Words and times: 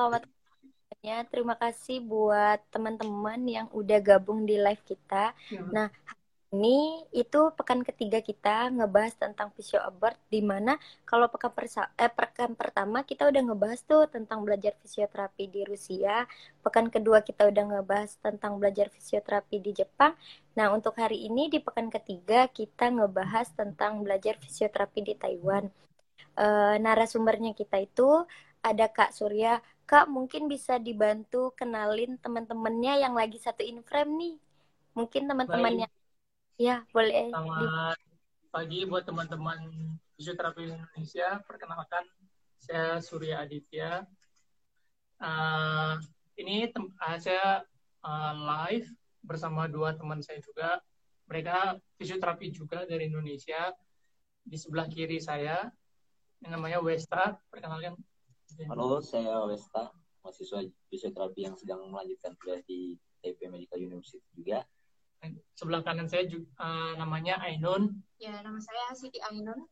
selamat 0.00 0.24
ya. 1.04 1.20
Terima 1.28 1.54
kasih 1.60 2.00
buat 2.00 2.64
teman-teman 2.72 3.44
yang 3.44 3.68
udah 3.68 4.00
gabung 4.00 4.48
di 4.48 4.56
live 4.56 4.80
kita. 4.88 5.36
Ya. 5.52 5.60
Nah, 5.68 5.88
ini 6.56 7.04
itu 7.12 7.52
pekan 7.52 7.84
ketiga 7.84 8.24
kita 8.24 8.72
ngebahas 8.72 9.12
tentang 9.20 9.52
physio 9.52 9.76
abort 9.76 10.16
di 10.32 10.40
mana 10.40 10.80
kalau 11.04 11.28
pekan 11.28 11.52
persa 11.52 11.92
eh, 12.00 12.08
pekan 12.08 12.56
pertama 12.56 13.04
kita 13.04 13.28
udah 13.28 13.44
ngebahas 13.44 13.80
tuh 13.84 14.08
tentang 14.08 14.40
belajar 14.40 14.72
fisioterapi 14.80 15.52
di 15.52 15.68
Rusia, 15.68 16.24
pekan 16.64 16.88
kedua 16.88 17.20
kita 17.20 17.52
udah 17.52 17.64
ngebahas 17.68 18.16
tentang 18.24 18.56
belajar 18.56 18.88
fisioterapi 18.88 19.60
di 19.60 19.84
Jepang. 19.84 20.16
Nah, 20.56 20.72
untuk 20.72 20.96
hari 20.96 21.28
ini 21.28 21.52
di 21.52 21.60
pekan 21.60 21.92
ketiga 21.92 22.48
kita 22.48 22.88
ngebahas 22.88 23.52
tentang 23.52 24.00
belajar 24.00 24.40
fisioterapi 24.40 25.12
di 25.12 25.14
Taiwan. 25.20 25.68
E, 26.40 26.46
narasumbernya 26.80 27.52
kita 27.52 27.84
itu 27.84 28.24
ada 28.64 28.86
Kak 28.88 29.12
Surya. 29.12 29.60
Kak, 29.90 30.06
mungkin 30.06 30.46
bisa 30.46 30.78
dibantu 30.78 31.50
kenalin 31.58 32.14
teman-temannya 32.22 33.02
yang 33.02 33.18
lagi 33.18 33.42
satu 33.42 33.66
in 33.66 33.82
frame 33.82 34.14
nih. 34.14 34.34
Mungkin 34.94 35.26
teman-temannya 35.26 35.90
Ya, 36.54 36.86
boleh. 36.94 37.34
Selamat 37.34 37.98
pagi 38.54 38.86
buat 38.86 39.02
teman-teman 39.02 39.58
fisioterapi 40.14 40.70
Indonesia. 40.70 41.42
Perkenalkan, 41.42 42.06
saya 42.62 43.02
Surya 43.02 43.42
Aditya. 43.42 44.06
Uh, 45.18 45.98
ini 46.38 46.70
uh, 46.70 47.18
saya 47.18 47.66
uh, 48.06 48.32
live 48.36 48.86
bersama 49.26 49.66
dua 49.66 49.98
teman 49.98 50.22
saya 50.22 50.38
juga. 50.38 50.78
Mereka 51.26 51.82
fisioterapi 51.98 52.54
juga 52.54 52.86
dari 52.86 53.10
Indonesia. 53.10 53.74
Di 54.46 54.54
sebelah 54.54 54.86
kiri 54.86 55.18
saya, 55.18 55.66
yang 56.46 56.54
namanya 56.54 56.78
Westa. 56.78 57.42
Perkenalkan. 57.50 57.98
Halo, 58.68 59.00
saya 59.00 59.40
Westa, 59.48 59.88
mahasiswa 60.20 60.60
fisioterapi 60.92 61.48
yang 61.48 61.56
sedang 61.56 61.88
melanjutkan 61.88 62.36
kuliah 62.36 62.60
di 62.68 62.98
TP 63.24 63.48
Medical 63.48 63.80
University 63.80 64.20
juga 64.36 64.66
sebelah 65.54 65.84
kanan 65.84 66.08
saya 66.08 66.24
juga, 66.24 66.48
uh, 66.56 66.64
eh, 66.64 66.92
namanya 66.96 67.36
Ainun. 67.44 68.00
Ya, 68.16 68.40
nama 68.40 68.56
saya 68.60 68.96
Siti 68.96 69.20
Ainun. 69.20 69.68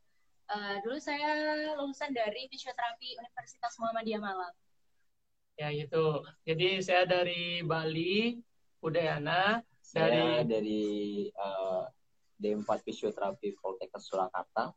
Uh, 0.48 0.76
dulu 0.84 0.96
saya 0.96 1.28
lulusan 1.76 2.12
dari 2.12 2.48
fisioterapi 2.48 3.16
Universitas 3.20 3.76
Muhammadiyah 3.80 4.20
Malang. 4.20 4.56
Ya, 5.56 5.72
itu. 5.72 6.24
Jadi 6.44 6.80
saya 6.84 7.04
dari 7.08 7.64
Bali, 7.64 8.36
Udayana. 8.84 9.64
Saya 9.80 10.12
dari, 10.12 10.44
dari 10.44 10.84
uh, 11.32 11.88
D4 12.36 12.68
Fisioterapi 12.84 13.56
Poltekkes 13.56 14.04
Surakarta. 14.08 14.72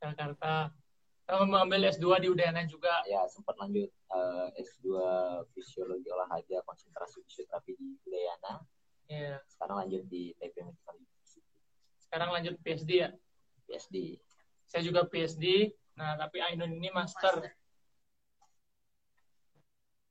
Surakarta. 0.00 0.83
Kamu 1.24 1.48
mengambil 1.48 1.88
S2 1.88 2.20
di 2.20 2.28
Udayana 2.28 2.68
juga? 2.68 3.00
Ya, 3.08 3.24
sempat 3.32 3.56
lanjut 3.56 3.88
uh, 4.12 4.52
S2 4.60 4.84
Fisiologi 5.56 6.12
Olahraga 6.12 6.60
Konsentrasi 6.68 7.24
Fisioterapi 7.24 7.72
di 7.76 7.96
Udayana 8.04 8.60
Yeah. 9.08 9.40
Sekarang 9.52 9.84
lanjut 9.84 10.02
di 10.08 10.32
TP 10.40 10.64
Medical 10.64 10.96
University. 10.96 11.42
Sekarang 12.00 12.28
lanjut 12.32 12.54
PhD 12.64 12.90
ya? 13.04 13.10
PhD. 13.68 13.96
Saya 14.64 14.82
juga 14.84 15.04
PhD. 15.04 15.76
Nah, 15.94 16.16
tapi 16.16 16.40
Ainun 16.40 16.72
ini 16.72 16.88
master. 16.88 17.52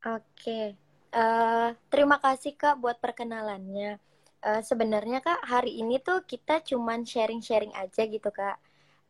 Oke. 0.04 0.78
Uh, 1.14 1.70
terima 1.90 2.18
kasih 2.18 2.58
Kak 2.58 2.82
buat 2.82 2.98
perkenalannya. 3.02 3.98
Uh, 4.44 4.62
sebenarnya 4.62 5.24
Kak, 5.24 5.46
hari 5.46 5.80
ini 5.80 6.02
tuh 6.02 6.22
kita 6.26 6.60
cuman 6.62 7.06
sharing-sharing 7.06 7.74
aja 7.74 8.04
gitu 8.06 8.30
Kak. 8.30 8.60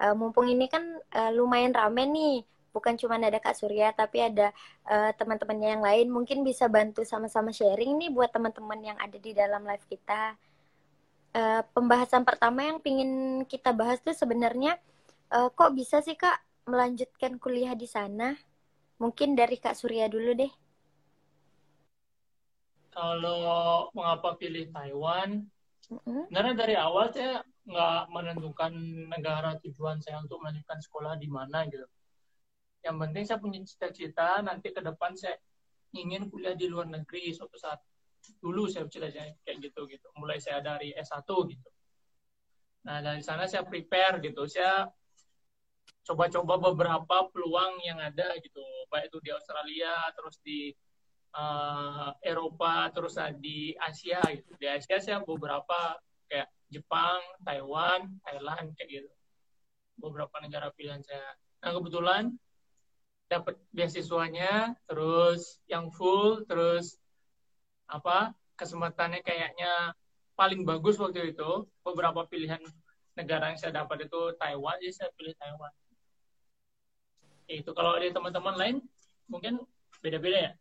Uh, 0.04 0.12
mumpung 0.12 0.52
ini 0.52 0.68
kan 0.68 0.84
uh, 1.16 1.32
lumayan 1.32 1.72
rame 1.72 2.04
nih 2.04 2.44
bukan 2.76 3.00
cuma 3.00 3.16
ada 3.16 3.40
Kak 3.40 3.56
Surya 3.56 3.96
tapi 3.96 4.20
ada 4.20 4.52
uh, 4.90 5.16
teman-temannya 5.16 5.80
yang 5.80 5.84
lain 5.86 6.08
mungkin 6.12 6.44
bisa 6.44 6.68
bantu 6.68 7.06
sama-sama 7.08 7.56
sharing 7.56 7.96
nih 8.02 8.12
buat 8.12 8.34
teman-teman 8.34 8.82
yang 8.84 8.98
ada 9.00 9.16
di 9.16 9.32
dalam 9.32 9.64
live 9.64 9.86
kita. 9.88 10.36
Uh, 11.34 11.62
pembahasan 11.72 12.28
pertama 12.28 12.68
yang 12.68 12.78
pingin 12.84 13.42
kita 13.48 13.72
bahas 13.74 14.02
tuh 14.04 14.14
sebenarnya 14.14 14.76
uh, 15.32 15.50
kok 15.54 15.72
bisa 15.72 16.02
sih 16.04 16.18
Kak 16.20 16.68
melanjutkan 16.68 17.38
kuliah 17.38 17.78
di 17.78 17.88
sana? 17.88 18.36
Mungkin 18.98 19.38
dari 19.40 19.56
Kak 19.62 19.78
Surya 19.78 20.10
dulu 20.10 20.34
deh. 20.36 20.52
Kalau 22.94 23.90
mengapa 23.98 24.38
pilih 24.38 24.70
Taiwan? 24.70 25.46
Mm-hmm. 25.90 26.24
Karena 26.30 26.52
dari 26.54 26.76
awal 26.78 27.10
saya 27.10 27.42
nggak 27.64 28.12
menentukan 28.12 28.74
negara 29.08 29.56
tujuan 29.64 30.04
saya 30.04 30.20
untuk 30.20 30.44
melanjutkan 30.44 30.84
sekolah 30.84 31.16
di 31.16 31.32
mana 31.32 31.64
gitu. 31.72 31.88
Yang 32.84 32.96
penting 33.00 33.24
saya 33.24 33.40
punya 33.40 33.60
cita-cita 33.64 34.44
nanti 34.44 34.76
ke 34.76 34.84
depan 34.84 35.16
saya 35.16 35.40
ingin 35.96 36.28
kuliah 36.28 36.58
di 36.58 36.68
luar 36.68 36.92
negeri 36.92 37.32
suatu 37.32 37.56
saat 37.56 37.80
dulu 38.44 38.68
saya 38.68 38.84
cita-cita 38.92 39.32
kayak 39.48 39.58
gitu 39.64 39.88
gitu. 39.88 40.08
Mulai 40.20 40.44
saya 40.44 40.60
dari 40.60 40.92
S1 40.92 41.24
gitu. 41.24 41.70
Nah 42.84 43.00
dari 43.00 43.24
sana 43.24 43.48
saya 43.48 43.64
prepare 43.64 44.20
gitu. 44.20 44.44
Saya 44.44 44.84
coba-coba 46.04 46.60
beberapa 46.60 47.32
peluang 47.32 47.80
yang 47.88 48.04
ada 48.04 48.36
gitu. 48.44 48.64
Baik 48.92 49.08
itu 49.08 49.24
di 49.24 49.32
Australia 49.32 49.96
terus 50.12 50.36
di 50.44 50.76
uh, 51.32 52.12
Eropa 52.20 52.92
terus 52.92 53.16
di 53.40 53.72
Asia 53.80 54.20
gitu. 54.36 54.52
Di 54.60 54.68
Asia 54.68 55.00
saya 55.00 55.24
beberapa 55.24 55.96
kayak 56.34 56.50
Jepang 56.74 57.22
Taiwan 57.46 58.18
Thailand 58.26 58.74
kayak 58.74 58.90
gitu. 58.90 59.12
Beberapa 60.02 60.34
negara 60.42 60.74
pilihan 60.74 61.06
saya. 61.06 61.38
Nah 61.62 61.78
kebetulan 61.78 62.34
dapat 63.30 63.62
beasiswanya 63.70 64.74
terus 64.90 65.62
yang 65.70 65.94
full 65.94 66.42
terus 66.50 66.98
apa 67.86 68.34
kesempatannya 68.58 69.22
kayaknya 69.22 69.94
paling 70.34 70.66
bagus 70.66 70.98
waktu 70.98 71.38
itu. 71.38 71.70
Beberapa 71.86 72.26
pilihan 72.26 72.66
negara 73.14 73.54
yang 73.54 73.62
saya 73.62 73.86
dapat 73.86 74.10
itu 74.10 74.34
Taiwan 74.42 74.82
jadi 74.82 74.94
saya 74.98 75.10
pilih 75.14 75.38
Taiwan. 75.38 75.74
Itu. 77.46 77.70
Kalau 77.78 77.94
ada 77.94 78.10
teman-teman 78.10 78.56
lain 78.58 78.76
mungkin 79.30 79.62
beda-beda 80.02 80.50
ya? 80.50 80.54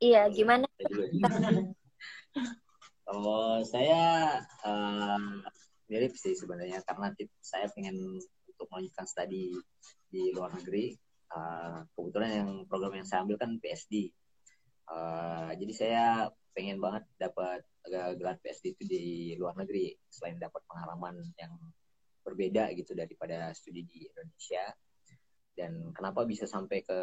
Iya 0.00 0.22
gimana 0.32 0.64
kalau 3.06 3.62
saya 3.62 4.34
uh, 4.66 5.40
mirip 5.86 6.18
sih 6.18 6.34
sebenarnya 6.34 6.82
karena 6.82 7.14
saya 7.38 7.70
pengen 7.70 8.18
untuk 8.50 8.66
melanjutkan 8.68 9.06
studi 9.06 9.54
di 10.10 10.34
luar 10.34 10.50
negeri. 10.58 10.98
Uh, 11.26 11.82
kebetulan 11.98 12.30
yang 12.30 12.50
program 12.70 13.02
yang 13.02 13.06
saya 13.06 13.26
ambil 13.26 13.34
kan 13.34 13.58
PSD 13.58 14.14
uh, 14.90 15.50
jadi 15.58 15.72
saya 15.74 16.04
pengen 16.54 16.78
banget 16.78 17.04
dapat 17.18 17.60
gelar 17.86 18.38
PSD 18.42 18.74
itu 18.74 18.82
di 18.82 19.04
luar 19.38 19.54
negeri 19.54 19.94
selain 20.10 20.40
dapat 20.42 20.58
pengalaman 20.66 21.22
yang 21.38 21.52
berbeda 22.26 22.74
gitu 22.74 22.98
daripada 22.98 23.54
studi 23.54 23.86
di 23.86 24.10
Indonesia. 24.10 24.74
Dan 25.54 25.94
kenapa 25.94 26.26
bisa 26.26 26.44
sampai 26.50 26.82
ke 26.82 26.98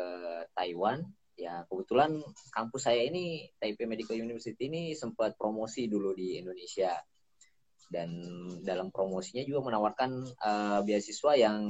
Taiwan 0.52 1.00
ya 1.34 1.66
kebetulan 1.66 2.22
kampus 2.54 2.90
saya 2.90 3.02
ini 3.10 3.50
Taipei 3.58 3.90
Medical 3.90 4.18
University 4.18 4.70
ini 4.70 4.94
sempat 4.94 5.34
promosi 5.38 5.90
dulu 5.90 6.14
di 6.14 6.38
Indonesia. 6.38 6.94
Dan 7.90 8.10
dalam 8.66 8.90
promosinya 8.90 9.46
juga 9.46 9.70
menawarkan 9.70 10.12
uh, 10.42 10.80
beasiswa 10.82 11.38
yang 11.38 11.70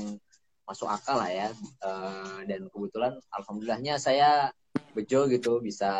masuk 0.63 0.87
akal 0.87 1.19
lah 1.19 1.31
ya. 1.31 1.49
Uh, 1.83 2.43
dan 2.47 2.67
kebetulan 2.71 3.19
alhamdulillahnya 3.31 3.99
saya 3.99 4.51
bejo 4.95 5.27
gitu 5.27 5.59
bisa 5.59 5.91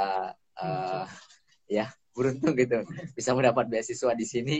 uh, 0.59 1.05
ya 1.67 1.91
beruntung 2.15 2.55
gitu. 2.55 2.87
Bisa 3.15 3.35
mendapat 3.35 3.67
beasiswa 3.67 4.15
di 4.15 4.25
sini. 4.27 4.57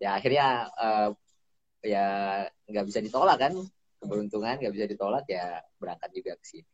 Ya 0.00 0.16
akhirnya 0.16 0.68
uh, 0.72 1.10
ya 1.84 2.06
nggak 2.68 2.86
bisa 2.88 3.04
ditolak 3.04 3.40
kan. 3.40 3.52
Keberuntungan 4.00 4.60
nggak 4.60 4.72
bisa 4.72 4.86
ditolak 4.88 5.24
ya 5.28 5.60
berangkat 5.80 6.12
juga 6.12 6.36
ke 6.36 6.44
sini 6.44 6.73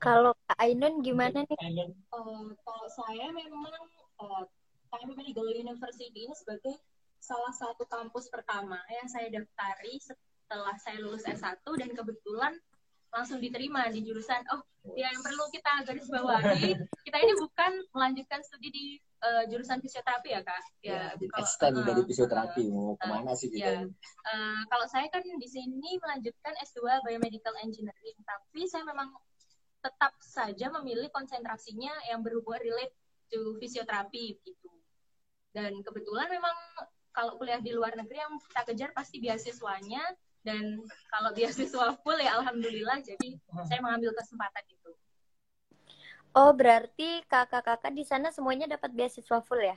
kalau 0.00 0.32
Kak 0.48 0.58
Ainun 0.64 1.04
gimana 1.04 1.44
nih? 1.44 1.92
Uh, 2.10 2.50
kalau 2.64 2.88
saya 2.88 3.28
memang 3.30 3.84
uh, 4.18 4.44
Taipei 4.88 5.14
Medical 5.14 5.46
University 5.52 6.08
ini 6.10 6.32
sebagai 6.34 6.80
salah 7.20 7.52
satu 7.52 7.84
kampus 7.84 8.32
pertama 8.32 8.80
yang 8.88 9.06
saya 9.06 9.28
daftari 9.28 10.00
setelah 10.00 10.74
saya 10.80 11.04
lulus 11.04 11.22
S1 11.28 11.60
dan 11.76 11.92
kebetulan 11.92 12.56
langsung 13.12 13.38
diterima 13.38 13.92
di 13.92 14.00
jurusan. 14.02 14.40
Oh 14.56 14.64
ya 14.96 15.12
yang 15.12 15.20
perlu 15.20 15.44
kita 15.52 15.72
garis 15.84 16.08
bawahi 16.08 16.72
kita 17.06 17.16
ini 17.20 17.32
bukan 17.36 17.72
melanjutkan 17.92 18.40
studi 18.40 18.68
di 18.72 18.84
uh, 19.20 19.44
jurusan 19.52 19.76
fisioterapi 19.84 20.32
ya 20.32 20.40
kak? 20.40 20.62
Ya, 20.80 21.12
ya 21.20 21.28
kalau, 21.28 21.84
uh, 21.84 21.84
dari 21.84 22.02
fisioterapi. 22.08 22.64
uh, 22.64 22.72
mau 22.72 22.96
ke 22.96 23.04
mana 23.04 23.32
uh, 23.32 23.36
sih 23.36 23.52
kita? 23.52 23.60
ya. 23.60 23.80
uh, 23.84 24.60
kalau 24.72 24.86
saya 24.88 25.06
kan 25.12 25.20
di 25.20 25.48
sini 25.48 26.00
melanjutkan 26.00 26.56
S2 26.64 27.04
biomedical 27.04 27.52
engineering 27.60 28.16
tapi 28.24 28.64
saya 28.64 28.88
memang 28.88 29.12
tetap 29.80 30.12
saja 30.20 30.68
memilih 30.80 31.08
konsentrasinya 31.10 31.92
yang 32.08 32.20
berhubungan 32.20 32.60
relate 32.60 32.94
to 33.32 33.56
fisioterapi 33.56 34.36
gitu 34.44 34.70
dan 35.50 35.74
kebetulan 35.82 36.30
memang 36.30 36.54
kalau 37.10 37.34
kuliah 37.40 37.58
di 37.58 37.74
luar 37.74 37.96
negeri 37.98 38.22
yang 38.22 38.38
kita 38.38 38.62
kejar 38.70 38.90
pasti 38.94 39.18
beasiswanya 39.18 40.02
dan 40.46 40.84
kalau 41.10 41.30
beasiswa 41.36 41.96
full 42.04 42.18
ya 42.20 42.38
alhamdulillah 42.38 43.02
jadi 43.02 43.40
saya 43.66 43.80
mengambil 43.82 44.14
kesempatan 44.14 44.64
itu 44.68 44.92
Oh, 46.30 46.54
berarti 46.54 47.26
kakak-kakak 47.26 47.90
di 47.90 48.06
sana 48.06 48.30
semuanya 48.30 48.70
dapat 48.70 48.94
beasiswa 48.94 49.42
full 49.42 49.58
ya? 49.58 49.74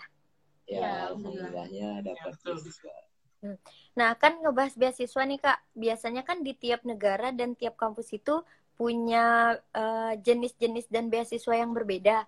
Ya, 0.70 0.78
ya 0.78 0.92
alhamdulillahnya 1.10 1.90
dapat 2.06 2.38
ya, 2.38 2.42
beasiswa. 2.46 2.94
Hmm. 3.42 3.58
Nah, 3.98 4.14
kan 4.14 4.38
ngebahas 4.38 4.78
beasiswa 4.78 5.24
nih 5.26 5.42
Kak. 5.42 5.60
Biasanya 5.74 6.22
kan 6.22 6.46
di 6.46 6.54
tiap 6.54 6.86
negara 6.86 7.34
dan 7.34 7.58
tiap 7.58 7.74
kampus 7.74 8.14
itu 8.14 8.46
punya 8.84 9.56
eh, 9.72 10.14
jenis-jenis 10.20 10.86
uh, 10.88 10.92
dan 10.92 11.08
beasiswa 11.08 11.56
yang 11.56 11.72
berbeda. 11.72 12.28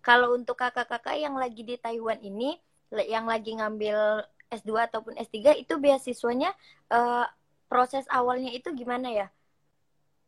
Kalau 0.00 0.32
untuk 0.32 0.56
kakak-kakak 0.56 1.20
yang 1.20 1.36
lagi 1.36 1.60
di 1.60 1.76
Taiwan 1.76 2.16
ini, 2.24 2.56
yang 3.04 3.28
lagi 3.28 3.52
ngambil 3.52 4.24
S2 4.48 4.88
ataupun 4.88 5.12
S3 5.20 5.60
itu 5.60 5.76
beasiswanya 5.76 6.56
uh, 6.88 7.28
proses 7.68 8.08
awalnya 8.08 8.48
itu 8.48 8.72
gimana 8.72 9.12
ya? 9.12 9.26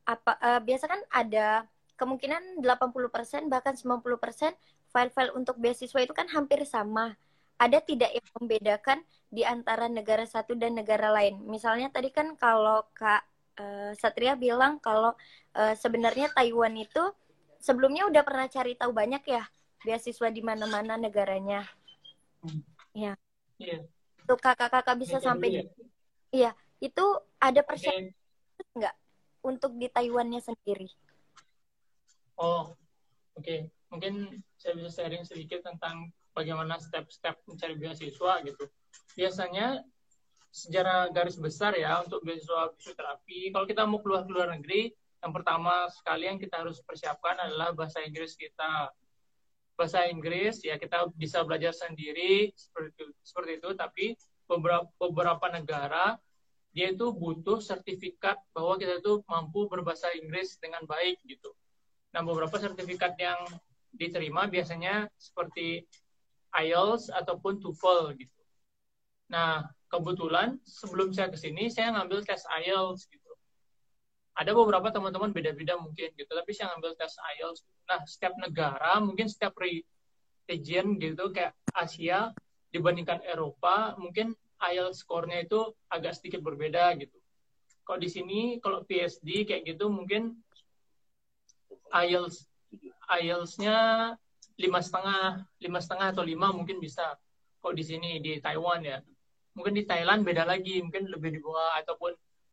Apa 0.05 0.37
uh, 0.45 0.61
biasa 0.61 0.93
kan 0.93 1.01
ada 1.09 1.65
kemungkinan 1.97 2.61
80% 2.61 3.49
bahkan 3.49 3.73
90% 3.73 4.53
file-file 4.93 5.33
untuk 5.33 5.57
beasiswa 5.57 6.05
itu 6.05 6.13
kan 6.13 6.29
hampir 6.29 6.69
sama. 6.69 7.17
Ada 7.57 7.81
tidak 7.81 8.13
yang 8.13 8.29
membedakan 8.37 8.99
di 9.33 9.41
antara 9.49 9.89
negara 9.89 10.29
satu 10.29 10.53
dan 10.53 10.77
negara 10.77 11.09
lain? 11.09 11.41
Misalnya 11.49 11.89
tadi 11.89 12.13
kan 12.13 12.37
kalau 12.37 12.85
Kak 12.93 13.32
uh, 13.59 13.93
Satria 13.97 14.39
bilang 14.39 14.79
kalau 14.79 15.13
uh, 15.57 15.75
sebenarnya 15.77 16.33
Taiwan 16.33 16.77
itu 16.79 17.05
sebelumnya 17.63 18.09
udah 18.09 18.23
pernah 18.25 18.47
cari 18.49 18.75
tahu 18.75 18.93
banyak 18.95 19.23
ya 19.27 19.45
beasiswa 19.83 20.29
di 20.31 20.43
mana-mana 20.43 20.95
negaranya. 20.95 21.67
Hmm. 22.43 22.63
Ya. 22.95 23.15
Yeah. 23.59 23.83
Tuh 24.27 24.39
kakak-kakak 24.39 24.97
bisa 24.99 25.19
sampai 25.19 25.67
Iya, 26.33 26.57
itu 26.81 27.05
ada 27.37 27.61
persyaratan 27.61 28.17
okay. 28.17 28.73
nggak 28.81 28.95
untuk 29.45 29.77
di 29.77 29.93
Taiwannya 29.93 30.41
sendiri? 30.41 30.89
Oh, 32.41 32.73
oke. 33.37 33.45
Okay. 33.45 33.69
Mungkin 33.93 34.41
saya 34.57 34.81
bisa 34.81 35.05
sharing 35.05 35.29
sedikit 35.29 35.61
tentang 35.61 36.09
bagaimana 36.33 36.81
step-step 36.81 37.37
mencari 37.45 37.77
beasiswa 37.77 38.41
gitu. 38.49 38.65
Biasanya 39.13 39.85
sejarah 40.53 41.09
garis 41.09 41.41
besar 41.41 41.73
ya 41.73 42.05
untuk 42.05 42.21
beasiswa 42.23 42.77
fisioterapi, 42.77 43.57
kalau 43.57 43.65
kita 43.65 43.83
mau 43.89 44.05
keluar 44.05 44.29
ke 44.29 44.31
luar 44.31 44.53
negeri, 44.53 44.93
yang 45.25 45.33
pertama 45.33 45.89
sekali 45.89 46.29
yang 46.29 46.37
kita 46.37 46.61
harus 46.61 46.85
persiapkan 46.85 47.41
adalah 47.41 47.73
bahasa 47.73 48.05
Inggris 48.05 48.37
kita. 48.37 48.93
Bahasa 49.73 50.05
Inggris 50.13 50.61
ya 50.61 50.77
kita 50.77 51.09
bisa 51.17 51.41
belajar 51.41 51.73
sendiri 51.73 52.53
seperti 52.53 52.93
itu, 52.93 53.05
seperti 53.25 53.53
itu 53.57 53.71
tapi 53.73 54.07
beberapa 54.45 54.93
beberapa 55.01 55.49
negara 55.49 56.21
dia 56.77 56.93
itu 56.93 57.13
butuh 57.13 57.61
sertifikat 57.61 58.37
bahwa 58.53 58.77
kita 58.77 59.01
itu 59.01 59.25
mampu 59.25 59.69
berbahasa 59.69 60.13
Inggris 60.17 60.61
dengan 60.61 60.85
baik 60.85 61.21
gitu. 61.25 61.53
Nah, 62.13 62.21
beberapa 62.25 62.57
sertifikat 62.61 63.17
yang 63.21 63.41
diterima 63.93 64.49
biasanya 64.49 65.09
seperti 65.17 65.85
IELTS 66.53 67.13
ataupun 67.13 67.61
TOEFL 67.61 68.17
gitu. 68.21 68.41
Nah, 69.33 69.69
kebetulan 69.93 70.57
sebelum 70.65 71.13
saya 71.13 71.29
ke 71.29 71.37
sini 71.37 71.69
saya 71.69 71.93
ngambil 71.93 72.25
tes 72.25 72.41
IELTS 72.49 73.05
gitu. 73.13 73.31
Ada 74.33 74.57
beberapa 74.57 74.89
teman-teman 74.89 75.29
beda-beda 75.37 75.77
mungkin 75.77 76.09
gitu, 76.17 76.33
tapi 76.33 76.57
saya 76.57 76.73
ngambil 76.73 76.97
tes 76.97 77.13
IELTS. 77.37 77.69
Nah, 77.85 78.01
setiap 78.09 78.33
negara, 78.41 78.97
mungkin 79.05 79.29
setiap 79.29 79.53
region 80.49 80.97
gitu 80.97 81.29
kayak 81.29 81.53
Asia 81.77 82.33
dibandingkan 82.73 83.21
Eropa, 83.29 83.93
mungkin 84.01 84.33
IELTS 84.65 85.05
skornya 85.05 85.45
itu 85.45 85.77
agak 85.93 86.17
sedikit 86.17 86.41
berbeda 86.41 86.97
gitu. 86.97 87.21
Kalau 87.85 88.01
di 88.01 88.09
sini, 88.09 88.57
kalau 88.65 88.81
PSD 88.89 89.45
kayak 89.45 89.69
gitu 89.69 89.93
mungkin 89.93 90.41
IELTS 91.93 92.49
IELTS-nya 93.13 93.77
lima 94.57 94.81
setengah, 94.81 95.45
lima 95.61 95.81
setengah 95.85 96.17
atau 96.17 96.25
lima 96.25 96.49
mungkin 96.49 96.81
bisa. 96.81 97.21
Kok 97.61 97.77
di 97.77 97.85
sini 97.85 98.17
di 98.25 98.41
Taiwan 98.41 98.81
ya, 98.81 98.97
mungkin 99.53 99.73
di 99.77 99.85
Thailand 99.85 100.25
beda 100.25 100.45
lagi, 100.49 100.81
mungkin 100.81 101.09
lebih 101.09 101.37
di 101.37 101.41
bawah 101.41 101.79
ataupun 101.85 102.13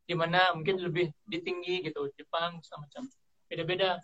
di 0.09 0.15
mana 0.17 0.51
mungkin 0.57 0.81
lebih 0.81 1.13
di 1.29 1.39
tinggi 1.45 1.85
gitu, 1.85 2.09
Jepang 2.17 2.59
macam 2.59 3.03
beda-beda. 3.45 4.01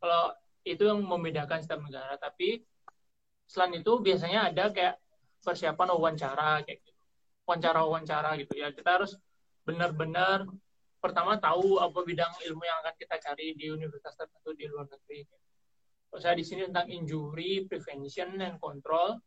Kalau 0.00 0.32
itu 0.64 0.82
yang 0.88 1.04
membedakan 1.04 1.60
setiap 1.60 1.80
negara, 1.84 2.16
tapi 2.16 2.64
selain 3.44 3.76
itu 3.76 4.00
biasanya 4.00 4.48
ada 4.48 4.72
kayak 4.72 4.96
persiapan 5.44 5.88
wawancara 5.92 6.64
kayak 6.64 6.80
gitu, 6.80 7.00
wawancara-wawancara 7.44 8.40
gitu 8.40 8.54
ya. 8.56 8.72
Kita 8.72 9.00
harus 9.00 9.16
benar-benar 9.68 10.48
pertama 11.04 11.36
tahu 11.36 11.76
apa 11.76 12.00
bidang 12.00 12.32
ilmu 12.48 12.64
yang 12.64 12.80
akan 12.80 12.94
kita 12.96 13.16
cari 13.20 13.52
di 13.52 13.68
universitas 13.68 14.16
tertentu 14.16 14.56
di 14.56 14.64
luar 14.64 14.88
negeri. 14.88 15.28
Saya 16.14 16.38
di 16.38 16.46
sini 16.46 16.64
tentang 16.70 16.88
injury, 16.88 17.66
prevention, 17.68 18.38
and 18.40 18.56
control. 18.62 19.18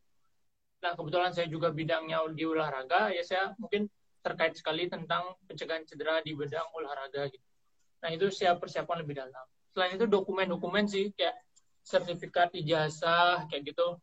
Nah, 0.78 0.94
kebetulan 0.94 1.34
saya 1.34 1.50
juga 1.50 1.74
bidangnya 1.74 2.22
di 2.30 2.46
olahraga, 2.46 3.10
ya 3.10 3.22
saya 3.26 3.50
mungkin 3.58 3.90
terkait 4.22 4.54
sekali 4.54 4.86
tentang 4.86 5.34
pencegahan 5.46 5.82
cedera 5.86 6.22
di 6.22 6.34
bidang 6.34 6.70
olahraga 6.74 7.26
gitu. 7.30 7.46
Nah, 7.98 8.10
itu 8.14 8.30
saya 8.30 8.54
persiapan 8.54 9.02
lebih 9.02 9.18
dalam. 9.18 9.46
Selain 9.74 9.94
itu 9.98 10.06
dokumen-dokumen 10.06 10.86
sih, 10.86 11.10
kayak 11.14 11.34
sertifikat 11.82 12.54
ijazah, 12.54 13.46
kayak 13.50 13.74
gitu. 13.74 13.98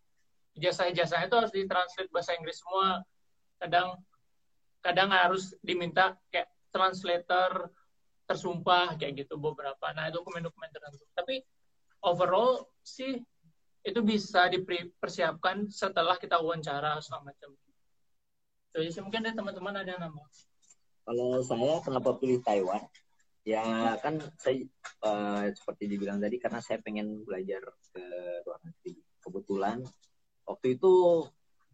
Ijazah-ijazah 0.59 1.27
itu 1.27 1.35
harus 1.35 1.51
ditranslate 1.51 2.11
bahasa 2.11 2.31
Inggris 2.35 2.59
semua. 2.59 3.03
Kadang 3.59 3.99
kadang 4.83 5.09
harus 5.09 5.55
diminta 5.63 6.13
kayak 6.29 6.51
translator 6.69 7.71
tersumpah 8.25 8.97
kayak 8.99 9.25
gitu 9.25 9.39
beberapa. 9.39 9.93
Nah, 9.95 10.11
dokumen-dokumen 10.11 10.69
tertentu. 10.73 11.05
Tapi 11.15 11.39
overall 12.03 12.67
sih 12.81 13.21
itu 13.85 13.99
bisa 14.01 14.49
dipersiapkan 14.49 15.69
setelah 15.69 16.17
kita 16.17 16.41
wawancara 16.41 16.97
segala 17.05 17.29
macam. 17.29 17.53
Jadi 18.73 18.91
mungkin 18.99 19.21
ada 19.23 19.33
teman-teman 19.37 19.75
ada 19.85 19.93
nama. 20.01 20.21
Kalau 21.05 21.39
saya 21.45 21.79
kenapa 21.85 22.17
pilih 22.17 22.41
Taiwan? 22.41 22.81
Ya 23.45 23.93
kan 24.01 24.17
saya 24.41 24.65
uh, 25.05 25.45
seperti 25.53 25.85
dibilang 25.85 26.17
tadi 26.17 26.41
karena 26.41 26.59
saya 26.65 26.81
pengen 26.81 27.21
belajar 27.21 27.61
ke 27.93 28.03
luar 28.41 28.59
negeri. 28.65 28.97
Kebetulan 29.21 29.85
waktu 30.49 30.81
itu 30.81 31.23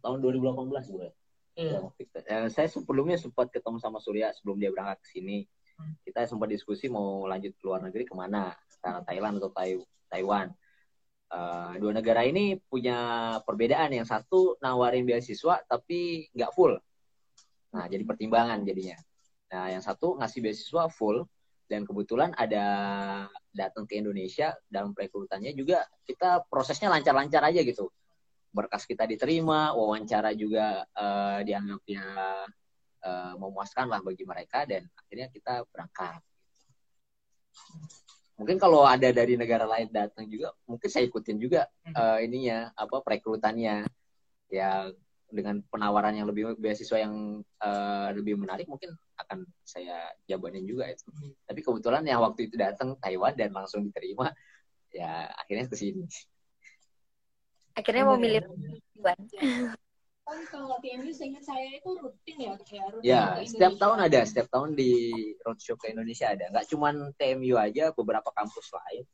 tahun 0.04 0.20
2018 0.20 0.92
gue 0.92 1.08
Yeah. 1.52 1.84
Ya, 2.24 2.48
saya 2.48 2.64
sebelumnya 2.64 3.20
sempat 3.20 3.52
ketemu 3.52 3.76
sama 3.76 4.00
Surya 4.00 4.32
sebelum 4.32 4.56
dia 4.56 4.72
berangkat 4.72 5.04
ke 5.04 5.20
sini. 5.20 5.44
Hmm. 5.76 5.92
Kita 6.00 6.24
sempat 6.24 6.48
diskusi 6.48 6.88
mau 6.88 7.28
lanjut 7.28 7.52
ke 7.52 7.62
luar 7.68 7.84
negeri 7.84 8.08
ke 8.08 8.14
mana, 8.16 8.56
karena 8.80 9.04
Thailand 9.04 9.36
atau 9.36 9.52
Taiwan. 10.08 10.48
Uh, 11.32 11.80
dua 11.80 11.96
negara 11.96 12.28
ini 12.28 12.60
punya 12.68 13.40
perbedaan. 13.42 13.96
Yang 13.96 14.12
satu 14.12 14.60
nawarin 14.60 15.08
beasiswa 15.08 15.64
tapi 15.64 16.28
nggak 16.36 16.52
full. 16.52 16.76
Nah, 17.72 17.88
jadi 17.88 18.04
pertimbangan 18.04 18.60
jadinya. 18.68 19.00
Nah, 19.52 19.72
yang 19.72 19.80
satu 19.80 20.20
ngasih 20.20 20.44
beasiswa 20.44 20.92
full 20.92 21.24
dan 21.64 21.88
kebetulan 21.88 22.36
ada 22.36 22.66
datang 23.48 23.88
ke 23.88 23.96
Indonesia 23.96 24.52
dalam 24.68 24.92
perekrutannya 24.92 25.56
juga 25.56 25.88
kita 26.04 26.44
prosesnya 26.52 26.92
lancar-lancar 26.92 27.40
aja 27.48 27.64
gitu 27.64 27.88
berkas 28.52 28.84
kita 28.84 29.08
diterima, 29.08 29.72
wawancara 29.72 30.36
juga 30.36 30.84
uh, 30.92 31.40
dianggap 31.40 31.82
ya 31.88 32.06
uh, 33.00 33.34
memuaskan 33.40 33.88
lah 33.88 34.04
bagi 34.04 34.28
mereka 34.28 34.68
dan 34.68 34.84
akhirnya 34.92 35.32
kita 35.32 35.64
berangkat. 35.72 36.20
Mungkin 38.42 38.58
kalau 38.58 38.82
ada 38.82 39.08
dari 39.14 39.38
negara 39.38 39.64
lain 39.64 39.86
datang 39.94 40.26
juga, 40.26 40.50
mungkin 40.66 40.88
saya 40.90 41.06
ikutin 41.06 41.38
juga 41.38 41.70
uh, 41.94 42.18
ininya 42.18 42.74
apa 42.74 42.98
perekrutannya. 43.00 43.86
Ya 44.52 44.92
dengan 45.32 45.64
penawaran 45.72 46.12
yang 46.12 46.28
lebih 46.28 46.60
beasiswa 46.60 47.00
yang 47.00 47.40
uh, 47.64 48.08
lebih 48.12 48.36
menarik 48.36 48.68
mungkin 48.68 48.92
akan 49.16 49.48
saya 49.64 50.12
jabanin 50.28 50.68
juga 50.68 50.92
itu. 50.92 51.08
Hmm. 51.08 51.32
Tapi 51.48 51.64
kebetulan 51.64 52.04
yang 52.04 52.20
waktu 52.20 52.52
itu 52.52 52.60
datang 52.60 52.94
Taiwan 53.00 53.32
dan 53.32 53.56
langsung 53.56 53.88
diterima 53.88 54.28
ya 54.92 55.32
akhirnya 55.40 55.66
ke 55.72 55.76
sini. 55.80 56.04
Akhirnya 57.72 58.04
mau 58.04 58.20
milih 58.20 58.44
Taiwan 58.44 59.18
kan 60.22 60.38
kalau 60.46 60.78
TMU 60.78 61.10
seingat 61.10 61.42
saya 61.42 61.82
itu 61.82 61.90
rutin 61.98 62.36
ya 62.38 62.54
kayak 62.62 62.94
rutin 62.94 63.10
ya 63.10 63.42
setiap 63.42 63.74
tahun 63.76 63.98
ada 64.06 64.20
setiap 64.22 64.48
tahun 64.54 64.78
di 64.78 65.12
roadshow 65.42 65.74
ke 65.74 65.90
Indonesia 65.90 66.30
ada. 66.30 66.46
Nggak 66.50 66.66
cuma 66.70 66.94
TMU 67.18 67.58
aja 67.58 67.90
beberapa 67.90 68.30
kampus 68.30 68.70
lain. 68.70 69.04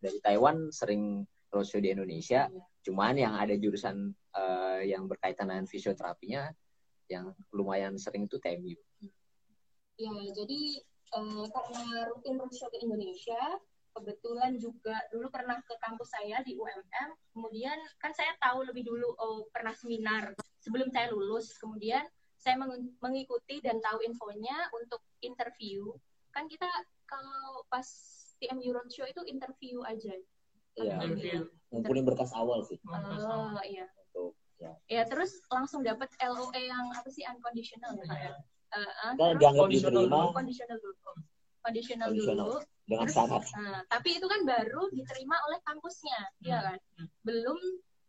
Dari 0.00 0.18
Taiwan 0.20 0.68
sering 0.68 1.24
roadshow 1.48 1.80
di 1.80 1.92
Indonesia. 1.92 2.46
Ya. 2.48 2.64
cuman 2.80 3.12
yang 3.12 3.36
ada 3.36 3.52
jurusan 3.60 4.16
uh, 4.32 4.80
yang 4.80 5.04
berkaitan 5.04 5.52
dengan 5.52 5.68
fisioterapinya 5.68 6.48
yang 7.12 7.36
lumayan 7.52 8.00
sering 8.00 8.24
itu 8.24 8.40
TMU 8.40 8.72
ya 10.00 10.14
jadi 10.32 10.60
uh, 11.12 11.44
karena 11.44 11.84
rutin 12.08 12.40
roadshow 12.40 12.72
ke 12.72 12.80
Indonesia 12.80 13.60
kebetulan 13.90 14.54
juga 14.56 14.96
dulu 15.10 15.28
pernah 15.28 15.58
ke 15.62 15.74
kampus 15.82 16.14
saya 16.14 16.40
di 16.46 16.54
UMM 16.54 17.10
kemudian 17.34 17.78
kan 17.98 18.14
saya 18.14 18.32
tahu 18.38 18.62
lebih 18.64 18.86
dulu 18.86 19.10
oh 19.18 19.46
pernah 19.50 19.74
seminar 19.74 20.34
sebelum 20.60 20.88
saya 20.92 21.10
lulus. 21.10 21.56
Kemudian 21.56 22.04
saya 22.36 22.56
mengikuti 23.00 23.60
dan 23.60 23.80
tahu 23.80 24.04
infonya 24.04 24.56
untuk 24.76 25.00
interview. 25.24 25.92
Kan 26.30 26.46
kita 26.46 26.68
kalau 27.08 27.66
pas 27.68 27.84
TMU 28.38 28.72
Roadshow 28.72 29.08
itu 29.08 29.20
interview 29.26 29.82
aja. 29.84 30.14
Iya. 30.78 31.02
interview. 31.02 31.50
Ngumpulin 31.74 32.06
berkas 32.06 32.30
awal 32.32 32.62
sih. 32.62 32.78
Oh 32.86 33.58
iya. 33.66 33.90
Untuk 34.14 34.38
ya. 34.60 34.72
Ya 34.86 35.02
terus 35.08 35.42
langsung 35.50 35.82
dapat 35.82 36.08
LOE 36.22 36.62
yang 36.70 36.94
apa 36.94 37.08
sih? 37.10 37.26
Unconditional 37.26 37.98
ya 37.98 38.04
Kak 38.06 38.20
ya? 38.20 38.32
Eh, 38.70 38.86
Kita 39.18 39.24
terus 39.34 39.40
dianggap 39.42 39.64
Conditional 39.66 40.06
diterima 40.06 40.30
conditional 41.64 42.10
dulu. 42.12 42.60
Dengan 42.90 43.06
Terus, 43.06 43.14
syarat. 43.14 43.44
Nah, 43.54 43.80
tapi 43.86 44.18
itu 44.18 44.26
kan 44.26 44.42
baru 44.42 44.90
diterima 44.90 45.36
oleh 45.46 45.62
kampusnya, 45.62 46.20
ya 46.42 46.58
kan? 46.58 46.78
Hmm. 46.98 47.08
Belum 47.22 47.58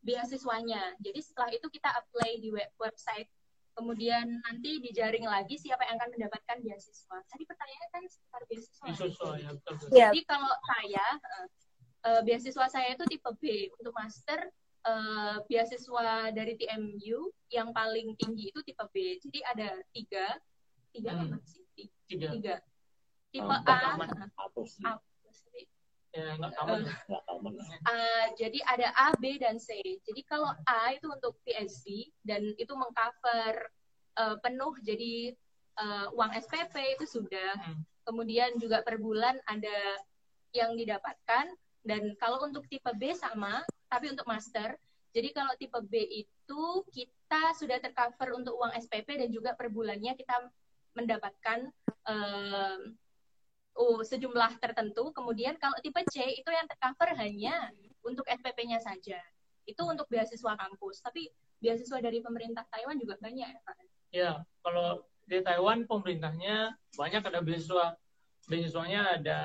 beasiswanya. 0.01 0.97
Jadi 0.97 1.19
setelah 1.21 1.53
itu 1.53 1.69
kita 1.69 1.89
apply 1.93 2.41
di 2.41 2.49
web 2.49 2.69
website. 2.81 3.29
Kemudian 3.71 4.27
nanti 4.43 4.81
dijaring 4.83 5.23
lagi 5.23 5.55
siapa 5.55 5.85
yang 5.87 5.95
akan 5.95 6.11
mendapatkan 6.17 6.57
beasiswa. 6.59 7.17
Tadi 7.29 7.43
pertanyaannya 7.47 7.89
kan 7.93 8.03
seputar 8.09 8.41
beasiswa. 8.49 8.85
Beasiswa, 8.89 9.31
ya 9.37 9.49
betul. 9.55 9.73
betul. 9.77 9.89
Jadi 9.95 10.19
kalau 10.27 10.53
saya, 10.65 11.07
eh, 12.09 12.21
beasiswa 12.25 12.65
saya 12.67 12.89
itu 12.97 13.05
tipe 13.07 13.31
B. 13.39 13.43
Untuk 13.79 13.93
master, 13.95 14.49
eh, 14.81 15.37
beasiswa 15.45 16.33
dari 16.33 16.57
TMU 16.57 17.31
yang 17.53 17.69
paling 17.71 18.17
tinggi 18.17 18.49
itu 18.49 18.59
tipe 18.65 18.85
B. 18.91 19.21
Jadi 19.21 19.39
ada 19.45 19.77
tiga, 19.93 20.25
tiga 20.91 21.11
Hmm. 21.15 21.31
apa 21.31 21.37
sih? 21.47 21.63
Tiga. 22.09 22.27
Tiga. 22.35 22.55
Tipe 23.31 23.47
A, 23.47 23.95
aman. 23.95 24.07
Apa 24.35 24.61
sih? 24.67 24.83
A, 24.83 24.99
Ya, 26.11 26.35
aman. 26.35 26.83
Uh, 27.87 28.25
jadi 28.35 28.59
ada 28.67 28.91
A, 28.99 29.15
B, 29.15 29.39
dan 29.39 29.55
C. 29.55 29.79
Jadi 30.03 30.27
kalau 30.27 30.51
A 30.67 30.91
itu 30.91 31.07
untuk 31.07 31.39
PhD 31.47 32.11
dan 32.27 32.51
itu 32.59 32.75
mengcover 32.75 33.71
uh, 34.19 34.35
penuh 34.43 34.75
jadi 34.83 35.31
uh, 35.79 36.11
uang 36.11 36.35
SPP 36.35 36.99
itu 36.99 37.07
sudah. 37.07 37.55
Hmm. 37.63 37.79
Kemudian 38.03 38.59
juga 38.59 38.83
per 38.83 38.99
bulan 38.99 39.39
ada 39.47 40.03
yang 40.51 40.75
didapatkan 40.75 41.47
dan 41.87 42.01
kalau 42.19 42.43
untuk 42.43 42.67
tipe 42.67 42.91
B 42.99 43.15
sama, 43.15 43.63
tapi 43.87 44.11
untuk 44.11 44.27
master. 44.27 44.75
Jadi 45.15 45.31
kalau 45.31 45.55
tipe 45.55 45.79
B 45.87 46.27
itu 46.27 46.63
kita 46.91 47.55
sudah 47.55 47.79
tercover 47.79 48.35
untuk 48.35 48.59
uang 48.59 48.75
SPP 48.83 49.15
dan 49.15 49.31
juga 49.31 49.55
per 49.55 49.71
bulannya 49.71 50.11
kita 50.19 50.51
mendapatkan 50.91 51.71
oh, 53.75 53.99
sejumlah 54.03 54.59
tertentu. 54.59 55.11
Kemudian 55.15 55.55
kalau 55.61 55.77
tipe 55.79 56.01
C 56.11 56.23
itu 56.37 56.49
yang 56.49 56.67
tercover 56.67 57.15
hanya 57.17 57.71
untuk 58.03 58.25
SPP-nya 58.27 58.81
saja. 58.81 59.19
Itu 59.67 59.85
untuk 59.85 60.09
beasiswa 60.09 60.53
kampus. 60.57 61.03
Tapi 61.05 61.29
beasiswa 61.61 62.01
dari 62.01 62.19
pemerintah 62.19 62.65
Taiwan 62.73 62.97
juga 62.97 63.15
banyak 63.21 63.47
ya 63.47 63.59
Pak. 63.61 63.75
Ya, 64.11 64.31
kalau 64.65 65.05
di 65.29 65.39
Taiwan 65.39 65.87
pemerintahnya 65.87 66.75
banyak 66.97 67.23
ada 67.23 67.39
beasiswa. 67.39 67.95
Beasiswanya 68.49 69.21
ada 69.21 69.41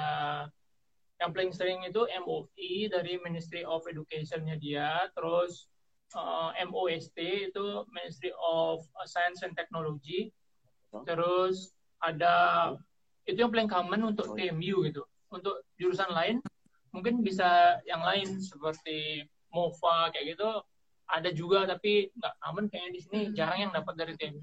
yang 1.21 1.30
paling 1.33 1.52
sering 1.52 1.80
itu 1.85 2.04
MOE 2.25 2.92
dari 2.92 3.16
Ministry 3.25 3.64
of 3.64 3.85
Education-nya 3.88 4.56
dia, 4.61 5.09
terus 5.16 5.68
uh, 6.12 6.52
MOST 6.61 7.16
itu 7.52 7.66
Ministry 7.88 8.33
of 8.37 8.85
Science 9.09 9.40
and 9.40 9.56
Technology, 9.56 10.28
terus 11.09 11.73
ada 12.04 12.76
itu 13.26 13.38
yang 13.42 13.50
paling 13.50 13.71
common 13.71 14.14
untuk 14.14 14.38
TMU 14.38 14.87
gitu. 14.87 15.02
Untuk 15.30 15.66
jurusan 15.76 16.11
lain 16.14 16.38
mungkin 16.95 17.21
bisa 17.21 17.76
yang 17.85 18.00
lain 18.00 18.40
seperti 18.40 19.26
MOFA 19.52 20.14
kayak 20.14 20.38
gitu 20.38 20.49
ada 21.06 21.30
juga 21.30 21.68
tapi 21.68 22.11
nggak 22.14 22.35
aman 22.50 22.64
kayaknya 22.66 22.90
di 22.90 23.00
sini 23.02 23.21
jarang 23.35 23.68
yang 23.68 23.73
dapat 23.75 23.95
dari 23.95 24.14
TMU. 24.18 24.42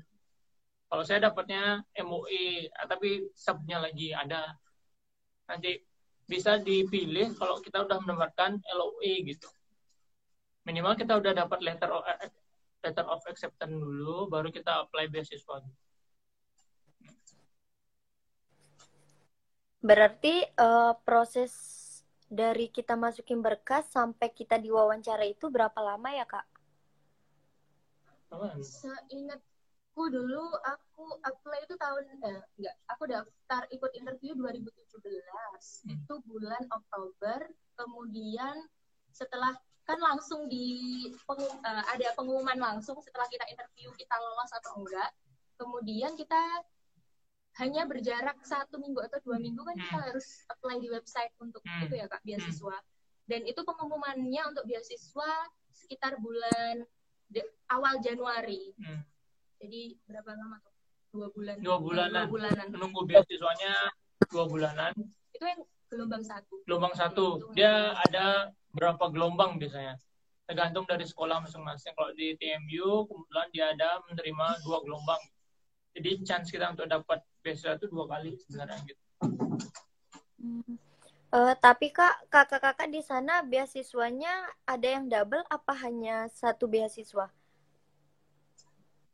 Kalau 0.93 1.03
saya 1.03 1.25
dapatnya 1.25 1.81
MOE, 2.05 2.69
ah, 2.69 2.85
tapi 2.85 3.25
subnya 3.33 3.81
lagi 3.81 4.13
ada. 4.13 4.53
Nanti 5.49 5.81
bisa 6.29 6.61
dipilih 6.61 7.33
kalau 7.33 7.57
kita 7.59 7.81
udah 7.81 7.97
mendapatkan 7.97 8.61
LOE 8.61 9.13
gitu. 9.25 9.49
Minimal 10.63 10.93
kita 10.95 11.17
udah 11.17 11.33
dapat 11.33 11.59
letter 11.65 11.89
of, 11.89 12.05
letter 12.85 13.05
of 13.09 13.25
acceptance 13.25 13.73
dulu, 13.73 14.29
baru 14.29 14.53
kita 14.53 14.87
apply 14.87 15.09
beasiswa. 15.09 15.65
Berarti 19.83 20.47
eh, 20.47 20.93
proses 21.03 21.51
dari 22.31 22.71
kita 22.71 22.95
masukin 22.95 23.43
berkas 23.43 23.91
sampai 23.91 24.31
kita 24.31 24.55
diwawancara 24.55 25.27
itu 25.27 25.51
berapa 25.51 25.75
lama 25.83 26.09
ya 26.09 26.23
kak? 26.23 26.47
Aman. 28.33 28.57
Seingatku 28.63 30.03
dulu 30.09 30.55
aku 30.65 31.05
apply 31.21 31.67
itu 31.67 31.75
tahun 31.77 32.03
eh, 32.25 32.41
enggak, 32.57 32.75
aku 32.89 33.03
daftar 33.11 33.61
ikut 33.69 33.91
interview 33.93 34.33
2017. 34.39 35.03
Hmm. 35.03 35.93
Itu 35.93 36.13
bulan 36.25 36.63
Oktober. 36.71 37.51
Kemudian 37.77 38.55
setelah 39.11 39.51
kan 39.83 39.99
langsung 39.99 40.47
di 40.47 41.05
pengu- 41.27 41.59
eh, 41.59 41.85
ada 41.91 42.15
pengumuman 42.15 42.55
langsung 42.55 42.97
setelah 43.03 43.27
kita 43.27 43.45
interview 43.51 43.91
kita 43.99 44.15
lolos 44.15 44.49
atau 44.57 44.79
enggak. 44.79 45.11
Kemudian 45.59 46.17
kita 46.17 46.65
hanya 47.61 47.85
berjarak 47.85 48.41
satu 48.41 48.81
minggu 48.81 48.97
atau 49.05 49.21
dua 49.21 49.37
minggu 49.37 49.61
kan 49.61 49.77
kita 49.77 49.93
Hmm. 49.93 50.05
harus 50.09 50.27
apply 50.49 50.81
di 50.81 50.89
website 50.89 51.33
untuk 51.37 51.61
Hmm. 51.61 51.85
itu 51.85 51.93
ya 52.01 52.09
kak 52.09 52.25
beasiswa. 52.25 52.77
Dan 53.23 53.45
itu 53.45 53.61
pengumumannya 53.61 54.41
untuk 54.49 54.65
beasiswa 54.65 55.31
sekitar 55.69 56.17
bulan 56.17 56.83
awal 57.69 57.97
Januari. 58.01 58.73
Hmm. 58.77 59.05
Jadi 59.61 59.95
berapa 60.05 60.33
lama 60.33 60.57
tuh? 60.61 60.73
Dua 61.13 61.27
bulan. 61.29 61.55
Dua 61.61 61.77
bulanan. 61.77 62.25
Dua 62.25 62.33
bulanan. 62.33 62.67
Menunggu 62.73 63.01
beasiswanya 63.05 63.73
dua 64.27 64.45
bulanan. 64.49 64.91
Itu 65.29 65.45
yang 65.45 65.61
gelombang 65.93 66.25
satu. 66.25 66.57
Gelombang 66.65 66.95
satu, 66.97 67.25
dia 67.53 67.93
ada 68.09 68.49
berapa 68.73 69.13
gelombang 69.13 69.61
biasanya? 69.61 69.93
Tergantung 70.49 70.89
dari 70.89 71.05
sekolah 71.05 71.39
masing-masing. 71.45 71.93
Kalau 71.93 72.11
di 72.17 72.33
TMU, 72.35 73.05
kebetulan 73.05 73.47
dia 73.53 73.65
ada 73.71 74.01
menerima 74.09 74.47
dua 74.65 74.81
gelombang. 74.81 75.21
Jadi 75.93 76.25
chance 76.25 76.49
kita 76.49 76.73
untuk 76.73 76.89
dapat 76.89 77.21
beasiswa 77.43 77.75
itu 77.75 77.85
dua 77.91 78.07
kali 78.07 78.39
sebenarnya 78.39 78.79
gitu. 78.87 79.03
Eh, 81.33 81.55
tapi 81.59 81.89
kak, 81.89 82.29
kakak-kakak 82.29 82.87
di 82.87 83.01
sana 83.03 83.43
beasiswanya 83.43 84.47
ada 84.63 84.87
yang 84.87 85.09
double 85.11 85.43
apa 85.51 85.73
hanya 85.83 86.29
satu 86.31 86.69
beasiswa? 86.69 87.27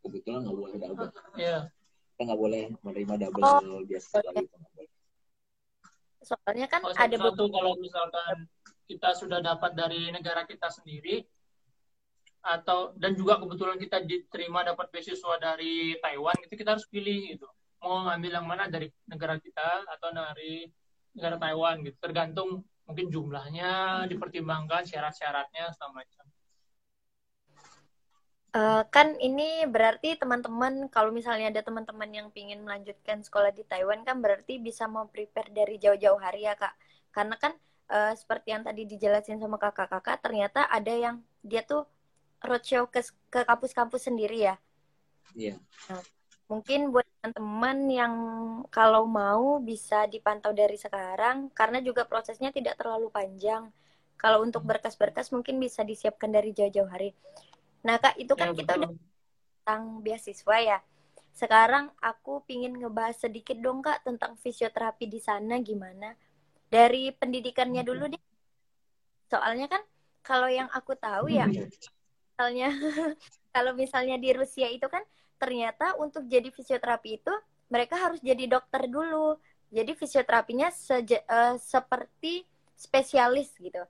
Kebetulan 0.06 0.46
nggak 0.46 0.58
boleh 0.58 0.76
double. 0.78 1.10
Iya. 1.40 1.72
Kita 2.14 2.22
nggak 2.28 2.40
boleh 2.40 2.64
menerima 2.86 3.14
double 3.28 3.42
Oh. 3.42 3.82
beasiswa 3.88 4.20
gitu. 4.22 4.36
nggak 4.46 4.72
boleh. 4.76 4.88
Soalnya 6.20 6.68
kan 6.68 6.82
Kalau 6.84 6.96
ada 7.00 7.16
beberapa 7.18 7.56
kalau 7.56 7.74
misalkan 7.80 8.36
kita 8.86 9.10
sudah 9.16 9.40
dapat 9.40 9.72
dari 9.74 10.12
negara 10.12 10.44
kita 10.44 10.68
sendiri 10.68 11.24
atau 12.40 12.92
dan 13.00 13.16
juga 13.16 13.40
kebetulan 13.40 13.80
kita 13.80 14.04
diterima 14.04 14.64
dapat 14.64 14.92
beasiswa 14.92 15.36
dari 15.40 15.96
Taiwan 16.00 16.36
itu 16.44 16.56
kita 16.56 16.76
harus 16.76 16.88
pilih 16.88 17.36
gitu 17.36 17.48
mau 17.80 18.06
ngambil 18.08 18.32
yang 18.40 18.48
mana 18.48 18.68
dari 18.68 18.92
negara 19.08 19.40
kita 19.40 19.88
atau 19.88 20.10
dari 20.12 20.68
negara 21.16 21.36
Taiwan 21.40 21.82
gitu. 21.84 21.98
Tergantung 22.00 22.64
mungkin 22.86 23.08
jumlahnya 23.14 24.04
dipertimbangkan 24.10 24.84
syarat-syaratnya 24.86 25.72
segala 25.74 26.04
macam. 26.04 26.26
Eh, 28.50 28.84
kan 28.90 29.14
ini 29.22 29.62
berarti 29.70 30.18
teman-teman 30.18 30.90
kalau 30.90 31.14
misalnya 31.14 31.54
ada 31.54 31.62
teman-teman 31.62 32.10
yang 32.10 32.28
ingin 32.34 32.66
melanjutkan 32.66 33.22
sekolah 33.22 33.54
di 33.54 33.62
Taiwan 33.62 34.02
kan 34.02 34.26
berarti 34.26 34.58
bisa 34.58 34.90
mau 34.90 35.06
prepare 35.06 35.54
dari 35.54 35.78
jauh-jauh 35.78 36.18
hari 36.18 36.50
ya 36.50 36.58
kak. 36.58 36.74
Karena 37.14 37.38
kan 37.38 37.54
eh, 37.94 38.14
seperti 38.18 38.50
yang 38.50 38.66
tadi 38.66 38.90
dijelasin 38.90 39.38
sama 39.38 39.62
kakak-kakak 39.62 40.18
ternyata 40.26 40.66
ada 40.66 40.90
yang 40.90 41.22
dia 41.46 41.62
tuh 41.62 41.86
roadshow 42.42 42.90
ke 42.90 43.06
ke 43.30 43.46
kampus-kampus 43.46 44.10
sendiri 44.10 44.50
ya. 44.50 44.56
Iya. 45.38 45.62
Mungkin 46.50 46.90
buat 46.90 47.06
teman-teman 47.22 47.78
yang 47.94 48.14
kalau 48.74 49.06
mau 49.06 49.62
bisa 49.62 50.10
dipantau 50.10 50.50
dari 50.50 50.76
sekarang 50.76 51.54
karena 51.54 51.78
juga 51.80 52.10
prosesnya 52.10 52.50
tidak 52.50 52.82
terlalu 52.82 53.14
panjang 53.14 53.70
kalau 54.18 54.42
untuk 54.42 54.66
berkas-berkas 54.66 55.30
mungkin 55.30 55.62
bisa 55.62 55.86
disiapkan 55.86 56.34
dari 56.34 56.52
jauh-jauh 56.52 56.90
hari 56.90 57.14
nah 57.86 58.02
kak 58.02 58.18
itu 58.18 58.34
kan 58.34 58.52
Ya, 58.52 58.66
kita 58.66 58.72
udah 58.82 58.90
tentang 59.70 60.02
beasiswa 60.02 60.58
ya. 60.58 60.78
Sekarang 61.30 61.94
aku 62.02 62.42
pingin 62.50 62.74
ngebahas 62.74 63.30
sedikit 63.30 63.54
dong 63.62 63.86
Kak 63.86 64.02
tentang 64.02 64.34
fisioterapi 64.34 65.06
di 65.06 65.22
sana 65.22 65.62
gimana. 65.62 66.18
Dari 66.74 67.14
pendidikannya 67.14 67.86
dulu 67.86 68.10
deh. 68.10 68.24
Soalnya 69.30 69.70
kan 69.70 69.86
kalau 70.26 70.50
yang 70.50 70.74
aku 70.74 70.98
tahu 70.98 71.30
ya, 71.30 71.46
misalnya 71.46 72.74
kalau 73.54 73.78
misalnya 73.78 74.18
di 74.18 74.34
Rusia 74.34 74.74
itu 74.74 74.90
kan 74.90 75.06
ternyata 75.40 75.96
untuk 75.98 76.28
jadi 76.28 76.52
fisioterapi 76.52 77.24
itu 77.24 77.34
mereka 77.72 77.96
harus 77.98 78.20
jadi 78.20 78.46
dokter 78.46 78.86
dulu. 78.92 79.40
Jadi 79.70 79.92
fisioterapinya 79.96 80.70
seje- 80.74 81.24
eh, 81.24 81.56
seperti 81.62 82.44
spesialis 82.76 83.54
gitu. 83.58 83.82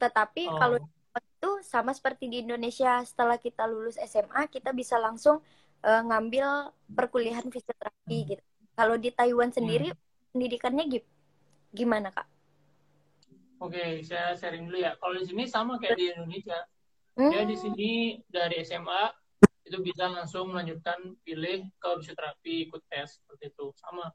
Tetapi 0.00 0.42
Oh. 0.50 0.58
kalau 0.58 0.78
itu 1.14 1.50
sama 1.62 1.92
seperti 1.94 2.26
di 2.26 2.42
Indonesia 2.42 2.98
setelah 3.06 3.38
kita 3.38 3.68
lulus 3.70 3.94
SMA 4.00 4.50
kita 4.50 4.74
bisa 4.74 4.98
langsung 4.98 5.38
eh, 5.84 6.00
ngambil 6.00 6.72
perkuliahan 6.96 7.44
fisioterapi 7.52 8.18
Hmm. 8.24 8.28
gitu. 8.32 8.42
Kalau 8.74 8.96
di 8.96 9.12
Taiwan 9.12 9.52
sendiri 9.52 9.92
pendidikannya 10.32 10.84
gi- 10.88 11.06
gimana 11.70 12.08
kak? 12.08 12.24
Oke, 13.60 13.76
okay, 13.76 13.90
saya 14.00 14.32
sharing 14.32 14.64
dulu 14.64 14.80
ya. 14.80 14.96
Kalau 14.96 15.14
di 15.20 15.24
sini 15.28 15.44
sama 15.44 15.76
kayak 15.76 15.96
di 16.00 16.08
Indonesia. 16.10 16.56
Hmm. 17.14 17.30
Dia 17.30 17.42
di 17.44 17.56
sini 17.56 17.90
dari 18.26 18.64
SMA 18.64 19.12
itu 19.64 19.76
bisa 19.80 20.06
langsung 20.12 20.52
melanjutkan 20.52 21.16
pilih 21.24 21.64
ke 21.80 21.88
fisioterapi 22.00 22.68
ikut 22.68 22.82
tes 22.92 23.16
seperti 23.16 23.50
itu 23.50 23.72
sama. 23.80 24.12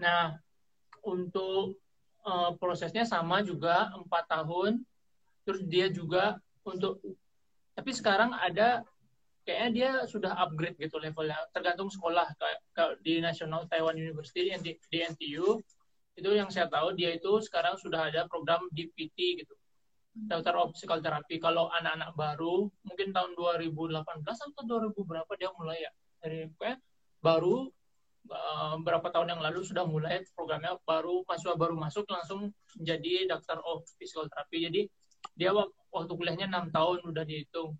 Nah 0.00 0.36
untuk 1.04 1.76
uh, 2.24 2.56
prosesnya 2.56 3.04
sama 3.04 3.44
juga 3.44 3.92
empat 3.92 4.24
tahun. 4.28 4.80
Terus 5.44 5.60
dia 5.68 5.86
juga 5.92 6.40
untuk 6.64 7.00
tapi 7.76 7.94
sekarang 7.94 8.34
ada 8.34 8.82
kayaknya 9.48 9.70
dia 9.72 9.90
sudah 10.04 10.36
upgrade 10.44 10.76
gitu 10.76 11.00
levelnya 11.00 11.40
tergantung 11.56 11.88
sekolah 11.88 12.28
kayak 12.36 13.00
di 13.00 13.24
National 13.24 13.64
Taiwan 13.64 13.96
University 13.96 14.52
di, 14.60 14.76
di 14.76 14.98
NTU 15.00 15.56
itu 16.18 16.30
yang 16.34 16.52
saya 16.52 16.68
tahu 16.68 16.92
dia 16.92 17.16
itu 17.16 17.40
sekarang 17.40 17.80
sudah 17.80 18.12
ada 18.12 18.28
program 18.28 18.66
DPT 18.76 19.40
gitu 19.40 19.54
Physical 20.74 20.98
Therapy 21.00 21.38
kalau 21.38 21.70
anak-anak 21.70 22.10
baru 22.18 22.66
mungkin 22.82 23.14
tahun 23.14 23.32
2018 23.38 24.02
atau 24.26 24.62
2000 24.66 24.94
berapa 24.94 25.32
dia 25.38 25.50
mulai 25.54 25.78
ya 25.84 25.92
dari 26.18 26.50
kayak 26.58 26.82
baru 27.22 27.70
uh, 28.30 28.74
berapa 28.82 29.06
tahun 29.14 29.38
yang 29.38 29.42
lalu 29.42 29.62
sudah 29.62 29.86
mulai 29.86 30.26
programnya 30.34 30.74
baru 30.82 31.22
mahasiswa 31.26 31.54
baru 31.54 31.74
masuk 31.78 32.04
langsung 32.10 32.50
jadi 32.78 33.30
Doctor 33.30 33.62
of 33.62 33.86
Physical 33.96 34.26
Therapy 34.26 34.66
jadi 34.66 34.80
dia 35.38 35.50
waktu 35.94 36.12
kuliahnya 36.14 36.50
enam 36.50 36.70
tahun 36.74 37.06
udah 37.06 37.22
dihitung 37.22 37.78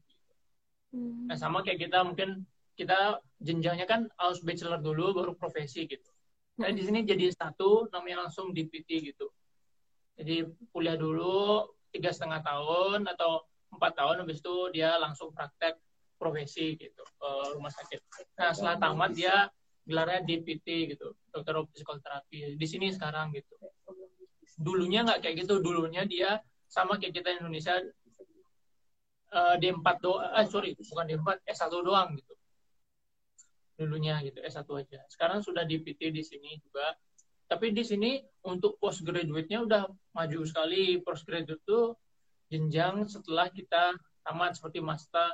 Hmm. 0.93 1.29
Nah 1.29 1.37
sama 1.37 1.61
kayak 1.61 1.89
kita 1.89 2.01
mungkin 2.05 2.49
kita 2.79 3.21
jenjangnya 3.43 3.85
kan 3.85 4.07
harus 4.17 4.41
bachelor 4.41 4.81
dulu 4.81 5.13
baru 5.13 5.33
profesi 5.37 5.85
gitu. 5.85 6.11
Nah 6.63 6.73
di 6.73 6.83
sini 6.83 7.05
jadi 7.05 7.29
satu 7.35 7.93
namanya 7.93 8.27
langsung 8.27 8.55
DPT 8.57 9.13
gitu. 9.13 9.29
Jadi 10.19 10.49
kuliah 10.73 10.99
dulu 10.99 11.63
tiga 11.99 12.15
setengah 12.15 12.41
tahun 12.47 13.11
atau 13.11 13.43
empat 13.75 13.93
tahun 13.99 14.25
habis 14.25 14.39
itu 14.41 14.57
dia 14.73 14.95
langsung 14.97 15.35
praktek 15.35 15.77
profesi 16.19 16.79
gitu 16.79 17.03
ke 17.03 17.31
rumah 17.59 17.71
sakit. 17.75 18.01
Nah 18.39 18.51
setelah 18.55 18.79
tamat 18.79 19.11
dia 19.15 19.51
gelarnya 19.89 20.21
DPT 20.23 20.95
gitu, 20.95 21.17
dokter 21.33 21.57
physical 21.73 21.97
therapy. 22.05 22.55
Di 22.55 22.67
sini 22.69 22.93
sekarang 22.93 23.33
gitu. 23.33 23.57
Dulunya 24.59 25.07
nggak 25.07 25.25
kayak 25.25 25.47
gitu, 25.47 25.65
dulunya 25.65 26.05
dia 26.05 26.43
sama 26.69 27.01
kayak 27.01 27.17
kita 27.17 27.41
Indonesia 27.41 27.81
uh, 29.33 29.57
D4 29.57 29.87
doang, 30.05 30.29
eh, 30.37 30.47
sorry, 30.51 30.77
bukan 30.77 31.07
D4, 31.09 31.29
S1 31.49 31.73
doang 31.81 32.09
gitu. 32.21 32.35
Dulunya 33.79 34.21
gitu, 34.27 34.43
S1 34.45 34.69
aja. 34.77 35.01
Sekarang 35.09 35.41
sudah 35.41 35.65
di 35.65 35.81
PT 35.81 36.13
di 36.13 36.21
sini 36.21 36.59
juga. 36.61 36.93
Tapi 37.49 37.73
di 37.73 37.81
sini 37.81 38.21
untuk 38.45 38.77
postgraduate-nya 38.77 39.65
udah 39.65 39.83
maju 40.13 40.41
sekali. 40.45 41.01
Postgraduate 41.01 41.65
itu 41.65 41.81
jenjang 42.53 43.09
setelah 43.09 43.49
kita 43.49 43.97
tamat 44.21 44.61
seperti 44.61 44.85
master, 44.85 45.33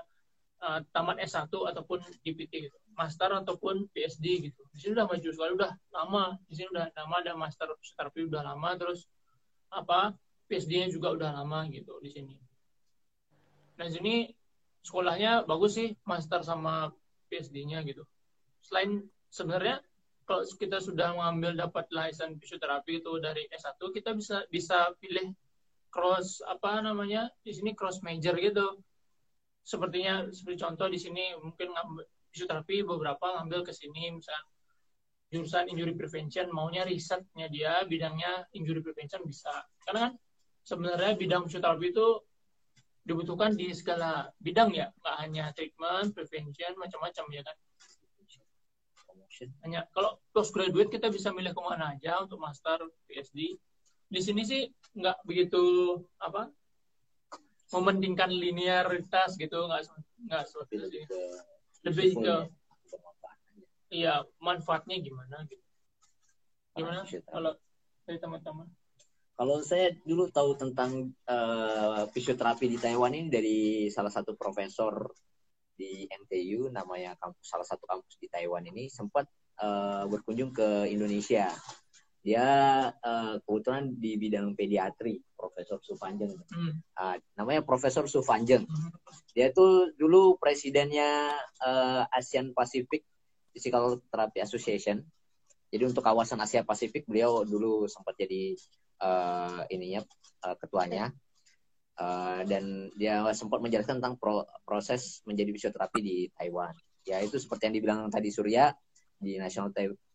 uh, 0.62 0.78
tamat 0.94 1.18
S1 1.26 1.50
ataupun 1.50 1.98
DPT 2.22 2.70
gitu. 2.70 2.76
Master 2.94 3.34
ataupun 3.42 3.90
PhD 3.90 4.46
gitu. 4.46 4.62
Di 4.70 4.78
sini 4.78 4.94
udah 4.94 5.10
maju 5.10 5.28
sekali, 5.34 5.52
udah 5.58 5.72
lama. 5.90 6.38
Di 6.46 6.54
sini 6.54 6.70
udah 6.70 6.86
lama 6.94 7.16
ada 7.18 7.32
master 7.34 7.74
terapi 7.98 8.30
udah 8.30 8.42
lama 8.46 8.70
terus 8.78 9.10
apa 9.74 10.14
PhD-nya 10.46 10.86
juga 10.94 11.10
udah 11.18 11.30
lama 11.34 11.66
gitu 11.66 11.98
di 11.98 12.14
sini. 12.14 12.38
Nah, 13.74 13.90
sini 13.90 14.30
sekolahnya 14.86 15.42
bagus 15.50 15.74
sih, 15.74 15.98
master 16.06 16.46
sama 16.46 16.94
PhD-nya 17.26 17.82
gitu. 17.82 18.06
Selain 18.62 19.02
sebenarnya 19.34 19.82
kalau 20.24 20.44
kita 20.56 20.80
sudah 20.80 21.12
mengambil 21.12 21.52
dapat 21.68 21.88
license 21.92 22.40
fisioterapi 22.40 23.04
itu 23.04 23.12
dari 23.20 23.44
S1, 23.52 23.76
kita 23.78 24.16
bisa 24.16 24.44
bisa 24.48 24.92
pilih 24.98 25.32
cross 25.92 26.40
apa 26.44 26.80
namanya? 26.80 27.28
Di 27.44 27.52
sini 27.52 27.76
cross 27.76 28.00
major 28.00 28.34
gitu. 28.40 28.80
Sepertinya 29.64 30.28
seperti 30.32 30.60
contoh 30.60 30.88
di 30.88 30.98
sini 31.00 31.36
mungkin 31.40 31.72
ngambil 31.72 32.04
fisioterapi 32.32 32.82
beberapa 32.84 33.40
ngambil 33.40 33.62
ke 33.62 33.72
sini 33.72 34.10
misalnya 34.10 34.44
jurusan 35.32 35.66
injury 35.70 35.94
prevention 35.98 36.46
maunya 36.50 36.86
risetnya 36.86 37.46
dia 37.50 37.82
bidangnya 37.86 38.46
injury 38.54 38.78
prevention 38.82 39.22
bisa 39.26 39.50
karena 39.82 40.10
kan 40.10 40.12
sebenarnya 40.62 41.14
bidang 41.18 41.46
fisioterapi 41.46 41.90
itu 41.90 42.06
dibutuhkan 43.04 43.52
di 43.52 43.68
segala 43.76 44.32
bidang 44.40 44.72
ya, 44.72 44.88
nggak 44.88 45.16
hanya 45.20 45.44
treatment, 45.52 46.16
prevention, 46.16 46.72
macam-macam 46.80 47.24
ya 47.36 47.42
kan. 47.44 47.56
Hanya 49.66 49.86
kalau 49.90 50.20
postgraduate 50.30 50.92
kita 50.92 51.10
bisa 51.10 51.34
milih 51.34 51.50
ke 51.50 51.62
mana 51.62 51.96
aja 51.96 52.22
untuk 52.22 52.38
master, 52.38 52.84
PhD. 53.10 53.58
Di 54.06 54.20
sini 54.22 54.46
sih 54.46 54.62
nggak 54.94 55.26
begitu 55.26 55.62
apa 56.22 56.52
mementingkan 57.74 58.30
linearitas 58.30 59.34
gitu, 59.34 59.66
nggak 59.66 59.90
nggak 60.30 60.42
seperti 60.46 60.72
itu 60.78 60.86
sih. 60.92 61.04
Lebih 61.84 62.08
ke 62.22 62.36
iya 63.94 64.22
manfaatnya 64.38 64.98
gimana 65.02 65.42
gitu. 65.46 65.62
Gimana 66.74 67.06
kalau 67.30 67.52
dari 68.06 68.18
teman-teman? 68.18 68.66
Kalau 69.34 69.58
saya 69.66 69.90
dulu 70.06 70.30
tahu 70.30 70.54
tentang 70.54 71.10
uh, 71.26 72.06
fisioterapi 72.06 72.70
di 72.70 72.78
Taiwan 72.78 73.18
ini 73.18 73.26
dari 73.26 73.58
salah 73.90 74.10
satu 74.10 74.38
profesor 74.38 75.10
di 75.74 76.06
NTU, 76.06 76.70
namanya 76.70 77.18
kampus 77.18 77.44
salah 77.44 77.66
satu 77.66 77.84
kampus 77.86 78.14
di 78.18 78.30
Taiwan 78.30 78.64
ini 78.66 78.86
sempat 78.86 79.26
uh, 79.60 80.06
berkunjung 80.06 80.54
ke 80.54 80.88
Indonesia. 80.90 81.50
Dia 82.24 82.46
uh, 82.88 83.36
kebetulan 83.44 83.92
di 84.00 84.16
bidang 84.16 84.56
pediatri, 84.56 85.20
Profesor 85.36 85.76
Sufanjeng. 85.84 86.32
Hmm. 86.48 86.80
Uh, 86.96 87.20
namanya 87.36 87.60
Profesor 87.60 88.08
Sufanjeng. 88.08 88.64
Hmm. 88.64 88.90
Dia 89.36 89.52
itu 89.52 89.92
dulu 90.00 90.40
presidennya 90.40 91.36
uh, 91.60 92.08
ASEAN 92.08 92.56
Pacific 92.56 93.04
Physical 93.52 94.02
Therapy 94.10 94.40
Association. 94.42 95.04
Jadi 95.74 95.90
untuk 95.90 96.06
kawasan 96.06 96.38
Asia 96.38 96.62
Pasifik 96.62 97.02
beliau 97.02 97.42
dulu 97.42 97.90
sempat 97.90 98.14
jadi 98.14 98.54
uh, 99.02 99.66
ininya 99.66 100.06
uh, 100.46 100.54
ketuanya 100.54 101.10
uh, 102.00 102.40
dan 102.46 102.90
dia 102.98 103.22
sempat 103.34 103.62
menjelaskan 103.62 104.02
tentang 104.02 104.16
pro 104.18 104.46
proses 104.66 105.22
menjadi 105.28 105.50
fisioterapi 105.54 106.00
di 106.00 106.16
Taiwan. 106.34 106.74
Ya 107.04 107.20
itu 107.20 107.36
seperti 107.36 107.68
yang 107.70 107.74
dibilang 107.76 108.00
tadi 108.08 108.32
Surya 108.32 108.72
di 109.20 109.36
National 109.38 109.70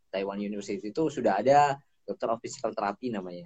Taiwan 0.10 0.42
University 0.42 0.82
itu 0.82 1.08
sudah 1.08 1.40
ada 1.40 1.78
Doctor 2.04 2.36
of 2.36 2.42
Physical 2.42 2.74
Therapy 2.74 3.14
namanya. 3.14 3.46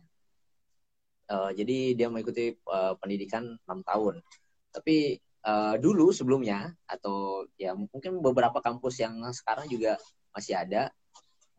Uh, 1.28 1.52
jadi 1.56 1.96
dia 1.96 2.08
mengikuti 2.12 2.56
uh, 2.68 2.96
pendidikan 3.00 3.56
6 3.68 3.84
tahun. 3.84 4.24
Tapi 4.72 5.20
uh, 5.44 5.76
dulu 5.80 6.12
sebelumnya 6.12 6.72
atau 6.88 7.48
ya 7.60 7.76
mungkin 7.76 8.20
beberapa 8.24 8.60
kampus 8.64 9.04
yang 9.04 9.20
sekarang 9.32 9.68
juga 9.68 10.00
masih 10.34 10.58
ada 10.58 10.90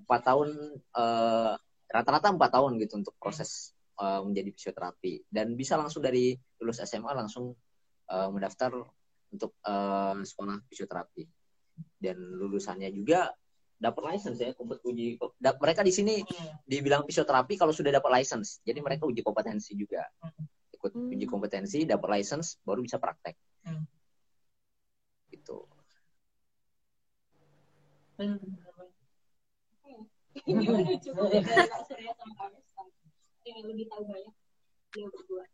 empat 0.05 0.21
tahun 0.27 0.51
rata-rata 1.87 2.35
empat 2.35 2.51
tahun 2.51 2.77
gitu 2.83 2.99
untuk 2.99 3.15
proses 3.23 3.71
uh, 3.99 4.21
menjadi 4.25 4.51
fisioterapi. 4.55 5.27
Dan 5.29 5.59
bisa 5.59 5.79
langsung 5.79 6.03
dari 6.03 6.35
lulus 6.61 6.81
SMA 6.83 7.11
langsung 7.15 7.55
uh, 8.11 8.29
mendaftar 8.31 8.75
untuk 9.35 9.59
uh, 9.67 10.19
sekolah 10.23 10.63
fisioterapi. 10.71 11.25
Dan 11.99 12.17
lulusannya 12.19 12.91
juga 12.95 13.31
dapat 13.75 14.15
license 14.15 14.39
ya 14.41 14.55
kompet 14.55 14.81
uji 14.87 15.19
mereka 15.61 15.85
di 15.85 15.93
sini 15.93 16.25
dibilang 16.65 17.05
fisioterapi 17.05 17.59
kalau 17.59 17.75
sudah 17.75 17.91
dapat 17.91 18.23
license. 18.23 18.63
Jadi 18.63 18.79
mereka 18.81 19.05
uji 19.05 19.21
kompetensi 19.21 19.75
juga. 19.75 20.07
Ikut 20.73 20.95
hmm. 20.95 21.13
uji 21.19 21.27
kompetensi 21.27 21.79
dapat 21.85 22.09
license 22.21 22.63
baru 22.63 22.81
bisa 22.81 23.03
praktek. 23.03 23.35
Hmm. 23.65 23.85
gitu. 25.33 25.67
Gimana 30.45 30.85
ingin 33.45 33.65
lebih 33.69 33.87
tahu 33.93 34.03
banyak 34.09 34.35
dia 34.95 35.07
berdua. 35.11 35.45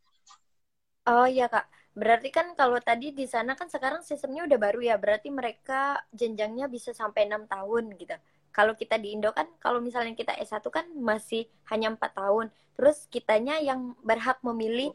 Oh 1.09 1.27
iya 1.27 1.49
kak, 1.49 1.67
berarti 1.97 2.29
kan 2.29 2.53
kalau 2.55 2.77
tadi 2.79 3.11
di 3.11 3.25
sana 3.25 3.57
kan 3.57 3.73
sekarang 3.73 4.05
sistemnya 4.05 4.45
udah 4.47 4.59
baru 4.61 4.81
ya, 4.85 4.97
berarti 5.01 5.33
mereka 5.33 5.97
jenjangnya 6.13 6.69
bisa 6.69 6.93
sampai 6.93 7.27
enam 7.27 7.49
tahun 7.49 7.97
gitu. 7.97 8.15
Kalau 8.53 8.77
kita 8.77 9.01
di 9.01 9.17
Indo 9.17 9.33
kan, 9.33 9.49
kalau 9.63 9.81
misalnya 9.81 10.13
kita 10.13 10.37
S1 10.37 10.67
kan 10.69 10.87
masih 10.93 11.49
hanya 11.73 11.95
empat 11.95 12.13
tahun, 12.15 12.53
terus 12.77 13.09
kitanya 13.09 13.59
yang 13.63 13.97
berhak 14.05 14.39
memilih 14.45 14.93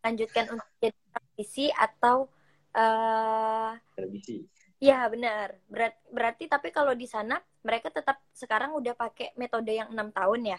melanjutkan 0.00 0.44
untuk 0.52 0.68
jadi 0.78 0.98
praktisi 1.10 1.66
atau 1.74 2.30
uh, 2.76 3.72
Iya 4.82 5.06
benar. 5.14 5.62
Berat, 5.70 5.94
berarti 6.10 6.50
tapi 6.50 6.74
kalau 6.74 6.90
di 6.98 7.06
sana 7.06 7.38
mereka 7.62 7.86
tetap 7.94 8.18
sekarang 8.34 8.74
udah 8.74 8.98
pakai 8.98 9.30
metode 9.38 9.70
yang 9.70 9.94
enam 9.94 10.10
tahun 10.10 10.58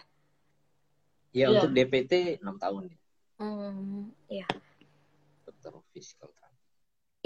Iya, 1.34 1.50
ya. 1.50 1.54
untuk 1.58 1.70
DPT 1.74 2.38
6 2.38 2.56
tahun. 2.62 2.84
Hmm, 3.42 4.14
iya. 4.30 4.46
Dokter 5.42 5.74
physical 5.90 6.30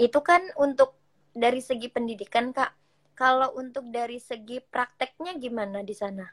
Itu 0.01 0.19
kan 0.25 0.41
untuk 0.57 0.97
dari 1.37 1.61
segi 1.61 1.93
pendidikan, 1.93 2.49
Kak. 2.49 2.73
Kalau 3.13 3.53
untuk 3.53 3.85
dari 3.93 4.17
segi 4.17 4.57
prakteknya 4.65 5.37
gimana 5.37 5.85
di 5.85 5.93
sana? 5.93 6.25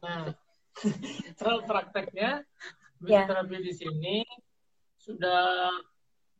Nah, 0.00 0.32
soal 1.38 1.68
prakteknya 1.68 2.48
fisioterapi 3.04 3.60
yeah. 3.60 3.64
di 3.68 3.72
sini 3.76 4.16
sudah 4.96 5.68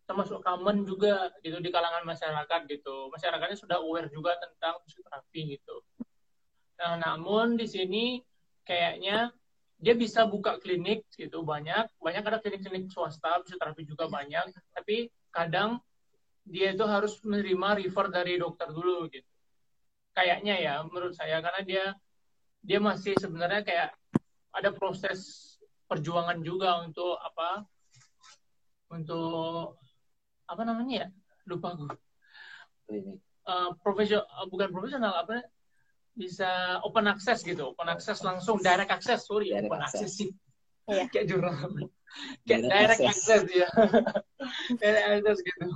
termasuk 0.09 0.41
common 0.41 0.89
juga 0.89 1.29
gitu 1.45 1.61
di 1.61 1.69
kalangan 1.69 2.09
masyarakat 2.09 2.61
gitu. 2.73 3.13
Masyarakatnya 3.13 3.59
sudah 3.61 3.77
aware 3.85 4.09
juga 4.09 4.41
tentang 4.41 4.81
fisioterapi 4.89 5.61
gitu. 5.61 5.85
Nah, 6.81 6.97
namun 6.97 7.61
di 7.61 7.69
sini 7.69 8.25
kayaknya 8.65 9.35
dia 9.81 9.97
bisa 9.97 10.29
buka 10.29 10.61
klinik 10.61 11.09
gitu 11.17 11.41
banyak, 11.41 11.89
banyak 11.97 12.21
ada 12.21 12.39
klinik-klinik 12.39 12.93
swasta 12.93 13.41
fisioterapi 13.41 13.89
juga 13.89 14.13
banyak, 14.13 14.53
tapi 14.77 15.09
kadang 15.33 15.81
dia 16.45 16.77
itu 16.77 16.85
harus 16.85 17.17
menerima 17.25 17.81
refer 17.81 18.07
dari 18.13 18.37
dokter 18.37 18.69
dulu 18.69 19.09
gitu. 19.09 19.27
Kayaknya 20.13 20.55
ya 20.61 20.75
menurut 20.85 21.17
saya 21.17 21.41
karena 21.41 21.63
dia 21.65 21.85
dia 22.61 22.77
masih 22.77 23.17
sebenarnya 23.17 23.65
kayak 23.65 23.91
ada 24.53 24.69
proses 24.77 25.49
perjuangan 25.89 26.45
juga 26.45 26.85
untuk 26.85 27.17
apa 27.17 27.65
untuk 28.93 29.81
apa 30.45 30.63
namanya 30.67 31.07
ya? 31.07 31.09
Lupa 31.49 31.73
gue 31.73 31.95
uh, 33.47 33.71
profesional 33.81 34.27
bukan 34.51 34.69
profesional 34.69 35.15
apa 35.25 35.47
bisa 36.21 36.77
open 36.85 37.09
access 37.09 37.41
gitu 37.41 37.73
open 37.73 37.89
access 37.89 38.21
langsung 38.21 38.61
direct 38.61 38.93
access 38.93 39.25
sorry 39.25 39.49
direct 39.49 39.73
open 39.73 39.81
access, 39.81 40.21
sih. 40.21 40.29
Yeah. 40.85 41.09
kayak 41.09 41.33
jurnal 41.33 41.57
kayak 42.45 42.61
direct, 42.69 42.69
direct 42.69 43.01
access. 43.01 43.41
access 43.41 43.43
ya 43.49 43.69
direct 44.83 45.07
access 45.09 45.39
gitu. 45.41 45.67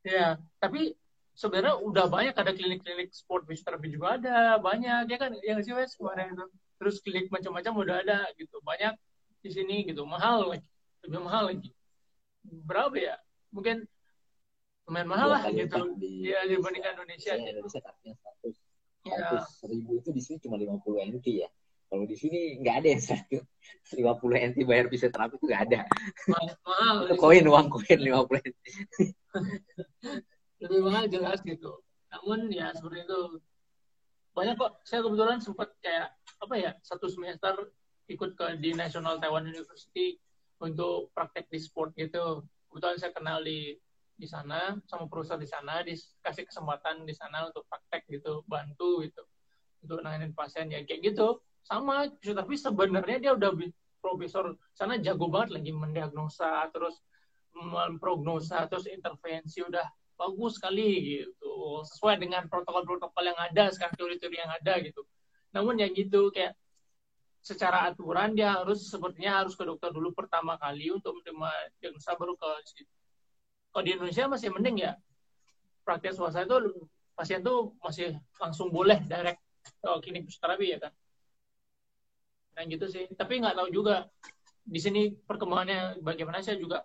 Ya 0.00 0.40
tapi 0.62 0.96
sebenarnya 1.36 1.76
udah 1.80 2.08
banyak 2.08 2.36
ada 2.36 2.52
klinik-klinik 2.52 3.12
sport 3.12 3.44
physiotherapy 3.44 3.92
juga 3.92 4.16
ada 4.16 4.56
banyak 4.60 5.08
ya 5.08 5.16
kan? 5.20 5.32
Yang 5.40 5.60
sih 5.68 5.74
wes 5.76 5.92
kemarin 5.96 6.36
itu? 6.36 6.46
Terus 6.80 6.96
klinik 7.04 7.28
macam-macam 7.28 7.72
udah 7.84 7.96
ada 8.00 8.18
gitu. 8.36 8.60
Banyak 8.64 8.96
di 9.44 9.50
sini 9.52 9.84
gitu. 9.84 10.04
Mahal 10.08 10.56
lagi 10.56 10.68
lebih 11.04 11.20
mahal 11.20 11.52
lagi. 11.52 11.70
Berapa 12.44 12.96
ya? 12.96 13.16
Mungkin 13.52 13.84
lumayan 14.88 15.08
mahal 15.08 15.28
lah 15.32 15.42
gitu. 15.48 15.96
di, 15.96 16.28
ya 16.28 16.44
dibandingkan 16.44 16.98
Indonesia. 16.98 17.32
Ya, 17.36 17.52
Indonesia 17.56 17.80
tarifnya 17.80 18.14
seratus 19.00 19.44
ya. 19.48 19.66
ribu 19.68 19.90
itu 19.98 20.10
di 20.12 20.22
sini 20.22 20.36
cuma 20.42 20.56
lima 20.60 20.76
puluh 20.80 21.00
NT 21.04 21.26
ya. 21.44 21.50
Kalau 21.90 22.06
di 22.06 22.14
sini 22.14 22.62
nggak 22.62 22.76
ada 22.84 22.88
yang 22.94 23.02
satu. 23.02 23.38
Lima 23.98 24.14
puluh 24.14 24.38
NT 24.38 24.62
bayar 24.62 24.86
bisa 24.86 25.10
terapi 25.10 25.34
itu 25.42 25.50
nggak 25.50 25.62
ada. 25.66 25.80
Mahal 26.62 27.10
itu 27.10 27.14
koin 27.18 27.42
uang 27.42 27.66
koin 27.66 27.98
lima 27.98 28.22
puluh 28.22 28.38
NT 28.38 28.64
lebih 30.62 30.80
mahal 30.86 31.08
jelas 31.10 31.40
gitu. 31.42 31.82
Namun 32.12 32.52
ya 32.52 32.70
seperti 32.76 33.08
itu 33.08 33.20
banyak 34.36 34.54
kok. 34.54 34.78
Saya 34.86 35.02
kebetulan 35.02 35.42
sempat 35.42 35.74
kayak 35.82 36.14
apa 36.40 36.54
ya 36.54 36.70
satu 36.84 37.10
semester 37.10 37.74
ikut 38.06 38.38
ke 38.38 38.46
di 38.62 38.70
National 38.76 39.18
Taiwan 39.18 39.48
University 39.48 40.18
untuk 40.60 41.10
praktek 41.16 41.48
di 41.50 41.58
sport 41.58 41.96
gitu. 41.96 42.44
Kebetulan 42.70 42.96
saya 43.02 43.12
kenal 43.16 43.42
di 43.42 43.74
di 44.20 44.28
sana 44.28 44.76
sama 44.84 45.08
perusahaan 45.08 45.40
di 45.40 45.48
sana 45.48 45.80
dikasih 45.80 46.44
kesempatan 46.44 47.08
di 47.08 47.16
sana 47.16 47.48
untuk 47.48 47.64
praktek 47.64 48.04
gitu 48.12 48.44
bantu 48.44 49.00
gitu 49.00 49.24
untuk 49.80 50.04
nanganin 50.04 50.36
pasien. 50.36 50.68
Ya 50.68 50.84
kayak 50.84 51.00
gitu. 51.12 51.40
Sama 51.64 52.08
tapi 52.20 52.54
sebenarnya 52.60 53.18
dia 53.18 53.32
udah 53.32 53.56
profesor. 54.04 54.56
Sana 54.76 55.00
jago 55.00 55.32
banget 55.32 55.56
lagi 55.56 55.72
mendiagnosa 55.72 56.68
terus 56.72 57.00
memprognosa 57.56 58.68
terus 58.70 58.86
intervensi 58.86 59.64
udah 59.64 59.84
bagus 60.20 60.60
sekali 60.60 61.24
gitu. 61.24 61.80
Sesuai 61.88 62.20
dengan 62.20 62.44
protokol-protokol 62.46 63.24
yang 63.24 63.40
ada 63.40 63.72
sekarang 63.72 63.96
teori-teori 63.96 64.36
yang 64.36 64.52
ada 64.52 64.74
gitu. 64.84 65.02
Namun 65.56 65.80
ya 65.80 65.88
gitu 65.88 66.28
kayak 66.28 66.54
secara 67.40 67.88
aturan 67.88 68.36
dia 68.36 68.60
harus 68.60 68.84
sepertinya 68.84 69.40
harus 69.40 69.56
ke 69.56 69.64
dokter 69.64 69.88
dulu 69.88 70.12
pertama 70.12 70.60
kali 70.60 70.92
untuk 70.92 71.16
menerima 71.24 71.50
diagnosa 71.80 72.12
baru 72.20 72.36
ke 72.36 72.50
kalau 73.70 73.82
di 73.86 73.92
Indonesia 73.94 74.24
masih 74.26 74.48
mending 74.50 74.76
ya 74.86 74.92
praktek 75.86 76.14
swasta 76.14 76.44
itu 76.44 76.86
pasien 77.14 77.40
tuh 77.42 77.74
masih 77.82 78.16
langsung 78.40 78.72
boleh 78.72 79.00
direct 79.04 79.40
ke 79.60 79.90
klinik 80.04 80.24
fisioterapi 80.28 80.66
ya 80.72 80.78
kan 80.80 80.92
dan 82.56 82.64
gitu 82.68 82.86
sih 82.88 83.04
tapi 83.14 83.40
nggak 83.40 83.56
tahu 83.56 83.68
juga 83.70 84.08
di 84.64 84.80
sini 84.80 85.12
perkembangannya 85.14 86.00
bagaimana 86.04 86.44
saya 86.44 86.60
juga 86.60 86.84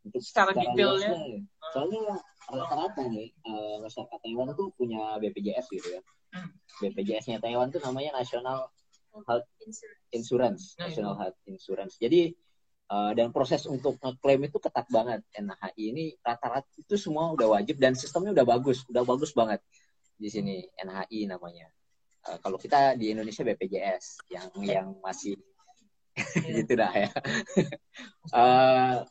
untuk 0.00 0.22
secara, 0.24 0.56
secara 0.56 0.72
detailnya 0.72 1.10
ya. 1.12 1.40
soalnya 1.76 2.02
rata-rata 2.50 3.02
nih 3.06 3.30
uh, 3.46 3.76
masyarakat 3.84 4.18
Taiwan 4.24 4.48
tuh 4.56 4.72
punya 4.74 5.20
BPJS 5.20 5.66
gitu 5.70 5.88
ya 5.98 6.00
hmm. 6.34 6.50
BPJS-nya 6.80 7.38
Taiwan 7.38 7.68
tuh 7.68 7.82
namanya 7.84 8.16
National 8.16 8.70
Health 9.26 9.48
Insurance, 10.14 10.78
nah, 10.78 10.86
National 10.86 11.14
Health 11.18 11.38
Insurance. 11.46 11.98
Jadi 11.98 12.30
uh, 12.90 13.12
dan 13.14 13.30
proses 13.30 13.64
untuk 13.70 13.96
ngeklaim 14.02 14.50
itu 14.50 14.58
ketat 14.58 14.86
banget. 14.90 15.22
NHI 15.38 15.82
ini 15.94 16.04
rata-rata 16.20 16.68
itu 16.76 16.94
semua 16.98 17.30
udah 17.32 17.56
wajib 17.56 17.78
dan 17.78 17.94
sistemnya 17.94 18.34
udah 18.34 18.46
bagus, 18.46 18.82
udah 18.90 19.06
bagus 19.06 19.30
banget 19.32 19.62
di 20.18 20.28
sini 20.28 20.66
NHI 20.76 21.30
namanya. 21.30 21.70
Uh, 22.26 22.36
kalau 22.42 22.60
kita 22.60 22.98
di 22.98 23.14
Indonesia 23.14 23.46
BPJS 23.46 24.28
yang 24.28 24.48
yang 24.60 24.88
masih 25.00 25.38
gitu 26.58 26.72
dah 26.76 26.92
ya. 26.92 27.10
uh, 28.34 29.06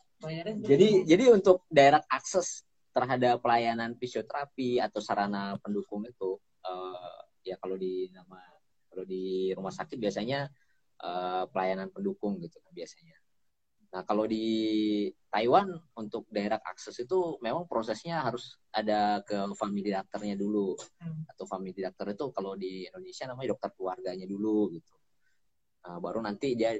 jadi 0.62 1.08
jadi 1.08 1.24
untuk 1.32 1.64
daerah 1.72 2.04
akses 2.06 2.62
terhadap 2.92 3.40
pelayanan 3.40 3.96
fisioterapi 3.96 4.78
atau 4.78 5.00
sarana 5.00 5.56
pendukung 5.58 6.04
itu 6.06 6.36
uh, 6.66 7.18
ya 7.40 7.56
kalau 7.56 7.74
di 7.80 8.12
nama 8.12 8.38
kalau 8.90 9.06
di 9.06 9.54
rumah 9.54 9.70
sakit 9.70 9.96
biasanya 9.96 10.50
uh, 11.02 11.46
pelayanan 11.50 11.88
pendukung 11.90 12.38
gitu 12.38 12.58
kan 12.60 12.70
biasanya. 12.74 13.19
Nah, 13.90 14.06
kalau 14.06 14.22
di 14.22 14.46
Taiwan 15.26 15.66
untuk 15.98 16.30
daerah 16.30 16.62
akses 16.62 16.94
itu 17.02 17.42
memang 17.42 17.66
prosesnya 17.66 18.22
harus 18.22 18.54
ada 18.70 19.18
ke 19.26 19.34
family 19.58 19.90
dokternya 19.90 20.38
dulu. 20.38 20.78
Hmm. 21.02 21.26
Atau 21.26 21.44
family 21.50 21.74
dokter 21.74 22.14
itu 22.14 22.26
kalau 22.30 22.54
di 22.54 22.86
Indonesia 22.86 23.26
namanya 23.26 23.58
dokter 23.58 23.70
keluarganya 23.74 24.26
dulu 24.30 24.70
gitu. 24.70 24.94
Nah, 25.80 25.98
baru 25.98 26.22
nanti 26.22 26.54
dia 26.54 26.76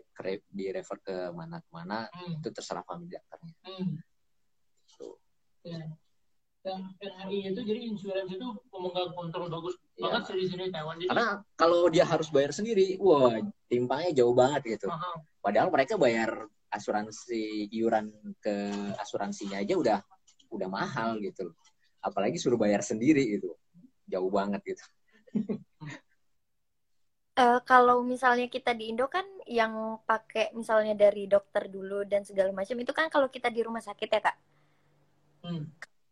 di 0.46 0.66
refer 0.70 0.98
ke 1.02 1.16
mana 1.34 1.58
mana 1.74 2.06
hmm. 2.06 2.38
itu 2.38 2.48
terserah 2.54 2.86
family 2.86 3.10
dokternya. 3.10 3.54
Hmm. 3.66 3.90
So. 4.86 5.18
Yeah 5.66 5.90
yang 6.60 6.92
NHI 7.00 7.56
itu 7.56 7.60
jadi 7.64 7.80
insurance 7.88 8.30
itu 8.36 8.46
pemegang 8.68 9.16
kontrol 9.16 9.48
bagus 9.48 9.80
ya. 9.96 10.12
banget 10.12 10.22
sih 10.28 10.36
di 10.36 10.46
sini 10.52 10.64
Taiwan. 10.68 11.00
Jadi, 11.00 11.08
Karena 11.08 11.28
kalau 11.56 11.88
dia 11.88 12.04
harus 12.04 12.28
bayar 12.28 12.52
sendiri, 12.52 13.00
wah 13.00 13.32
timpangnya 13.72 14.20
jauh 14.20 14.36
banget 14.36 14.76
gitu. 14.76 14.92
-huh. 14.92 15.16
Padahal 15.40 15.72
mereka 15.72 15.96
bayar 15.96 16.44
asuransi 16.70 17.68
iuran 17.74 18.10
ke 18.38 18.54
asuransinya 18.98 19.58
aja 19.58 19.74
udah 19.74 19.98
udah 20.50 20.68
mahal 20.70 21.18
gitu. 21.18 21.50
Apalagi 22.00 22.40
suruh 22.40 22.56
bayar 22.56 22.80
sendiri 22.80 23.22
itu 23.38 23.50
jauh 24.08 24.30
banget 24.30 24.62
gitu. 24.64 24.84
uh, 27.38 27.60
kalau 27.70 28.02
misalnya 28.02 28.48
kita 28.48 28.74
di 28.74 28.90
Indo 28.90 29.06
kan 29.06 29.26
yang 29.46 30.00
pakai 30.06 30.54
misalnya 30.56 30.96
dari 30.96 31.26
dokter 31.26 31.66
dulu 31.68 32.06
dan 32.06 32.22
segala 32.22 32.50
macam 32.50 32.78
itu 32.78 32.92
kan 32.94 33.06
kalau 33.12 33.28
kita 33.28 33.52
di 33.52 33.60
rumah 33.62 33.82
sakit 33.82 34.08
ya 34.08 34.20
kak. 34.22 34.36
Hmm 35.44 35.64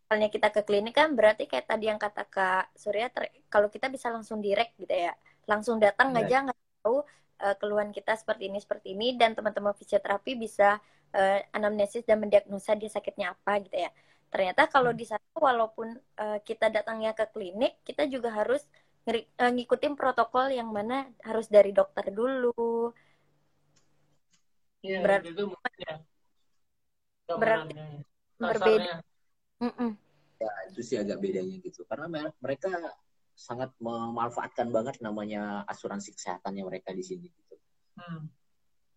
misalnya 0.08 0.32
kita 0.32 0.48
ke 0.48 0.64
klinik 0.64 0.96
kan 0.96 1.12
berarti 1.12 1.44
kayak 1.44 1.68
tadi 1.68 1.92
yang 1.92 2.00
kata 2.00 2.24
Kak 2.24 2.72
Surya 2.72 3.12
kalau 3.52 3.68
kita 3.68 3.92
bisa 3.92 4.08
langsung 4.08 4.40
direct 4.40 4.72
gitu 4.80 4.88
ya 4.88 5.12
langsung 5.44 5.76
datang 5.76 6.16
right. 6.16 6.24
aja 6.24 6.48
nggak 6.48 6.60
tahu 6.80 7.04
uh, 7.42 7.56
keluhan 7.56 7.90
kita 7.94 8.14
seperti 8.14 8.50
ini 8.50 8.58
seperti 8.58 8.94
ini 8.94 9.14
dan 9.14 9.34
teman-teman 9.34 9.74
fisioterapi 9.74 10.38
bisa 10.38 10.78
uh, 11.14 11.38
anamnesis 11.54 12.04
dan 12.04 12.22
mendiagnosa 12.22 12.74
dia 12.74 12.90
sakitnya 12.90 13.34
apa 13.34 13.62
gitu 13.64 13.76
ya 13.78 13.90
ternyata 14.28 14.68
kalau 14.68 14.92
hmm. 14.92 15.00
di 15.00 15.04
sana 15.08 15.24
walaupun 15.34 15.96
uh, 16.20 16.38
kita 16.44 16.68
datangnya 16.68 17.16
ke 17.16 17.24
klinik 17.32 17.80
kita 17.82 18.04
juga 18.04 18.34
harus 18.34 18.60
ngeri, 19.08 19.24
uh, 19.40 19.50
ngikutin 19.54 19.94
protokol 19.96 20.52
yang 20.52 20.68
mana 20.68 21.08
harus 21.24 21.48
dari 21.48 21.72
dokter 21.72 22.12
dulu 22.12 22.92
ya, 24.84 25.00
berarti 25.00 25.32
itu 25.32 25.44
ya. 25.80 25.94
berarti 27.32 27.72
berbeda 28.36 29.00
Mm-mm. 29.58 29.90
Ya 30.38 30.50
itu 30.70 30.80
sih 30.86 30.96
agak 30.98 31.18
bedanya 31.18 31.58
gitu. 31.58 31.82
Karena 31.82 32.30
mereka 32.38 32.70
sangat 33.38 33.70
memanfaatkan 33.78 34.74
banget 34.74 34.98
namanya 34.98 35.62
asuransi 35.70 36.10
kesehatannya 36.18 36.66
mereka 36.66 36.90
di 36.90 37.06
sini 37.06 37.30
gitu. 37.30 37.54
Hmm. 37.94 38.26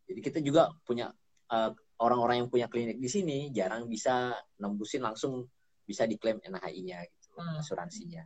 Jadi 0.10 0.20
kita 0.26 0.40
juga 0.42 0.74
punya 0.82 1.14
uh, 1.54 1.70
orang-orang 2.02 2.42
yang 2.42 2.50
punya 2.50 2.66
klinik 2.66 2.98
di 2.98 3.06
sini 3.06 3.54
jarang 3.54 3.86
bisa 3.86 4.34
nembusin 4.58 5.06
langsung 5.06 5.46
bisa 5.86 6.10
diklaim 6.10 6.42
NHI-nya 6.42 7.06
gitu, 7.06 7.28
hmm. 7.38 7.62
asuransinya. 7.62 8.24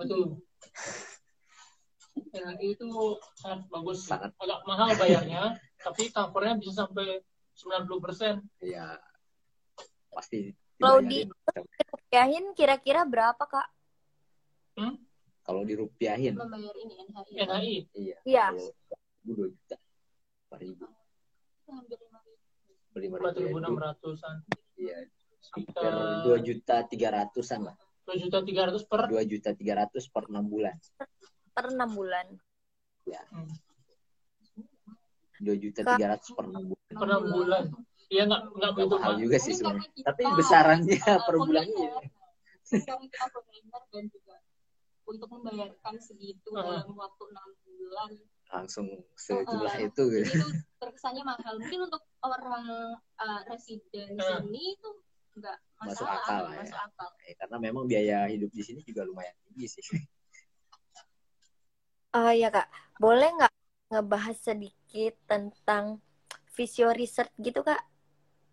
Betul. 0.00 0.40
NHI 2.32 2.66
itu 2.80 2.88
sangat 3.36 3.68
bagus, 3.68 4.00
sangat 4.08 4.32
agak 4.40 4.60
mahal 4.64 4.88
bayarnya, 4.96 5.60
tapi 5.76 6.08
covernya 6.08 6.56
bisa 6.56 6.88
sampai 6.88 7.20
90%. 7.52 8.64
Iya. 8.64 8.96
Pasti 10.08 10.56
kalau 10.78 11.00
di 11.02 11.26
kira-kira 12.54 13.06
berapa 13.06 13.44
kak? 13.46 13.68
Hmm? 14.74 14.98
Kalau 15.44 15.62
dirupiahin? 15.62 16.34
Membayar 16.40 16.74
ini 16.80 16.94
NHI. 17.04 17.32
NHI. 17.44 17.76
Iya. 17.92 18.18
Iya. 18.24 18.46
Dua 19.24 19.46
juta. 19.52 19.76
Empat 20.48 20.60
ribu. 20.64 20.84
Hampir 21.68 21.98
lima 22.00 22.18
ribu. 22.20 23.14
empat 23.18 23.34
ribu 23.42 23.56
enam 23.58 23.74
ratusan 23.74 24.36
iya 24.78 24.96
sekitar 25.42 26.22
dua 26.24 26.38
juta 26.40 26.76
tiga 26.86 27.08
ratusan 27.10 27.60
lah 27.66 27.76
dua 28.06 28.16
juta 28.20 28.38
tiga 28.46 28.62
ratus 28.70 28.82
per 28.86 29.00
dua 29.10 29.22
juta 29.26 29.50
tiga 29.52 29.74
ratus 29.84 30.04
per 30.08 30.30
enam 30.30 30.44
bulan 30.46 30.76
per 31.50 31.66
enam 31.74 31.90
bulan 31.90 32.26
ya 33.04 33.22
dua 35.42 35.56
juta 35.58 35.80
tiga 35.82 36.06
ratus 36.16 36.30
per 36.32 36.44
enam 36.46 36.64
bulan 36.70 36.92
per 36.94 37.06
enam 37.10 37.24
bulan 37.26 37.64
iya 38.08 38.22
nggak 38.30 38.42
nggak 38.54 38.70
begitu 38.78 38.94
mahal 38.94 39.14
juga 39.18 39.36
sih 39.42 39.54
sebenarnya 39.58 40.02
tapi 40.06 40.22
besarannya 40.38 41.00
per 41.02 41.34
bulannya 41.34 41.90
kita 42.64 43.24
programmer 43.28 43.82
dan 43.92 44.04
juga 44.08 44.23
untuk 45.04 45.28
membayarkan 45.30 45.94
segitu 46.00 46.50
uh. 46.56 46.62
dalam 46.64 46.92
waktu 46.96 47.22
enam 47.30 47.48
bulan 47.64 48.10
langsung 48.52 48.86
sejumlah 49.18 49.74
uh, 49.74 49.86
itu 49.88 50.02
gitu. 50.14 50.30
itu 50.30 50.48
terkesannya 50.78 51.24
mahal 51.26 51.58
mungkin 51.58 51.90
untuk 51.90 52.02
orang 52.22 52.66
uh, 53.18 53.40
residen 53.50 54.14
uh. 54.20 54.40
sini 54.44 54.78
itu 54.78 54.90
enggak 55.34 55.58
masalah, 55.82 55.90
masuk 55.90 56.06
akal 56.06 56.42
masuk 56.46 56.78
ya. 56.78 56.86
akal. 56.86 57.08
ya. 57.26 57.34
karena 57.42 57.56
memang 57.58 57.84
biaya 57.90 58.18
hidup 58.30 58.50
di 58.54 58.62
sini 58.62 58.80
juga 58.86 59.02
lumayan 59.02 59.34
tinggi 59.48 59.66
sih 59.66 59.82
uh, 62.14 62.32
ya 62.40 62.48
kak 62.54 62.70
boleh 63.02 63.28
nggak 63.34 63.52
ngebahas 63.90 64.36
sedikit 64.38 65.14
tentang 65.26 65.98
visio 66.54 66.94
research 66.94 67.34
gitu 67.42 67.66
kak 67.66 67.82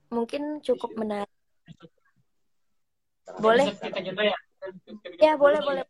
mungkin 0.10 0.60
cukup 0.66 0.92
menarik 0.98 1.30
boleh 3.40 3.70
kita 3.78 4.24
ya 4.28 4.38
ya 5.22 5.34
boleh 5.40 5.62
boleh 5.62 5.86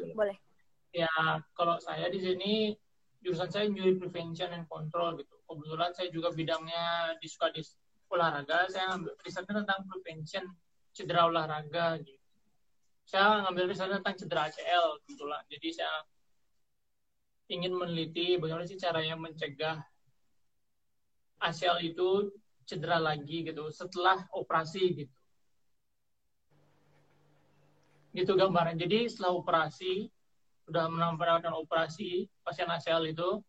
ya. 0.00 0.08
Ah, 0.12 0.16
boleh. 0.16 0.36
Ya 0.92 1.14
kalau 1.56 1.76
saya 1.80 2.08
di 2.12 2.20
sini 2.20 2.52
jurusan 3.24 3.48
saya 3.48 3.64
injury 3.68 3.96
prevention 3.96 4.52
and 4.52 4.68
control 4.68 5.16
gitu. 5.16 5.34
Kebetulan 5.48 5.90
saya 5.96 6.08
juga 6.12 6.28
bidangnya 6.32 7.16
di 7.16 7.26
suka 7.28 7.48
di 7.52 7.64
olahraga 8.12 8.68
saya 8.68 8.92
ngambil 8.92 9.12
risetnya 9.24 9.64
tentang 9.64 9.80
prevention 9.88 10.44
cedera 10.92 11.24
olahraga 11.28 11.96
gitu. 12.04 12.20
Saya 13.08 13.48
ngambil 13.48 13.64
riset 13.72 13.88
tentang 13.88 14.16
cedera 14.20 14.52
ACL 14.52 15.00
kebetulan. 15.04 15.42
Jadi 15.48 15.68
saya 15.72 15.96
ingin 17.52 17.72
meneliti 17.76 18.36
bagaimana 18.40 18.64
sih 18.68 18.80
caranya 18.80 19.16
mencegah 19.16 19.80
ACL 21.42 21.82
itu 21.84 22.32
cedera 22.64 22.96
lagi 23.02 23.42
gitu 23.42 23.68
setelah 23.68 24.24
operasi 24.32 25.04
gitu 25.04 25.21
gitu 28.12 28.32
gambaran 28.36 28.76
jadi 28.76 29.08
setelah 29.08 29.36
operasi 29.36 30.08
sudah 30.68 30.86
melakukan 30.88 31.56
operasi 31.56 32.28
pasien 32.44 32.68
ACL 32.68 33.08
itu 33.08 33.40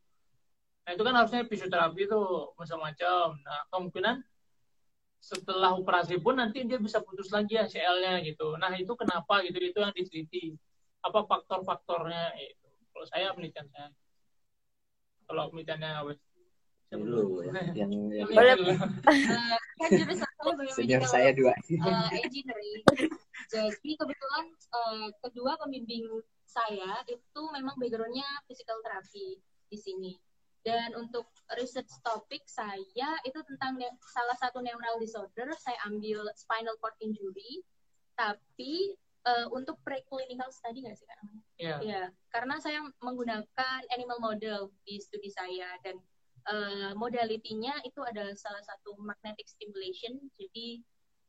nah 0.83 0.91
itu 0.91 1.03
kan 1.03 1.15
harusnya 1.15 1.47
fisioterapi 1.47 2.07
itu 2.07 2.21
macam-macam 2.59 3.39
nah 3.43 3.61
kemungkinan 3.71 4.23
setelah 5.23 5.71
operasi 5.79 6.19
pun 6.19 6.35
nanti 6.35 6.67
dia 6.67 6.75
bisa 6.75 6.99
putus 6.99 7.31
lagi 7.31 7.55
ACL-nya 7.55 8.19
gitu. 8.27 8.59
Nah 8.59 8.75
itu 8.75 8.91
kenapa 8.99 9.39
gitu 9.47 9.55
itu 9.55 9.79
yang 9.79 9.95
diteliti 9.95 10.51
apa 10.99 11.23
faktor-faktornya 11.23 12.35
itu. 12.43 12.67
Kalau 12.91 13.07
saya 13.07 13.31
penelitian 13.31 13.71
saya. 13.71 13.87
Kalau 15.23 15.47
penelitiannya 15.47 15.91
dulu 17.01 17.41
ya. 17.41 17.51
yang 17.85 17.91
yang 18.13 18.29
boleh 18.29 18.53
uh, 18.53 19.57
kan 19.81 19.89
jurusan 19.89 20.29
saya 20.29 20.73
senior 20.77 21.03
saya 21.09 21.29
dua 21.33 21.53
uh, 21.87 22.09
engineering 22.13 22.83
jadi 23.49 23.89
kebetulan 23.97 24.45
uh, 24.69 25.07
kedua 25.25 25.57
pembimbing 25.57 26.05
saya 26.45 27.01
itu 27.09 27.41
memang 27.49 27.73
backgroundnya 27.81 28.27
physical 28.45 28.77
therapy 28.85 29.41
di 29.71 29.77
sini 29.79 30.13
dan 30.63 30.95
untuk 30.95 31.27
research 31.59 31.91
topik 32.07 32.47
saya 32.47 33.19
itu 33.27 33.35
tentang 33.43 33.75
salah 33.99 34.37
satu 34.39 34.63
neural 34.63 34.95
disorder, 34.95 35.51
saya 35.59 35.75
ambil 35.91 36.23
spinal 36.39 36.79
cord 36.79 36.95
injury, 37.03 37.67
tapi 38.15 38.95
uh, 39.27 39.51
untuk 39.51 39.75
preclinical 39.83 40.47
study 40.55 40.87
nggak 40.87 40.95
sih 40.95 41.03
kak 41.03 41.19
namanya? 41.19 41.43
Iya. 41.59 41.67
Yeah. 41.67 41.79
Yeah, 41.83 42.07
karena 42.31 42.55
saya 42.63 42.79
menggunakan 43.03 43.79
animal 43.91 44.23
model 44.23 44.71
di 44.87 45.03
studi 45.03 45.27
saya 45.27 45.67
dan 45.83 45.99
uh, 46.47 46.91
modalitinya 46.95 47.79
itu 47.83 47.99
adalah 48.03 48.33
salah 48.35 48.63
satu 48.63 48.97
magnetic 48.99 49.47
stimulation. 49.47 50.17
Jadi 50.39 50.81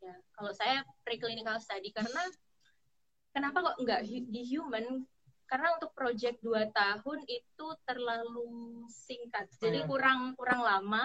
ya 0.03 0.14
kalau 0.37 0.53
saya 0.53 0.85
preclinical 1.07 1.57
study 1.59 1.90
karena 1.94 2.22
kenapa 3.33 3.72
kok 3.72 3.77
nggak 3.81 4.00
di 4.07 4.42
human 4.46 5.07
karena 5.44 5.77
untuk 5.77 5.92
project 5.92 6.40
dua 6.40 6.68
tahun 6.72 7.20
itu 7.29 7.66
terlalu 7.85 8.85
singkat 8.88 9.44
jadi 9.61 9.81
oh, 9.81 9.83
iya. 9.85 9.88
kurang 9.88 10.20
kurang 10.40 10.61
lama 10.64 11.05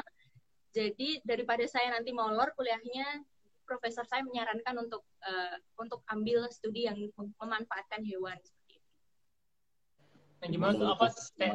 jadi 0.72 1.20
daripada 1.28 1.66
saya 1.68 1.92
nanti 1.92 2.16
molor 2.16 2.56
kuliahnya 2.56 3.24
profesor 3.70 4.02
saya 4.10 4.26
menyarankan 4.26 4.82
untuk 4.82 5.06
uh, 5.22 5.58
untuk 5.78 6.02
ambil 6.10 6.50
studi 6.50 6.90
yang 6.90 6.98
memanfaatkan 7.38 8.02
hewan. 8.02 8.42
Nah, 10.40 10.48
gimana 10.48 10.72
tuh 10.80 10.88
apa 10.88 11.06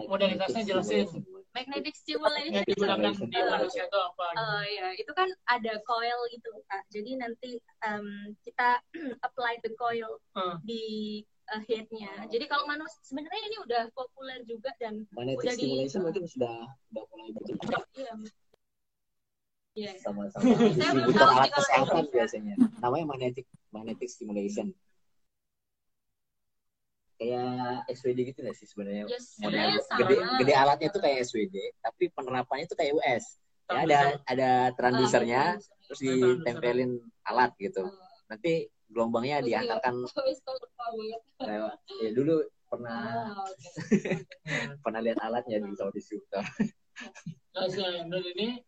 modalitasnya 0.05 0.63
jelasin? 0.69 1.09
Magnetic 1.55 1.95
stimulation. 1.97 2.53
Yang 2.61 2.67
digunakan 2.75 3.13
di 3.15 3.41
manusia 3.47 3.87
itu 3.87 3.99
apa? 3.99 4.27
Uh, 4.35 4.65
ya, 4.67 4.87
itu 4.99 5.13
kan 5.15 5.29
ada 5.47 5.73
coil 5.87 6.19
itu 6.35 6.51
kak. 6.67 6.83
Jadi 6.91 7.11
nanti 7.17 7.51
um, 7.87 8.35
kita 8.45 8.83
apply 9.27 9.63
the 9.63 9.73
coil 9.79 10.19
uh. 10.35 10.59
di 10.67 11.23
uh, 11.49 11.63
headnya. 11.65 12.13
Jadi 12.29 12.45
kalau 12.51 12.67
manusia 12.69 13.01
sebenarnya 13.07 13.43
ini 13.49 13.57
udah 13.63 13.83
populer 13.95 14.43
juga 14.45 14.75
dan 14.83 15.07
Magnetic 15.15 15.41
udah 15.41 15.55
stimulation 15.57 16.01
di, 16.01 16.05
mungkin 16.05 16.25
sudah 16.29 16.57
sudah 16.91 17.05
mulai 17.09 17.29
berkembang. 17.33 17.85
Iya. 17.95 18.13
Iya. 19.75 19.93
Sama-sama 19.99 20.47
distributor 20.71 21.29
alat 21.35 21.51
kesehatan 21.51 22.05
biasanya. 22.11 22.55
Namanya 22.79 23.05
magnetic 23.11 23.47
magnetic 23.75 24.09
stimulation. 24.11 24.71
Kayak 27.15 27.87
SWD 27.95 28.19
gitu 28.35 28.39
nggak 28.43 28.57
sih 28.59 28.67
sebenarnya? 28.67 29.05
Yes, 29.07 29.39
Model 29.39 29.79
gede, 30.03 30.17
gede 30.43 30.55
alatnya 30.55 30.89
itu 30.91 31.01
kayak 31.01 31.19
SWD, 31.27 31.57
tapi 31.79 32.05
penerapannya 32.11 32.65
itu 32.67 32.75
kayak 32.75 32.93
US. 32.99 33.25
Ya, 33.65 33.81
ada 33.81 34.01
ada 34.29 34.51
transdusernya, 34.77 35.57
uh, 35.57 35.85
terus 35.89 36.01
ditempelin 36.05 37.01
alat 37.25 37.55
gitu. 37.57 37.87
Uh. 37.87 37.95
Nanti 38.29 38.69
gelombangnya 38.93 39.41
oh, 39.41 39.47
diantarkan 39.47 39.95
lewat 41.43 41.79
ya 41.99 42.11
dulu 42.15 42.47
pernah 42.69 43.33
oh, 43.35 43.49
okay. 43.51 44.23
pernah 44.85 45.01
lihat 45.03 45.19
alatnya 45.23 45.63
di 45.63 45.71
Saudi 45.75 46.03
Sultan. 46.03 46.45
Nah, 47.55 47.71
dan 47.71 48.25
ini 48.35 48.59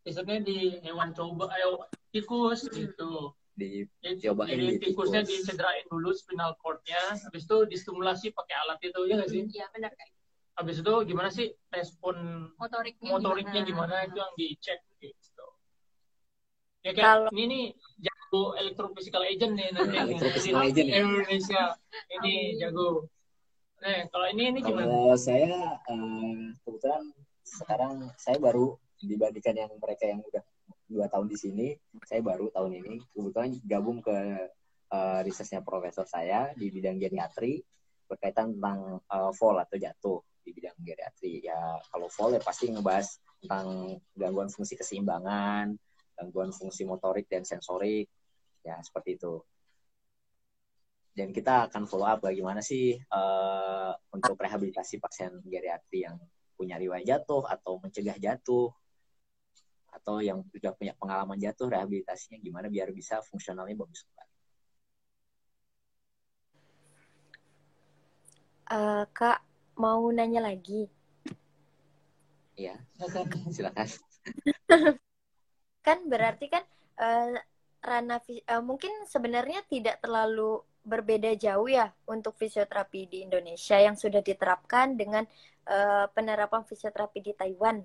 biasanya 0.00 0.40
di 0.40 0.80
hewan 0.80 1.12
coba 1.12 1.52
ayo 1.60 1.84
tikus 2.08 2.64
gitu 2.72 3.36
di 3.60 3.84
coba 4.24 4.48
jadi 4.48 4.80
tikusnya 4.80 5.20
tikus. 5.20 5.44
dicederain 5.44 5.84
dulu 5.92 6.10
spinal 6.16 6.56
cordnya 6.64 6.96
habis 7.12 7.44
itu 7.44 7.56
distimulasi 7.68 8.32
pakai 8.32 8.56
alat 8.64 8.80
itu 8.80 9.00
ya 9.04 9.14
nggak 9.20 9.30
sih? 9.30 9.42
Iya 9.52 9.66
benar 9.76 9.92
kayak 9.92 10.12
habis 10.56 10.76
itu 10.80 10.94
gimana 11.08 11.28
sih 11.28 11.52
respon 11.72 12.16
motoriknya, 12.56 13.10
motoriknya 13.12 13.60
gimana? 13.64 14.04
gimana 14.04 14.08
itu 14.08 14.18
yang 14.20 14.32
dicek 14.36 14.80
gitu. 15.00 15.46
Ya 16.80 16.90
kayak 16.96 17.04
Kalau... 17.04 17.30
ini 17.36 17.44
nih 17.44 17.64
jago 18.00 18.42
electrophysical 18.56 19.22
agent 19.28 19.52
nih 19.52 19.68
nanti. 19.76 19.96
Electrophysical 20.00 20.62
agent 20.64 20.88
ya? 20.88 20.96
Indonesia. 21.04 21.62
Ini 22.08 22.34
jago. 22.56 23.08
Nah 23.80 24.08
kalau 24.08 24.26
ini 24.32 24.42
ini 24.56 24.58
gimana? 24.64 24.88
Kalau 24.88 25.16
saya 25.20 25.76
uh, 25.76 26.44
kebetulan 26.64 27.04
sekarang 27.44 27.94
saya 28.16 28.36
baru 28.40 28.76
dibandingkan 29.00 29.56
yang 29.56 29.72
mereka 29.80 30.04
yang 30.08 30.20
udah 30.24 30.44
dua 30.90 31.06
tahun 31.06 31.30
di 31.30 31.38
sini 31.38 31.66
saya 32.02 32.18
baru 32.18 32.50
tahun 32.50 32.82
ini 32.82 32.94
kebetulan 33.14 33.54
gabung 33.62 34.02
ke 34.02 34.50
uh, 34.90 35.20
risetnya 35.22 35.62
profesor 35.62 36.02
saya 36.02 36.50
di 36.58 36.66
bidang 36.68 36.98
geriatri 36.98 37.62
berkaitan 38.10 38.58
tentang 38.58 38.98
uh, 39.06 39.30
fall 39.30 39.54
atau 39.62 39.78
jatuh 39.78 40.18
di 40.42 40.50
bidang 40.50 40.74
geriatri. 40.82 41.46
Ya 41.46 41.78
kalau 41.94 42.10
fall 42.10 42.34
ya 42.34 42.42
pasti 42.42 42.74
ngebahas 42.74 43.22
tentang 43.38 43.96
gangguan 44.18 44.50
fungsi 44.50 44.74
keseimbangan 44.74 45.78
gangguan 46.18 46.50
fungsi 46.50 46.82
motorik 46.84 47.30
dan 47.30 47.46
sensorik. 47.46 48.10
Ya 48.66 48.82
seperti 48.82 49.16
itu. 49.16 49.40
Dan 51.14 51.30
kita 51.30 51.70
akan 51.70 51.86
follow 51.86 52.06
up 52.06 52.22
bagaimana 52.22 52.60
sih 52.60 52.98
uh, 52.98 53.92
untuk 54.14 54.36
rehabilitasi 54.36 54.98
pasien 54.98 55.38
geriatri 55.46 56.06
yang 56.06 56.18
punya 56.54 56.76
riwayat 56.76 57.06
jatuh 57.08 57.46
atau 57.48 57.80
mencegah 57.80 58.20
jatuh 58.20 58.68
atau 59.90 60.22
yang 60.22 60.42
sudah 60.54 60.72
punya 60.74 60.94
pengalaman 60.96 61.36
jatuh 61.36 61.68
rehabilitasinya 61.68 62.38
gimana 62.38 62.66
biar 62.70 62.94
bisa 62.94 63.18
fungsionalnya 63.26 63.74
bagus 63.74 64.06
kembali. 64.06 64.28
Uh, 68.70 69.02
kak 69.10 69.42
mau 69.74 70.06
nanya 70.14 70.46
lagi? 70.46 70.86
Iya, 72.54 72.78
silakan. 73.56 73.88
kan 75.80 75.98
berarti 76.06 76.46
kan 76.46 76.62
uh, 77.00 77.34
ranah 77.80 78.20
uh, 78.22 78.62
mungkin 78.62 78.92
sebenarnya 79.08 79.64
tidak 79.66 80.04
terlalu 80.04 80.60
berbeda 80.84 81.36
jauh 81.36 81.68
ya 81.68 81.92
untuk 82.08 82.36
fisioterapi 82.36 83.08
di 83.08 83.18
Indonesia 83.24 83.76
yang 83.76 83.96
sudah 83.96 84.24
diterapkan 84.24 84.96
dengan 84.96 85.24
uh, 85.68 86.08
penerapan 86.12 86.64
fisioterapi 86.64 87.20
di 87.20 87.32
Taiwan. 87.36 87.80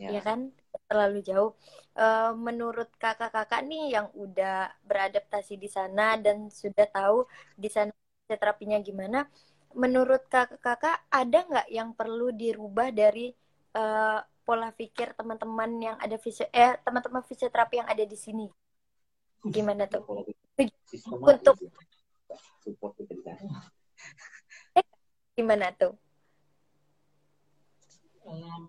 Ya, 0.00 0.16
ya 0.16 0.20
kan? 0.24 0.48
terlalu 0.88 1.20
jauh. 1.22 1.52
Uh, 1.94 2.32
menurut 2.34 2.88
kakak-kakak 2.96 3.62
nih 3.66 4.00
yang 4.00 4.06
udah 4.16 4.70
beradaptasi 4.86 5.58
di 5.58 5.68
sana 5.68 6.16
dan 6.16 6.48
sudah 6.48 6.86
tahu 6.88 7.26
di 7.54 7.68
sana 7.68 7.92
terapinya 8.26 8.78
gimana, 8.78 9.26
menurut 9.74 10.26
kakak-kakak 10.30 11.02
ada 11.10 11.38
nggak 11.46 11.68
yang 11.70 11.90
perlu 11.94 12.30
dirubah 12.34 12.94
dari 12.94 13.34
uh, 13.74 14.22
pola 14.46 14.74
pikir 14.74 15.14
teman-teman 15.14 15.70
yang 15.78 15.96
ada 15.98 16.18
fisio 16.18 16.46
eh 16.50 16.74
teman-teman 16.82 17.22
fisioterapi 17.22 17.82
yang 17.82 17.88
ada 17.90 18.02
di 18.06 18.18
sini? 18.18 18.46
Gimana 19.46 19.86
tuh? 19.86 20.02
Untuk 21.10 21.56
gimana 25.34 25.70
tuh? 25.74 25.94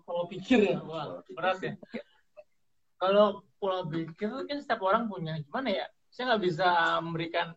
Pola 0.02 0.24
pikir 0.26 0.74
ya, 0.74 0.78
wah 0.82 1.22
berat 1.30 1.58
ya. 1.62 1.74
Kalau 2.98 3.46
pola 3.62 3.86
pikir 3.86 4.30
kan 4.46 4.58
setiap 4.58 4.82
orang 4.82 5.06
punya. 5.06 5.38
Gimana 5.38 5.70
ya? 5.70 5.86
Saya 6.10 6.34
nggak 6.34 6.42
bisa 6.42 6.68
memberikan 6.98 7.54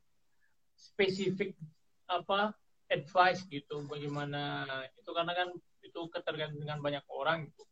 spesifik 0.77 1.57
apa 2.05 2.53
advice 2.93 3.41
gitu 3.49 3.81
bagaimana 3.89 4.67
itu 4.93 5.09
karena 5.09 5.33
kan 5.33 5.49
itu 5.81 5.99
ketergantungan 6.13 6.61
dengan 6.61 6.79
banyak 6.83 7.05
orang 7.09 7.49
gitu. 7.49 7.63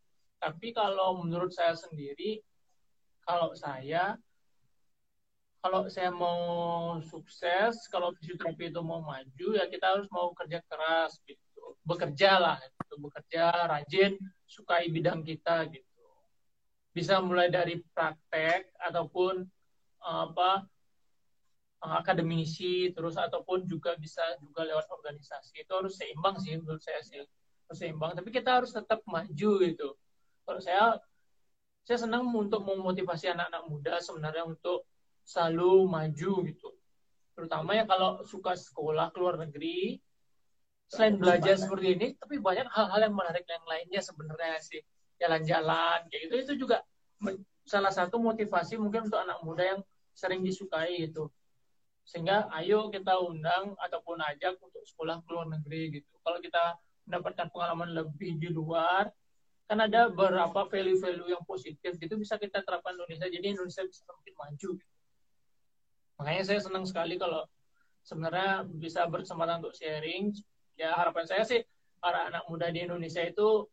Tapi 0.41 0.74
kalau 0.74 1.22
menurut 1.22 1.54
saya 1.54 1.78
sendiri 1.78 2.41
kalau 3.24 3.54
saya 3.56 4.17
kalau 5.63 5.88
saya 5.88 6.12
mau 6.12 7.00
sukses 7.08 7.88
kalau 7.88 8.12
fisioterapi 8.19 8.67
itu 8.67 8.82
mau 8.84 9.00
maju 9.00 9.48
ya 9.56 9.63
kita 9.72 9.96
harus 9.96 10.08
mau 10.12 10.36
kerja 10.36 10.60
keras 10.67 11.15
gitu 11.24 11.42
bekerja 11.84 12.39
lah 12.39 12.58
gitu. 12.62 12.95
bekerja 13.02 13.43
rajin 13.67 14.15
sukai 14.47 14.88
bidang 14.93 15.26
kita 15.26 15.67
gitu. 15.71 16.04
Bisa 16.93 17.19
mulai 17.19 17.49
dari 17.49 17.82
praktek 17.93 18.69
ataupun 18.78 19.41
apa 20.04 20.67
akademisi 21.84 22.95
terus 22.95 23.19
ataupun 23.19 23.67
juga 23.67 23.97
bisa 23.99 24.23
juga 24.39 24.63
lewat 24.63 24.88
organisasi. 24.88 25.67
Itu 25.67 25.84
harus 25.84 25.99
seimbang 25.99 26.39
sih 26.39 26.56
menurut 26.56 26.80
saya 26.80 27.02
sih. 27.04 27.19
Harus 27.67 27.80
seimbang. 27.80 28.15
Tapi 28.15 28.30
kita 28.32 28.63
harus 28.63 28.71
tetap 28.71 29.04
maju 29.04 29.52
gitu. 29.60 29.89
Kalau 30.43 30.62
saya 30.63 30.99
saya 31.84 31.99
senang 31.99 32.32
untuk 32.32 32.63
memotivasi 32.63 33.36
anak-anak 33.36 33.63
muda 33.67 33.93
sebenarnya 33.99 34.47
untuk 34.47 34.88
selalu 35.28 35.84
maju 35.88 36.34
gitu. 36.47 36.69
Terutama 37.36 37.76
ya 37.76 37.84
kalau 37.84 38.23
suka 38.23 38.56
sekolah 38.56 39.12
ke 39.12 39.17
luar 39.19 39.36
negeri 39.43 39.99
selain 40.88 41.17
belajar 41.17 41.58
seperti 41.58 41.88
ini 41.98 42.08
tapi 42.19 42.38
banyak 42.38 42.67
hal-hal 42.69 43.00
yang 43.02 43.15
menarik 43.15 43.46
yang 43.48 43.65
lainnya 43.65 44.02
sebenarnya 44.04 44.60
sih. 44.62 44.82
Jalan-jalan 45.22 46.10
kayak 46.10 46.22
gitu. 46.28 46.34
Itu 46.41 46.54
juga 46.60 46.78
salah 47.63 47.93
satu 47.96 48.19
motivasi 48.19 48.76
mungkin 48.76 49.08
untuk 49.08 49.19
anak 49.24 49.39
muda 49.41 49.63
yang 49.63 49.80
sering 50.13 50.43
disukai 50.43 51.08
gitu. 51.08 51.32
Sehingga 52.04 52.52
ayo 52.60 52.91
kita 52.91 53.15
undang 53.24 53.74
ataupun 53.80 54.19
ajak 54.19 54.60
untuk 54.60 54.84
sekolah 54.84 55.24
ke 55.24 55.30
luar 55.32 55.48
negeri 55.48 56.02
gitu. 56.02 56.12
Kalau 56.22 56.43
kita 56.43 56.76
mendapatkan 57.08 57.48
pengalaman 57.52 57.89
lebih 57.96 58.39
di 58.39 58.50
luar 58.52 59.12
kan 59.63 59.80
ada 59.80 60.12
beberapa 60.12 60.67
value-value 60.67 61.32
yang 61.32 61.43
positif 61.48 61.96
gitu 61.96 62.13
bisa 62.19 62.36
kita 62.36 62.62
terapkan 62.62 63.00
Indonesia. 63.00 63.32
Jadi 63.32 63.56
Indonesia 63.56 63.84
bisa 63.88 64.04
semakin 64.04 64.36
maju 64.36 64.69
gitu. 64.76 64.91
makanya 66.13 66.43
saya 66.46 66.60
senang 66.62 66.86
sekali 66.86 67.17
kalau 67.17 67.41
sebenarnya 68.06 68.67
bisa 68.69 69.08
berkesempatan 69.10 69.63
untuk 69.63 69.74
sharing 69.74 70.36
ya 70.77 70.93
harapan 70.97 71.25
saya 71.25 71.43
sih 71.45 71.62
para 72.01 72.27
anak 72.27 72.43
muda 72.49 72.67
di 72.73 72.83
Indonesia 72.83 73.23
itu 73.23 73.69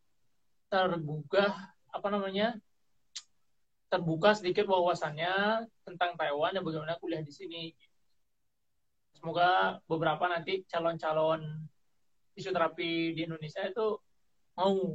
tergugah 0.71 1.75
apa 1.91 2.09
namanya 2.09 2.55
terbuka 3.91 4.39
sedikit 4.39 4.71
wawasannya 4.71 5.67
tentang 5.83 6.15
Taiwan 6.15 6.55
dan 6.55 6.63
bagaimana 6.63 6.95
kuliah 7.03 7.27
di 7.27 7.35
sini. 7.35 7.75
Semoga 9.19 9.83
beberapa 9.91 10.31
nanti 10.31 10.63
calon-calon 10.71 11.43
fisioterapi 12.39 13.19
di 13.19 13.27
Indonesia 13.27 13.67
itu 13.67 13.99
mau 14.55 14.95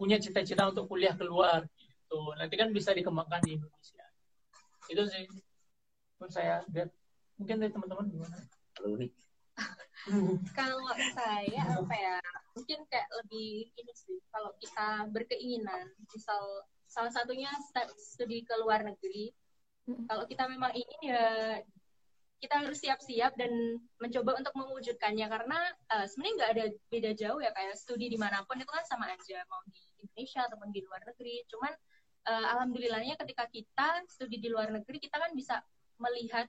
punya 0.00 0.16
cita-cita 0.16 0.72
untuk 0.72 0.88
kuliah 0.88 1.12
keluar 1.12 1.68
gitu. 1.76 2.32
Nanti 2.40 2.56
kan 2.56 2.72
bisa 2.72 2.96
dikembangkan 2.96 3.44
di 3.44 3.60
Indonesia. 3.60 4.04
Itu 4.88 5.04
sih 5.04 5.28
menurut 6.16 6.32
saya. 6.32 6.64
Mungkin 7.36 7.60
dari 7.60 7.70
teman-teman 7.70 8.08
gimana? 8.08 8.40
kalau 10.58 10.88
saya 11.16 11.62
apa 11.80 11.94
ya 11.96 12.16
mungkin 12.52 12.78
kayak 12.92 13.08
lebih 13.24 13.72
ini 13.72 13.92
sih 13.96 14.20
kalau 14.28 14.52
kita 14.60 15.08
berkeinginan 15.10 15.90
misal 16.12 16.68
salah 16.84 17.10
satunya 17.10 17.50
studi 17.96 18.44
ke 18.44 18.54
luar 18.60 18.84
negeri 18.84 19.32
kalau 20.08 20.24
kita 20.24 20.48
memang 20.48 20.72
ingin 20.72 21.00
ya 21.12 21.24
kita 22.44 22.60
harus 22.60 22.76
siap-siap 22.76 23.32
dan 23.40 23.80
mencoba 23.96 24.36
untuk 24.36 24.52
mewujudkannya 24.52 25.26
karena 25.32 25.58
uh, 25.96 26.04
sebenarnya 26.04 26.34
nggak 26.36 26.52
ada 26.52 26.64
beda 26.92 27.10
jauh 27.16 27.40
ya 27.40 27.48
kayak 27.56 27.72
studi 27.72 28.12
di 28.12 28.20
mana 28.20 28.44
pun 28.44 28.60
itu 28.60 28.68
kan 28.68 28.84
sama 28.84 29.08
aja 29.08 29.40
mau 29.48 29.64
di 29.72 29.80
Indonesia 30.04 30.44
ataupun 30.44 30.68
di 30.68 30.84
luar 30.84 31.00
negeri. 31.08 31.40
Cuman 31.48 31.72
uh, 32.28 32.46
alhamdulillahnya 32.52 33.16
ketika 33.16 33.48
kita 33.48 33.88
studi 34.12 34.44
di 34.44 34.52
luar 34.52 34.68
negeri 34.68 35.00
kita 35.00 35.16
kan 35.16 35.32
bisa 35.32 35.64
melihat 35.96 36.44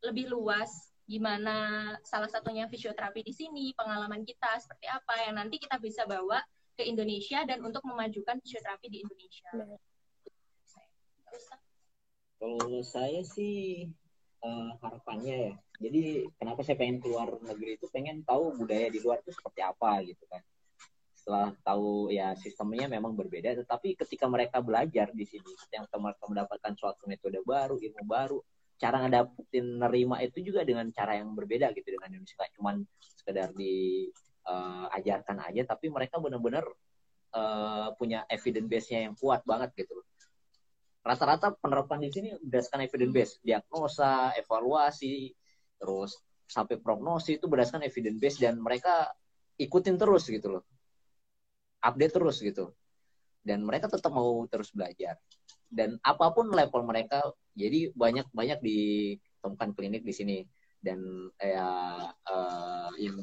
lebih 0.00 0.32
luas 0.32 0.95
gimana 1.06 1.94
salah 2.02 2.26
satunya 2.26 2.66
fisioterapi 2.66 3.22
di 3.22 3.30
sini, 3.30 3.70
pengalaman 3.78 4.26
kita 4.26 4.58
seperti 4.58 4.90
apa 4.90 5.14
yang 5.22 5.38
nanti 5.38 5.62
kita 5.62 5.78
bisa 5.78 6.02
bawa 6.02 6.42
ke 6.74 6.82
Indonesia 6.82 7.46
dan 7.46 7.62
untuk 7.62 7.86
memajukan 7.86 8.42
fisioterapi 8.42 8.86
di 8.90 8.98
Indonesia. 9.06 9.48
Kalau 12.36 12.82
saya 12.84 13.22
sih 13.24 13.88
uh, 14.44 14.70
harapannya 14.82 15.36
ya, 15.48 15.54
jadi 15.80 16.28
kenapa 16.36 16.60
saya 16.66 16.76
pengen 16.76 17.00
keluar 17.00 17.32
negeri 17.40 17.80
itu 17.80 17.86
pengen 17.88 18.20
tahu 18.26 18.52
budaya 18.58 18.92
di 18.92 19.00
luar 19.00 19.22
itu 19.24 19.32
seperti 19.32 19.64
apa 19.64 20.04
gitu 20.04 20.26
kan. 20.28 20.42
Setelah 21.16 21.48
tahu 21.64 22.12
ya 22.12 22.36
sistemnya 22.36 22.86
memang 22.92 23.16
berbeda, 23.16 23.56
tetapi 23.62 23.96
ketika 23.98 24.28
mereka 24.28 24.60
belajar 24.60 25.10
di 25.16 25.24
sini, 25.24 25.48
yang 25.72 25.88
mereka 25.88 26.24
mendapatkan 26.28 26.74
suatu 26.76 27.08
metode 27.08 27.40
baru, 27.42 27.80
ilmu 27.80 28.04
baru, 28.04 28.38
cara 28.76 29.00
ngedapetin 29.04 29.80
nerima 29.80 30.20
itu 30.20 30.40
juga 30.44 30.64
dengan 30.64 30.88
cara 30.92 31.16
yang 31.16 31.32
berbeda 31.32 31.72
gitu 31.72 31.96
dengan 31.96 32.12
Indonesia. 32.12 32.36
Gak 32.40 32.52
cuman 32.60 32.76
sekedar 33.00 33.48
diajarkan 33.56 35.36
uh, 35.40 35.48
aja 35.48 35.62
tapi 35.64 35.88
mereka 35.88 36.20
benar-benar 36.20 36.64
uh, 37.32 37.88
punya 37.96 38.28
evidence 38.28 38.68
base-nya 38.68 39.08
yang 39.10 39.14
kuat 39.16 39.42
banget 39.48 39.72
gitu 39.74 40.06
rata-rata 41.06 41.54
penerapan 41.54 42.02
di 42.02 42.10
sini 42.10 42.28
berdasarkan 42.42 42.82
evidence 42.82 43.14
base. 43.14 43.32
Diagnosa 43.46 44.34
evaluasi 44.34 45.30
terus 45.78 46.18
sampai 46.50 46.82
prognosis 46.82 47.38
itu 47.38 47.46
berdasarkan 47.46 47.86
evidence 47.86 48.18
base 48.18 48.38
dan 48.42 48.58
mereka 48.58 49.14
ikutin 49.54 49.94
terus 49.94 50.26
gitu 50.26 50.58
loh. 50.58 50.64
Update 51.78 52.18
terus 52.18 52.42
gitu. 52.42 52.74
Dan 53.46 53.62
mereka 53.62 53.86
tetap 53.86 54.10
mau 54.10 54.42
terus 54.50 54.74
belajar 54.74 55.14
dan 55.70 55.98
apa 56.02 56.30
pun 56.32 56.50
level 56.50 56.82
mereka 56.86 57.22
jadi 57.56 57.90
banyak 57.96 58.28
banyak 58.30 58.58
ditemukan 58.60 59.70
klinik 59.72 60.04
di 60.04 60.14
sini. 60.14 60.38
Dan 60.76 61.32
ya 61.40 61.66
uh, 62.06 62.90
yang 63.00 63.16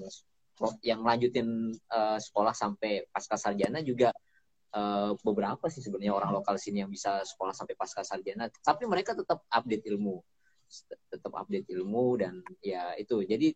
yang 0.84 1.02
lanjutin 1.06 1.72
uh, 1.94 2.20
sekolah 2.20 2.52
sampai 2.52 3.08
pasca 3.08 3.40
sarjana 3.40 3.80
juga 3.80 4.12
uh, 4.76 5.16
beberapa 5.22 5.70
sih 5.72 5.80
sebenarnya 5.80 6.12
orang 6.12 6.34
lokal 6.34 6.60
sini 6.60 6.84
yang 6.84 6.92
bisa 6.92 7.24
sekolah 7.24 7.54
sampai 7.56 7.78
pasca 7.78 8.04
sarjana. 8.04 8.50
Tapi 8.50 8.84
mereka 8.90 9.16
tetap 9.16 9.46
update 9.48 9.86
ilmu. 9.88 10.20
Tetap 11.14 11.32
update 11.32 11.70
ilmu 11.72 12.06
dan 12.20 12.42
ya 12.60 12.98
itu. 13.00 13.22
Jadi 13.24 13.54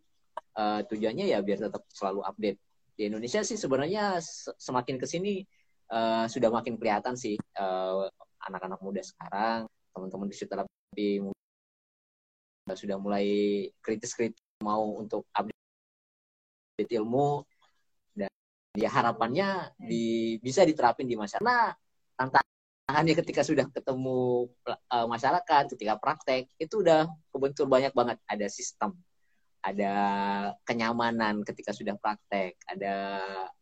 uh, 0.56 0.86
tujuannya 0.86 1.34
ya 1.34 1.41
biar 1.41 1.67
tetap 1.67 1.84
selalu 1.91 2.21
update. 2.23 2.60
Di 2.97 3.09
Indonesia 3.09 3.45
sih 3.45 3.57
sebenarnya 3.59 4.18
semakin 4.57 4.97
ke 4.97 5.05
sini 5.05 5.45
uh, 5.91 6.26
sudah 6.26 6.49
makin 6.49 6.80
kelihatan 6.82 7.14
sih 7.14 7.38
uh, 7.59 8.09
anak-anak 8.48 8.80
muda 8.80 9.04
sekarang 9.04 9.68
teman-teman 9.91 10.32
fisioterapi 10.32 11.22
sudah 12.76 13.00
mulai 13.00 13.28
kritis-kritis 13.80 14.43
mau 14.60 15.00
untuk 15.00 15.24
update 15.32 16.91
ilmu 16.91 17.45
dan 18.18 18.28
ya 18.76 18.89
harapannya 18.91 19.72
di, 19.80 20.36
bisa 20.43 20.68
diterapin 20.68 21.08
di 21.08 21.16
masyarakat. 21.16 21.45
Nah, 21.45 21.72
tantangannya 22.18 23.14
ketika 23.24 23.45
sudah 23.45 23.70
ketemu 23.72 24.52
uh, 24.68 25.08
masyarakat, 25.08 25.64
ketika 25.78 25.95
praktek 26.02 26.50
itu 26.60 26.84
udah 26.84 27.08
kebentur 27.32 27.70
banyak 27.70 27.93
banget. 27.95 28.18
Ada 28.28 28.52
sistem, 28.52 28.98
ada 29.64 29.93
kenyamanan 30.68 31.45
ketika 31.48 31.72
sudah 31.72 31.95
praktek, 32.02 32.58
ada 32.68 33.22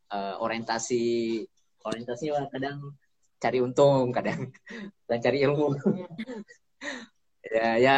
uh, 0.09 0.35
orientasi 0.41 1.43
orientasinya 1.85 2.49
kadang 2.49 2.97
cari 3.39 3.59
untung 3.61 4.11
kadang. 4.11 4.49
Dan 5.09 5.17
cari 5.21 5.37
ilmu. 5.43 5.67
Ya 7.45 7.77
ya 7.77 7.97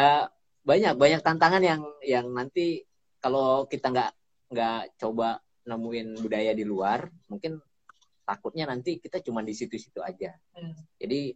banyak 0.60 1.00
banyak 1.00 1.24
tantangan 1.24 1.64
yang 1.64 1.80
yang 2.04 2.28
nanti 2.28 2.84
kalau 3.16 3.64
kita 3.64 3.88
nggak 3.88 4.12
nggak 4.52 4.82
coba 5.00 5.40
nemuin 5.64 6.20
budaya 6.20 6.52
di 6.52 6.68
luar 6.68 7.08
mungkin 7.32 7.56
takutnya 8.28 8.68
nanti 8.68 9.00
kita 9.00 9.24
cuma 9.24 9.40
di 9.40 9.56
situ-situ 9.56 10.04
aja. 10.04 10.36
Hmm. 10.52 10.76
jadi 11.00 11.32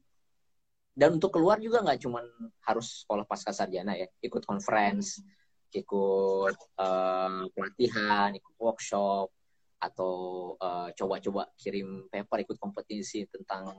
dan 0.92 1.16
untuk 1.16 1.32
keluar 1.32 1.56
juga 1.56 1.80
nggak 1.80 2.04
cuma 2.04 2.20
harus 2.68 3.00
sekolah 3.00 3.24
pasca 3.24 3.48
sarjana 3.48 3.96
ya. 3.96 4.12
Ikut 4.20 4.44
conference 4.44 5.24
ikut 5.72 6.56
uh, 6.78 7.48
pelatihan 7.48 8.28
ikut 8.36 8.54
workshop 8.60 9.32
atau 9.82 10.14
uh, 10.60 10.92
coba-coba 10.94 11.48
kirim 11.58 12.06
paper 12.12 12.44
ikut 12.46 12.60
kompetisi 12.60 13.26
tentang 13.26 13.72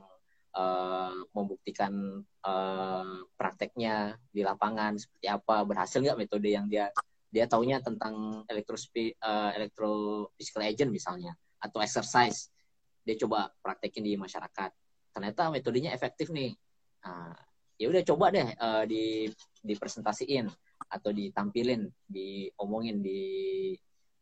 uh, 0.54 1.12
membuktikan 1.34 2.22
uh, 2.46 3.26
prakteknya 3.34 4.16
di 4.30 4.46
lapangan 4.46 4.96
seperti 4.96 5.26
apa 5.26 5.66
berhasil 5.66 5.98
nggak 6.00 6.18
metode 6.18 6.48
yang 6.48 6.70
dia 6.70 6.88
dia 7.34 7.50
taunya 7.50 7.82
tentang 7.82 8.46
elektrospi 8.46 9.10
uh, 9.18 9.50
electrophysical 9.58 10.62
agent 10.62 10.90
misalnya 10.94 11.34
atau 11.58 11.82
exercise. 11.82 12.54
Dia 13.02 13.18
coba 13.18 13.50
praktekin 13.58 14.06
di 14.06 14.14
masyarakat. 14.14 14.70
Ternyata 15.10 15.50
metodenya 15.50 15.90
efektif 15.90 16.30
nih. 16.30 16.54
Nah, 17.02 17.34
ya 17.74 17.90
udah 17.90 18.02
coba 18.06 18.30
deh 18.30 18.48
uh, 18.54 18.86
di 18.86 19.26
dipresentasiin 19.66 20.46
atau 20.94 21.10
ditampilin, 21.10 21.90
diomongin 22.06 23.02
di 23.02 23.22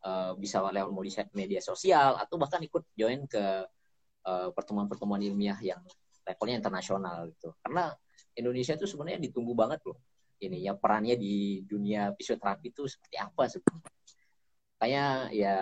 uh, 0.01 0.33
bisa 0.33 0.65
lewat 0.65 0.89
media 1.37 1.61
sosial 1.61 2.17
atau 2.17 2.41
bahkan 2.41 2.65
ikut 2.65 2.81
join 2.97 3.29
ke 3.29 3.69
pertemuan 4.23 4.55
pertemuan-pertemuan 4.87 5.19
ilmiah 5.19 5.59
yang 5.59 5.83
levelnya 6.23 6.55
internasional 6.59 7.27
gitu. 7.29 7.53
Karena 7.59 7.91
Indonesia 8.33 8.73
itu 8.73 8.87
sebenarnya 8.89 9.19
ditunggu 9.21 9.53
banget 9.53 9.83
loh. 9.85 9.99
Ini 10.43 10.67
ya 10.67 10.73
perannya 10.75 11.15
di 11.15 11.63
dunia 11.63 12.11
fisioterapi 12.15 12.73
itu 12.73 12.87
seperti 12.89 13.15
apa 13.15 13.47
sebenarnya. 13.47 13.91
Kayak 14.81 15.13
ya 15.31 15.57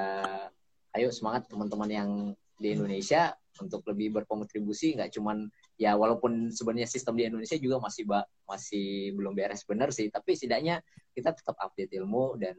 ayo 0.98 1.10
semangat 1.14 1.46
teman-teman 1.52 1.90
yang 1.90 2.10
di 2.62 2.78
Indonesia 2.78 3.34
untuk 3.60 3.84
lebih 3.90 4.22
berkontribusi 4.22 4.96
nggak 4.96 5.12
cuman 5.18 5.50
ya 5.76 5.98
walaupun 5.98 6.54
sebenarnya 6.54 6.88
sistem 6.88 7.18
di 7.18 7.28
Indonesia 7.28 7.58
juga 7.58 7.82
masih 7.82 8.04
ba 8.08 8.24
masih 8.48 9.12
belum 9.18 9.34
beres 9.34 9.66
benar 9.66 9.90
sih 9.92 10.08
tapi 10.08 10.38
setidaknya 10.38 10.80
kita 11.12 11.36
tetap 11.36 11.58
update 11.58 11.92
ilmu 11.98 12.38
dan 12.38 12.56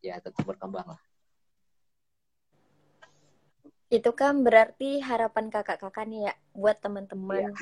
ya 0.00 0.18
tetap 0.18 0.42
berkembang 0.42 0.96
lah 0.96 1.00
itu 3.94 4.10
kan 4.10 4.42
berarti 4.42 4.98
harapan 4.98 5.46
kakak-kakak 5.54 6.04
nih 6.10 6.30
ya 6.30 6.34
buat 6.50 6.82
teman-teman 6.82 7.54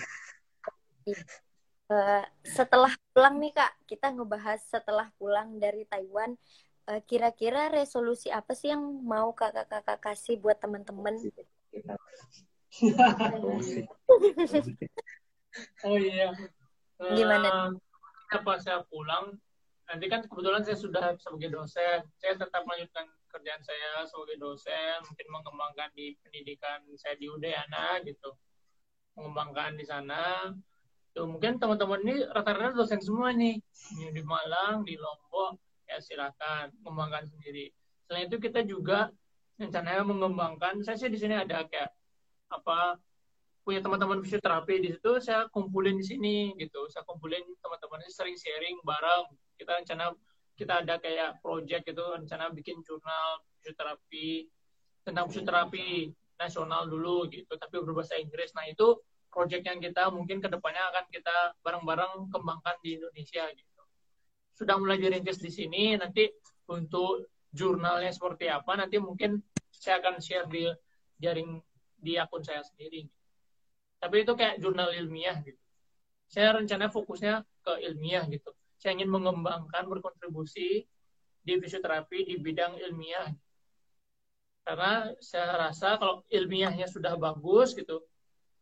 ya. 1.05 1.17
uh, 1.93 2.25
setelah 2.41 2.89
pulang 3.13 3.37
nih 3.37 3.53
kak 3.53 3.73
kita 3.85 4.17
ngebahas 4.17 4.65
setelah 4.65 5.13
pulang 5.21 5.61
dari 5.61 5.85
Taiwan 5.85 6.33
uh, 6.89 7.01
kira-kira 7.05 7.69
resolusi 7.69 8.33
apa 8.33 8.57
sih 8.57 8.73
yang 8.73 8.81
mau 9.05 9.37
kakak-kakak 9.37 10.01
kasih 10.01 10.41
buat 10.41 10.57
teman-teman 10.57 11.21
oh 15.85 15.99
iya. 16.01 16.33
Gimana? 16.97 17.77
Uh, 18.33 18.41
pas 18.41 18.57
saya 18.65 18.81
pulang, 18.89 19.37
nanti 19.91 20.07
kan 20.09 20.25
kebetulan 20.25 20.65
saya 20.65 20.79
sudah 20.81 21.13
sebagai 21.21 21.53
dosen, 21.53 22.01
saya 22.17 22.35
tetap 22.41 22.65
melanjutkan 22.65 23.05
kerjaan 23.33 23.63
saya 23.65 24.05
sebagai 24.05 24.37
dosen, 24.37 25.01
mungkin 25.09 25.27
mengembangkan 25.33 25.89
di 25.97 26.13
pendidikan 26.21 26.85
saya 27.01 27.17
di 27.17 27.27
Udayana 27.33 28.05
gitu, 28.05 28.37
mengembangkan 29.17 29.81
di 29.81 29.85
sana. 29.89 30.53
Tuh, 31.13 31.29
mungkin 31.29 31.57
teman-teman 31.57 32.01
ini 32.05 32.25
rata-rata 32.29 32.77
dosen 32.77 33.01
semua 33.01 33.33
nih, 33.33 33.57
di 34.13 34.23
Malang, 34.25 34.85
di 34.85 34.97
Lombok, 34.97 35.57
ya 35.89 36.01
silakan 36.01 36.73
mengembangkan 36.85 37.29
sendiri. 37.29 37.73
Selain 38.09 38.29
itu 38.29 38.37
kita 38.41 38.65
juga 38.65 39.13
rencananya 39.57 40.05
mengembangkan, 40.05 40.81
saya 40.85 40.97
sih 40.97 41.13
di 41.13 41.21
sini 41.21 41.37
ada 41.37 41.65
kayak 41.69 41.93
apa 42.53 43.01
punya 43.63 43.79
teman-teman 43.79 44.19
fisioterapi 44.21 44.75
di 44.83 44.91
situ 44.91 45.23
saya 45.23 45.47
kumpulin 45.55 45.95
di 45.95 46.03
sini 46.03 46.37
gitu 46.59 46.91
saya 46.91 47.07
kumpulin 47.07 47.47
teman-teman 47.63 48.03
sering 48.11 48.35
sharing 48.35 48.75
bareng 48.83 49.31
kita 49.55 49.79
rencana 49.79 50.11
kita 50.59 50.85
ada 50.85 51.01
kayak 51.01 51.41
project 51.41 51.89
gitu 51.89 52.03
rencana 52.03 52.53
bikin 52.53 52.81
jurnal 52.85 53.41
fisioterapi 53.59 54.47
tentang 55.03 55.27
fisioterapi 55.29 56.13
nasional 56.39 56.87
dulu 56.87 57.27
gitu 57.31 57.53
tapi 57.57 57.81
berbahasa 57.81 58.19
Inggris 58.21 58.53
nah 58.53 58.67
itu 58.69 59.01
project 59.33 59.65
yang 59.65 59.81
kita 59.81 60.13
mungkin 60.13 60.45
ke 60.45 60.49
depannya 60.53 60.83
akan 60.93 61.05
kita 61.09 61.37
bareng-bareng 61.65 62.29
kembangkan 62.29 62.77
di 62.85 63.01
Indonesia 63.01 63.49
gitu 63.53 63.83
sudah 64.53 64.77
mulai 64.77 65.01
dirintis 65.01 65.41
di 65.41 65.49
sini 65.49 65.97
nanti 65.97 66.29
untuk 66.69 67.33
jurnalnya 67.53 68.13
seperti 68.13 68.49
apa 68.49 68.77
nanti 68.77 68.97
mungkin 69.01 69.41
saya 69.73 69.99
akan 70.01 70.21
share 70.23 70.49
di 70.49 70.69
jaring 71.19 71.59
di 72.03 72.19
akun 72.19 72.43
saya 72.43 72.67
sendiri. 72.67 73.07
Tapi 74.03 74.27
itu 74.27 74.33
kayak 74.35 74.59
jurnal 74.59 74.91
ilmiah 74.91 75.39
gitu. 75.47 75.59
Saya 76.27 76.59
rencana 76.59 76.91
fokusnya 76.91 77.47
ke 77.63 77.73
ilmiah 77.87 78.27
gitu. 78.27 78.51
Saya 78.83 78.99
ingin 78.99 79.15
mengembangkan 79.15 79.87
berkontribusi 79.87 80.83
di 81.47 81.53
fisioterapi 81.55 82.27
di 82.27 82.35
bidang 82.43 82.75
ilmiah. 82.83 83.31
Karena 84.67 85.15
saya 85.23 85.71
rasa 85.71 86.03
kalau 86.03 86.27
ilmiahnya 86.27 86.91
sudah 86.91 87.15
bagus 87.15 87.79
gitu, 87.79 88.03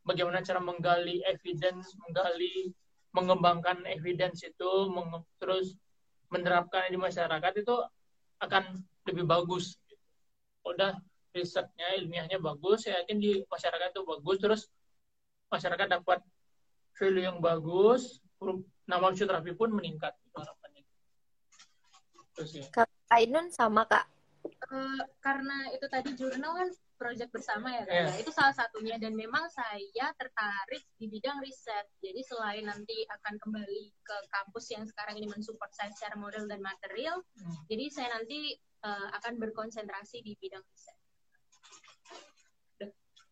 bagaimana 0.04 0.44
cara 0.44 0.60
menggali 0.60 1.24
evidence, 1.24 1.96
menggali, 2.04 2.68
mengembangkan 3.16 3.88
evidence 3.88 4.44
itu, 4.44 4.72
meng 4.92 5.24
terus 5.40 5.72
menerapkan 6.28 6.92
di 6.92 7.00
masyarakat 7.00 7.52
itu 7.64 7.76
akan 8.44 8.76
lebih 9.08 9.24
bagus. 9.24 9.80
Udah 10.68 11.00
risetnya 11.30 11.94
ilmiahnya 11.98 12.42
bagus 12.42 12.86
saya 12.86 13.02
yakin 13.02 13.18
di 13.22 13.30
masyarakat 13.46 13.94
itu 13.94 14.02
bagus 14.02 14.36
terus 14.42 14.62
masyarakat 15.50 15.86
dapat 15.86 16.18
value 16.98 17.26
yang 17.26 17.38
bagus 17.38 18.18
nama 18.90 19.14
fisioterapi 19.14 19.54
pun 19.54 19.70
meningkat 19.70 20.18
itu 20.26 20.36
harapannya. 20.36 20.82
Terus 22.34 22.50
ya. 22.58 22.66
Kak 22.74 22.90
Ainun 23.14 23.54
sama 23.54 23.86
kak? 23.86 24.10
Uh, 24.70 25.02
karena 25.20 25.70
itu 25.74 25.86
tadi 25.86 26.16
jurnal 26.16 26.56
kan 26.56 26.68
proyek 26.96 27.32
bersama 27.32 27.72
ya 27.72 27.84
yeah. 27.88 28.12
itu 28.18 28.28
salah 28.34 28.52
satunya. 28.52 28.98
Dan 28.98 29.14
memang 29.14 29.46
saya 29.48 30.10
tertarik 30.18 30.82
di 30.98 31.06
bidang 31.06 31.38
riset. 31.40 31.86
Jadi 32.02 32.20
selain 32.26 32.66
nanti 32.66 33.06
akan 33.06 33.34
kembali 33.38 33.82
ke 34.02 34.16
kampus 34.28 34.74
yang 34.74 34.84
sekarang 34.84 35.16
ini 35.16 35.30
mensupport 35.30 35.70
saya 35.70 35.90
secara 35.94 36.18
model 36.18 36.50
dan 36.50 36.60
material 36.60 37.22
hmm. 37.38 37.66
jadi 37.70 37.84
saya 37.88 38.08
nanti 38.18 38.58
uh, 38.84 39.08
akan 39.20 39.38
berkonsentrasi 39.40 40.24
di 40.24 40.34
bidang 40.40 40.62
riset. 40.64 40.96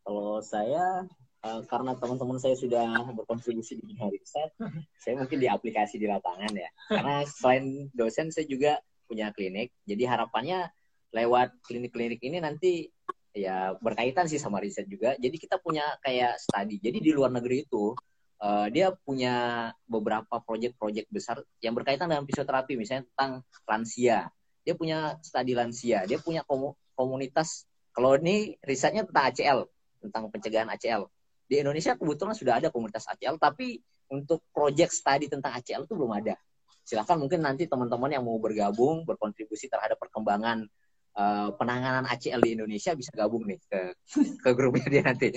Kalau 0.08 0.40
saya 0.40 1.04
uh, 1.48 1.60
karena 1.64 1.96
teman-teman 1.96 2.36
saya 2.36 2.54
sudah 2.60 3.08
berkontribusi 3.16 3.80
di 3.80 3.88
dunia 3.88 4.12
riset, 4.12 4.52
saya 5.00 5.16
mungkin 5.16 5.40
di 5.40 5.48
aplikasi 5.48 5.96
di 5.96 6.04
lapangan 6.04 6.52
ya. 6.52 6.68
Karena 6.92 7.24
selain 7.24 7.88
dosen 7.96 8.28
saya 8.28 8.44
juga 8.44 8.76
punya 9.08 9.32
klinik, 9.32 9.72
jadi 9.88 10.04
harapannya 10.04 10.68
lewat 11.16 11.64
klinik-klinik 11.64 12.20
ini 12.20 12.44
nanti 12.44 12.92
ya 13.32 13.72
berkaitan 13.80 14.28
sih 14.28 14.36
sama 14.36 14.60
riset 14.60 14.84
juga. 14.84 15.16
Jadi 15.16 15.36
kita 15.40 15.56
punya 15.62 15.96
kayak 16.04 16.36
studi. 16.36 16.76
Jadi 16.82 16.98
di 17.00 17.10
luar 17.16 17.32
negeri 17.32 17.64
itu 17.64 17.96
uh, 18.42 18.66
dia 18.68 18.92
punya 18.92 19.68
beberapa 19.88 20.42
proyek-proyek 20.42 21.08
besar 21.08 21.40
yang 21.64 21.72
berkaitan 21.72 22.10
dengan 22.10 22.28
fisioterapi, 22.28 22.76
misalnya 22.76 23.08
tentang 23.14 23.32
lansia. 23.64 24.28
Dia 24.66 24.74
punya 24.76 25.16
studi 25.24 25.56
lansia, 25.56 26.04
dia 26.04 26.20
punya 26.20 26.44
komunitas. 26.92 27.64
Kalau 27.96 28.14
ini 28.20 28.54
risetnya 28.62 29.08
tentang 29.08 29.24
ACL, 29.32 29.58
tentang 30.04 30.28
pencegahan 30.28 30.68
ACL. 30.70 31.08
Di 31.48 31.64
Indonesia 31.64 31.96
kebetulan 31.96 32.36
sudah 32.36 32.60
ada 32.60 32.68
komunitas 32.68 33.08
ACL, 33.08 33.40
tapi 33.40 33.80
untuk 34.12 34.44
project 34.52 34.92
study 34.92 35.32
tentang 35.32 35.56
ACL 35.56 35.88
itu 35.88 35.96
belum 35.96 36.12
ada. 36.12 36.36
Silahkan 36.84 37.16
mungkin 37.16 37.40
nanti 37.44 37.64
teman-teman 37.64 38.12
yang 38.12 38.24
mau 38.24 38.36
bergabung, 38.36 39.08
berkontribusi 39.08 39.68
terhadap 39.68 39.96
perkembangan 39.96 40.68
uh, 41.16 41.48
penanganan 41.56 42.04
ACL 42.08 42.40
di 42.40 42.56
Indonesia 42.56 42.92
bisa 42.92 43.12
gabung 43.12 43.44
nih 43.48 43.60
ke 43.64 43.80
ke 44.44 44.50
grupnya 44.52 44.88
dia 44.88 45.02
nanti 45.04 45.32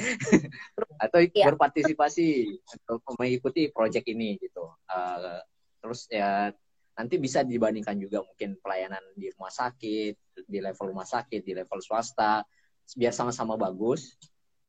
atau 1.03 1.19
ya. 1.31 1.47
berpartisipasi 1.51 2.27
untuk 2.87 3.03
mengikuti 3.19 3.67
project 3.71 4.07
ini 4.07 4.35
gitu. 4.39 4.67
Uh, 4.87 5.39
terus 5.83 6.07
ya 6.11 6.51
nanti 6.95 7.15
bisa 7.17 7.41
dibandingkan 7.41 7.95
juga 7.99 8.23
mungkin 8.23 8.59
pelayanan 8.59 9.01
di 9.15 9.31
rumah 9.35 9.51
sakit, 9.51 10.13
di 10.47 10.59
level 10.59 10.91
rumah 10.91 11.07
sakit, 11.07 11.41
di 11.41 11.55
level 11.55 11.79
swasta, 11.83 12.43
biar 12.95 13.15
sama-sama 13.15 13.55
bagus 13.55 14.15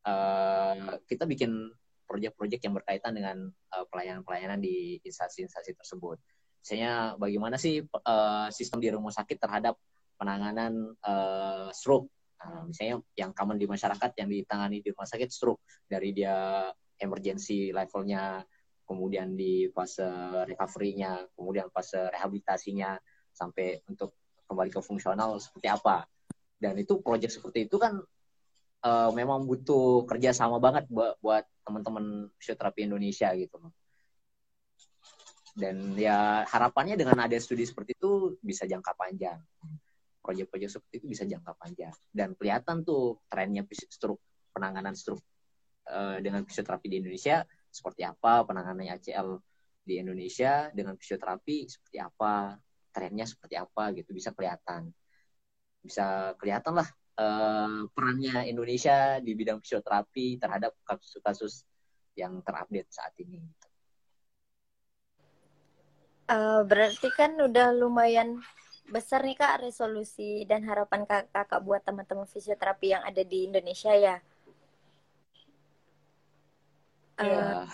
uh, 0.06 0.98
kita 1.08 1.24
bikin 1.26 1.70
proyek-proyek 2.06 2.60
yang 2.60 2.74
berkaitan 2.76 3.16
dengan 3.16 3.48
uh, 3.48 3.84
pelayanan-pelayanan 3.88 4.60
di 4.60 5.00
instansi-instansi 5.00 5.72
tersebut. 5.78 6.20
Misalnya 6.62 7.18
bagaimana 7.18 7.56
sih 7.58 7.82
uh, 7.82 8.46
sistem 8.52 8.78
di 8.78 8.92
rumah 8.92 9.10
sakit 9.10 9.40
terhadap 9.40 9.74
penanganan 10.20 10.94
uh, 11.02 11.72
stroke. 11.74 12.12
Uh, 12.42 12.68
misalnya 12.70 13.02
yang 13.18 13.30
common 13.34 13.58
di 13.58 13.66
masyarakat 13.66 14.10
yang 14.18 14.28
ditangani 14.28 14.82
di 14.82 14.90
rumah 14.94 15.08
sakit 15.08 15.30
stroke 15.30 15.62
dari 15.86 16.14
dia 16.14 16.68
emergency 17.02 17.74
levelnya, 17.74 18.46
kemudian 18.86 19.34
di 19.34 19.66
fase 19.74 20.06
recovery-nya, 20.46 21.32
kemudian 21.34 21.66
fase 21.74 21.98
rehabilitasinya 22.12 22.94
sampai 23.32 23.82
untuk 23.88 24.14
kembali 24.46 24.70
ke 24.70 24.80
fungsional 24.84 25.40
seperti 25.40 25.66
apa. 25.66 26.06
Dan 26.62 26.78
itu 26.78 27.02
proyek 27.02 27.32
seperti 27.32 27.66
itu 27.66 27.74
kan 27.80 27.98
uh, 28.82 29.10
memang 29.14 29.46
butuh 29.46 30.04
kerja 30.04 30.34
sama 30.34 30.58
banget 30.58 30.86
buat 30.90 31.16
buat 31.22 31.44
teman-teman 31.62 32.28
fisioterapi 32.36 32.86
Indonesia 32.90 33.30
gitu. 33.38 33.58
Dan 35.52 35.94
ya 36.00 36.48
harapannya 36.48 36.96
dengan 36.96 37.28
ada 37.28 37.36
studi 37.36 37.62
seperti 37.68 37.92
itu 37.96 38.36
bisa 38.40 38.64
jangka 38.64 38.92
panjang. 38.96 39.38
Proyek-proyek 40.22 40.70
seperti 40.70 40.94
itu 41.02 41.06
bisa 41.12 41.24
jangka 41.28 41.52
panjang. 41.58 41.92
Dan 42.08 42.34
kelihatan 42.34 42.82
tuh 42.82 43.20
trennya 43.28 43.62
struk 43.68 44.18
penanganan 44.52 44.96
struk 44.96 45.20
uh, 45.88 46.18
dengan 46.20 46.44
fisioterapi 46.44 46.86
di 46.88 46.96
Indonesia 47.04 47.44
seperti 47.72 48.04
apa 48.04 48.44
penanganan 48.44 48.84
ACL 48.96 49.40
di 49.82 49.98
Indonesia 49.98 50.70
dengan 50.70 50.94
fisioterapi 50.94 51.66
seperti 51.66 51.98
apa 51.98 52.54
trennya 52.92 53.24
seperti 53.26 53.56
apa 53.56 53.92
gitu 53.92 54.12
bisa 54.12 54.32
kelihatan. 54.32 54.88
Bisa 55.82 56.32
kelihatan 56.38 56.78
lah 56.78 56.88
uh, 57.18 57.88
perannya 57.92 58.48
Indonesia 58.48 59.20
di 59.20 59.32
bidang 59.36 59.60
fisioterapi 59.60 60.40
terhadap 60.40 60.72
kasus-kasus 60.86 61.64
yang 62.16 62.40
terupdate 62.44 62.88
saat 62.92 63.12
ini. 63.20 63.40
Uh, 66.32 66.64
berarti 66.64 67.12
kan 67.12 67.36
udah 67.36 67.74
lumayan 67.76 68.40
besar 68.88 69.24
nih 69.24 69.36
kak 69.36 69.62
resolusi 69.64 70.44
dan 70.48 70.64
harapan 70.64 71.04
kakak 71.06 71.60
buat 71.64 71.84
teman-teman 71.84 72.24
fisioterapi 72.28 72.96
yang 72.96 73.02
ada 73.04 73.22
di 73.24 73.48
Indonesia 73.48 73.92
ya. 73.92 74.16
Uh, 77.20 77.68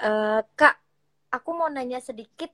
uh, 0.00 0.40
kak, 0.58 0.78
aku 1.34 1.50
mau 1.52 1.68
nanya 1.68 1.98
sedikit 1.98 2.48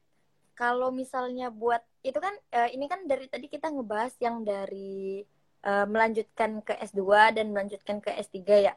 kalau 0.61 0.93
misalnya 0.93 1.49
buat 1.49 1.81
itu 2.05 2.21
kan 2.21 2.37
uh, 2.53 2.69
ini 2.69 2.85
kan 2.85 3.09
dari 3.09 3.33
tadi 3.33 3.49
kita 3.49 3.73
ngebahas 3.73 4.13
yang 4.21 4.45
dari 4.45 5.25
uh, 5.65 5.89
melanjutkan 5.89 6.61
ke 6.61 6.77
S2 6.85 7.33
dan 7.33 7.49
melanjutkan 7.57 8.05
ke 8.05 8.13
S3 8.13 8.37
ya. 8.61 8.77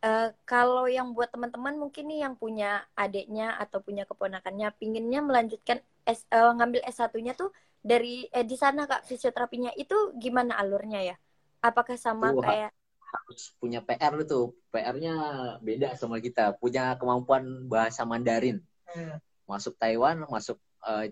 Uh, 0.00 0.32
kalau 0.48 0.88
yang 0.88 1.12
buat 1.12 1.28
teman-teman 1.28 1.76
mungkin 1.76 2.08
nih 2.08 2.24
yang 2.24 2.32
punya 2.40 2.88
adiknya 2.96 3.52
atau 3.60 3.84
punya 3.84 4.08
keponakannya 4.08 4.72
pinginnya 4.80 5.20
melanjutkan 5.20 5.84
S, 6.08 6.24
uh, 6.32 6.56
ngambil 6.56 6.80
S1-nya 6.88 7.36
tuh 7.36 7.52
dari 7.84 8.24
eh, 8.32 8.44
di 8.48 8.56
sana 8.56 8.88
Kak 8.88 9.04
fisioterapinya 9.04 9.76
itu 9.76 10.16
gimana 10.16 10.56
alurnya 10.56 11.04
ya? 11.04 11.16
Apakah 11.60 12.00
sama 12.00 12.32
uh, 12.32 12.40
kayak 12.40 12.72
harus 13.10 13.52
punya 13.60 13.84
PR 13.84 14.16
tuh. 14.24 14.56
PR-nya 14.72 15.14
beda 15.60 15.92
sama 16.00 16.16
kita. 16.16 16.56
Punya 16.56 16.96
kemampuan 16.96 17.68
bahasa 17.68 18.08
Mandarin. 18.08 18.64
Hmm. 18.88 19.20
Masuk 19.44 19.76
Taiwan, 19.76 20.24
masuk 20.30 20.56
uh, 20.84 21.06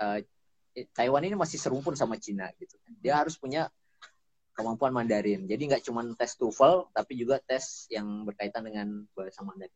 uh, 0.00 0.18
Taiwan 0.94 1.26
ini 1.26 1.34
masih 1.34 1.58
serumpun 1.58 1.98
sama 1.98 2.16
Cina 2.16 2.48
gitu. 2.56 2.78
Dia 3.02 3.20
harus 3.20 3.34
punya 3.36 3.68
kemampuan 4.54 4.92
Mandarin. 4.92 5.48
Jadi 5.48 5.62
nggak 5.66 5.82
cuma 5.88 6.04
tes 6.14 6.36
TOEFL, 6.36 6.92
tapi 6.94 7.12
juga 7.18 7.40
tes 7.42 7.88
yang 7.90 8.28
berkaitan 8.28 8.66
dengan 8.66 9.08
bahasa 9.16 9.40
Mandarin. 9.42 9.72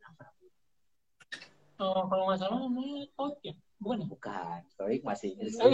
Oh, 1.83 2.07
kalau 2.07 2.31
nggak 2.31 2.39
salah 2.39 2.59
namanya 2.63 3.11
TOEIC 3.19 3.39
ya? 3.43 3.55
Bukan 3.83 3.97
ya? 4.01 4.07
Bukan. 4.07 4.59
TOEIC 4.79 5.03
masih 5.03 5.29
Inggris 5.35 5.55
oh, 5.59 5.69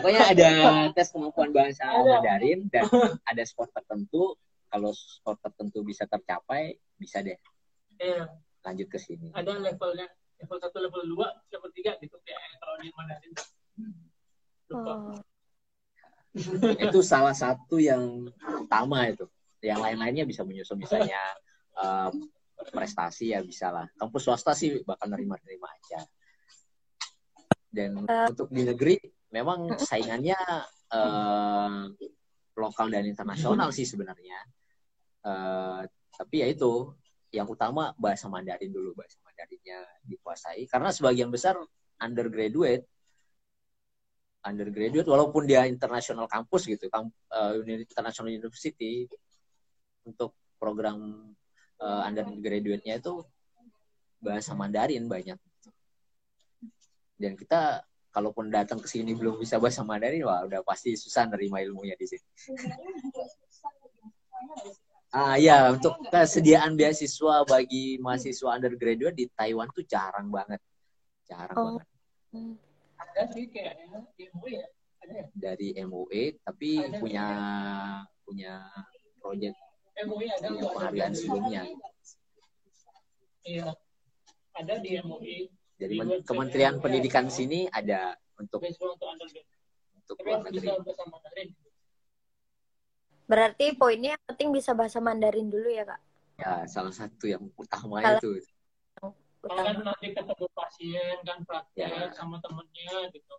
Pokoknya 0.00 0.22
ada 0.34 0.50
tes 0.90 1.08
kemampuan 1.14 1.54
bahasa 1.54 1.86
Mandarin 1.86 2.66
dan 2.72 2.90
ada 3.22 3.42
sport 3.46 3.70
tertentu. 3.70 4.34
Kalau 4.66 4.90
sport 4.92 5.38
tertentu 5.46 5.86
bisa 5.86 6.10
tercapai, 6.10 6.74
bisa 6.98 7.22
deh. 7.22 7.38
Iya. 8.02 8.34
Lanjut 8.66 8.90
ke 8.90 8.98
sini. 8.98 9.30
Ada 9.30 9.62
levelnya 9.62 10.10
level 10.42 10.58
satu 10.60 10.78
level 10.82 11.02
dua 11.16 11.28
level 11.52 11.70
tiga 11.72 11.96
gitu. 12.00 12.16
Ya 12.28 12.36
kalau 12.60 12.74
di 12.80 12.88
Mandarin 12.92 13.32
lupa. 14.66 14.92
Oh. 14.92 15.18
itu 16.84 17.00
salah 17.00 17.32
satu 17.32 17.80
yang 17.80 18.28
utama 18.60 19.08
itu. 19.08 19.24
Yang 19.64 19.80
lain-lainnya 19.82 20.24
bisa 20.28 20.44
menyusul 20.44 20.76
misalnya 20.76 21.18
uh, 21.80 22.12
prestasi 22.70 23.32
ya 23.32 23.40
bisa 23.40 23.72
lah. 23.72 23.88
Kampus 23.96 24.22
swasta 24.28 24.52
sih 24.52 24.84
bakal 24.84 25.08
nerima-nerima 25.08 25.68
aja. 25.70 26.00
Dan 27.72 28.04
uh. 28.04 28.28
untuk 28.28 28.52
di 28.52 28.62
negeri 28.68 28.96
memang 29.32 29.80
saingannya 29.80 30.36
uh, 30.92 31.88
lokal 32.56 32.86
dan 32.92 33.08
internasional 33.08 33.72
sih 33.72 33.88
sebenarnya. 33.88 34.38
Uh, 35.26 35.82
tapi 36.16 36.44
ya 36.44 36.46
itu 36.52 36.94
yang 37.34 37.48
utama 37.50 37.92
bahasa 37.98 38.30
Mandarin 38.30 38.70
dulu 38.72 38.96
bahasa 38.96 39.18
Mandarinnya 39.36 39.84
dikuasai. 40.08 40.64
Karena 40.64 40.88
sebagian 40.88 41.28
besar 41.28 41.60
undergraduate 42.00 42.88
undergraduate 44.48 45.04
walaupun 45.04 45.44
dia 45.44 45.68
international 45.68 46.24
kampus 46.24 46.64
gitu 46.64 46.88
kamp, 46.88 47.12
uh, 47.34 47.60
international 47.66 48.32
university 48.32 49.04
untuk 50.08 50.32
program 50.56 51.28
uh, 51.82 52.00
undergraduate-nya 52.08 52.96
itu 52.96 53.20
bahasa 54.24 54.56
Mandarin 54.56 55.04
banyak. 55.04 55.36
Dan 57.20 57.36
kita 57.36 57.84
kalaupun 58.14 58.48
datang 58.48 58.80
ke 58.80 58.88
sini 58.88 59.12
belum 59.12 59.36
bisa 59.36 59.60
bahasa 59.60 59.84
Mandarin 59.84 60.24
wah 60.24 60.48
udah 60.48 60.64
pasti 60.64 60.96
susah 60.96 61.28
nerima 61.28 61.60
ilmunya 61.60 61.92
di 62.00 62.08
sini 62.08 62.24
Ah 65.16 65.40
ya, 65.40 65.72
untuk 65.72 65.96
kesediaan 66.12 66.76
beasiswa 66.76 67.48
bagi 67.48 67.96
mahasiswa 68.04 68.52
undergraduate 68.52 69.16
di 69.16 69.24
Taiwan 69.32 69.72
tuh 69.72 69.80
jarang 69.88 70.28
banget. 70.28 70.60
Jarang 71.24 71.56
oh. 71.56 71.64
banget. 71.80 71.88
Ada 73.00 73.22
sih 73.32 73.48
kayaknya 73.48 74.04
MUE 74.36 74.60
ya. 74.60 74.66
Ada 75.00 75.12
ya? 75.16 75.24
Dari 75.32 75.68
MUE 75.88 76.22
tapi 76.44 76.70
ada, 76.84 77.00
punya 77.00 77.26
ya. 77.32 78.04
punya 78.28 78.54
proyek 79.16 79.56
MUE 80.04 80.26
ada 80.28 80.46
punya 80.52 80.62
penghargaan 80.76 81.12
sebelumnya. 81.16 81.62
Iya. 83.48 83.68
Ada 84.52 84.74
di 84.84 84.90
MUE. 85.00 85.38
Jadi 85.80 85.94
di 85.96 86.16
Kementerian 86.28 86.76
Pendidikan 86.76 87.32
sini 87.32 87.64
ada 87.72 88.20
untuk 88.36 88.60
untuk, 88.60 89.00
untuk 89.96 90.16
luar 90.20 90.44
negeri. 90.44 91.56
Berarti 93.26 93.74
poinnya 93.74 94.14
yang 94.14 94.24
penting 94.30 94.48
bisa 94.54 94.70
bahasa 94.72 95.02
Mandarin 95.02 95.50
dulu 95.50 95.66
ya 95.66 95.82
kak? 95.82 96.00
Ya 96.38 96.62
salah 96.70 96.94
satu 96.94 97.26
yang 97.26 97.42
utama 97.58 97.98
Kalo... 98.02 98.18
itu. 98.22 98.30
Kalau 99.46 99.62
kan 99.62 99.78
nanti 99.78 100.10
ketemu 100.10 100.46
pasien 100.58 101.16
kan 101.22 101.38
praktek 101.46 101.86
ya. 101.86 102.10
sama 102.10 102.42
temennya 102.42 103.14
gitu, 103.14 103.34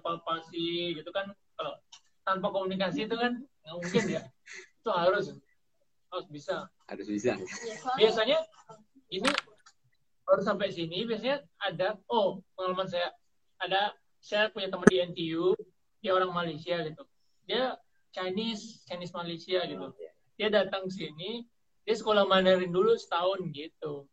palpasi 0.00 0.96
gitu 0.96 1.10
kan 1.12 1.28
kalau 1.52 1.76
tanpa 2.24 2.48
komunikasi 2.48 3.04
itu 3.04 3.12
kan 3.12 3.44
nggak 3.44 3.76
mungkin 3.76 4.04
ya. 4.08 4.22
itu 4.80 4.88
harus 4.88 5.26
harus 6.08 6.26
bisa. 6.32 6.64
Harus 6.88 7.06
bisa. 7.12 7.36
Biasanya 8.00 8.40
ini 9.12 9.28
baru 10.28 10.44
sampai 10.44 10.68
sini 10.68 11.08
biasanya 11.08 11.40
ada 11.56 11.96
oh 12.12 12.44
pengalaman 12.52 12.84
saya 12.84 13.08
ada 13.64 13.96
saya 14.20 14.52
punya 14.52 14.68
teman 14.68 14.84
di 14.84 15.00
NTU 15.00 15.56
dia 16.04 16.12
orang 16.12 16.30
Malaysia 16.36 16.84
gitu 16.84 17.02
dia 17.48 17.80
Chinese 18.18 18.82
Chinese 18.90 19.14
Malaysia 19.14 19.62
gitu. 19.62 19.86
oh, 19.86 19.94
iya. 19.94 20.12
dia 20.34 20.48
datang 20.50 20.90
sini 20.90 21.46
dia 21.86 21.96
sekolah 21.96 22.28
Mandarin 22.28 22.68
dulu 22.68 22.92
setahun 22.98 23.48
gitu. 23.54 24.04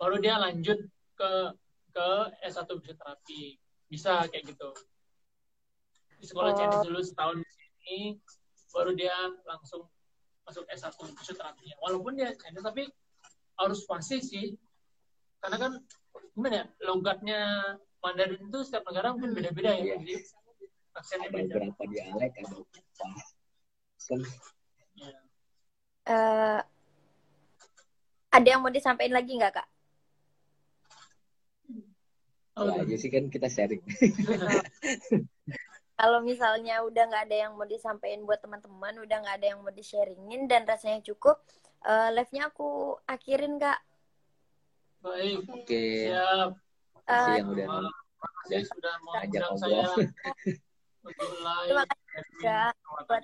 Baru 0.00 0.16
dia 0.22 0.40
lanjut 0.40 0.80
ke 1.18 1.32
ke 1.92 2.08
S1 2.48 2.64
fisioterapi 2.64 3.60
bisa 3.92 4.24
kayak 4.32 4.48
gitu. 4.48 4.72
Di 6.16 6.24
sekolah 6.24 6.54
oh. 6.54 6.56
Chinese 6.56 6.86
dulu 6.88 7.00
setahun 7.04 7.44
di 7.44 7.50
sini 7.52 7.98
baru 8.72 8.96
dia 8.96 9.12
langsung 9.44 9.84
masuk 10.48 10.64
S1 10.72 10.96
fisioterapi 10.96 11.76
walaupun 11.84 12.16
dia 12.16 12.32
Chinese 12.40 12.64
tapi 12.64 12.88
harus 13.60 13.84
fasih 13.84 14.24
sih. 14.24 14.56
Karena 15.44 15.60
kan 15.60 15.72
gimana 16.32 16.64
ya 16.64 16.66
logatnya 16.88 17.40
Mandarin 18.00 18.48
itu 18.48 18.64
setiap 18.64 18.88
negara 18.88 19.12
mungkin 19.12 19.36
beda-beda 19.36 19.76
ya. 19.76 20.00
Jadi 20.00 20.24
beda 20.92 21.32
beberapa 21.32 21.82
dialek 21.88 22.32
ada 22.36 22.60
kan 24.02 24.20
uh, 26.08 26.60
ada 28.32 28.46
yang 28.48 28.64
mau 28.64 28.72
disampaikan 28.72 29.14
lagi 29.14 29.36
nggak 29.36 29.60
kak? 29.60 29.68
Oh, 32.52 32.68
ya, 32.68 32.84
aja 32.84 32.96
sih 33.00 33.08
kan 33.08 33.32
kita 33.32 33.48
sharing. 33.48 33.80
Kalau 36.00 36.20
misalnya 36.20 36.84
udah 36.84 37.04
nggak 37.08 37.24
ada 37.28 37.36
yang 37.48 37.52
mau 37.56 37.64
disampaikan 37.64 38.28
buat 38.28 38.44
teman-teman, 38.44 39.04
udah 39.04 39.16
nggak 39.24 39.36
ada 39.40 39.46
yang 39.52 39.60
mau 39.64 39.72
di-sharingin 39.72 40.48
dan 40.48 40.68
rasanya 40.68 41.00
cukup, 41.00 41.40
uh, 41.84 42.12
live-nya 42.12 42.52
aku 42.52 42.96
akhirin 43.08 43.56
kak. 43.56 43.80
Baik. 45.00 45.48
Oke. 45.48 45.64
Okay. 45.64 46.12
Siap. 46.12 46.50
Uh, 47.08 47.36
yang 47.36 47.48
udah, 47.52 47.66
mau 49.04 49.12
ngajak 49.16 49.42
saya. 49.56 49.84
Terima 51.02 51.84
kasih 51.86 52.22
juga 52.30 52.58
buat 53.06 53.22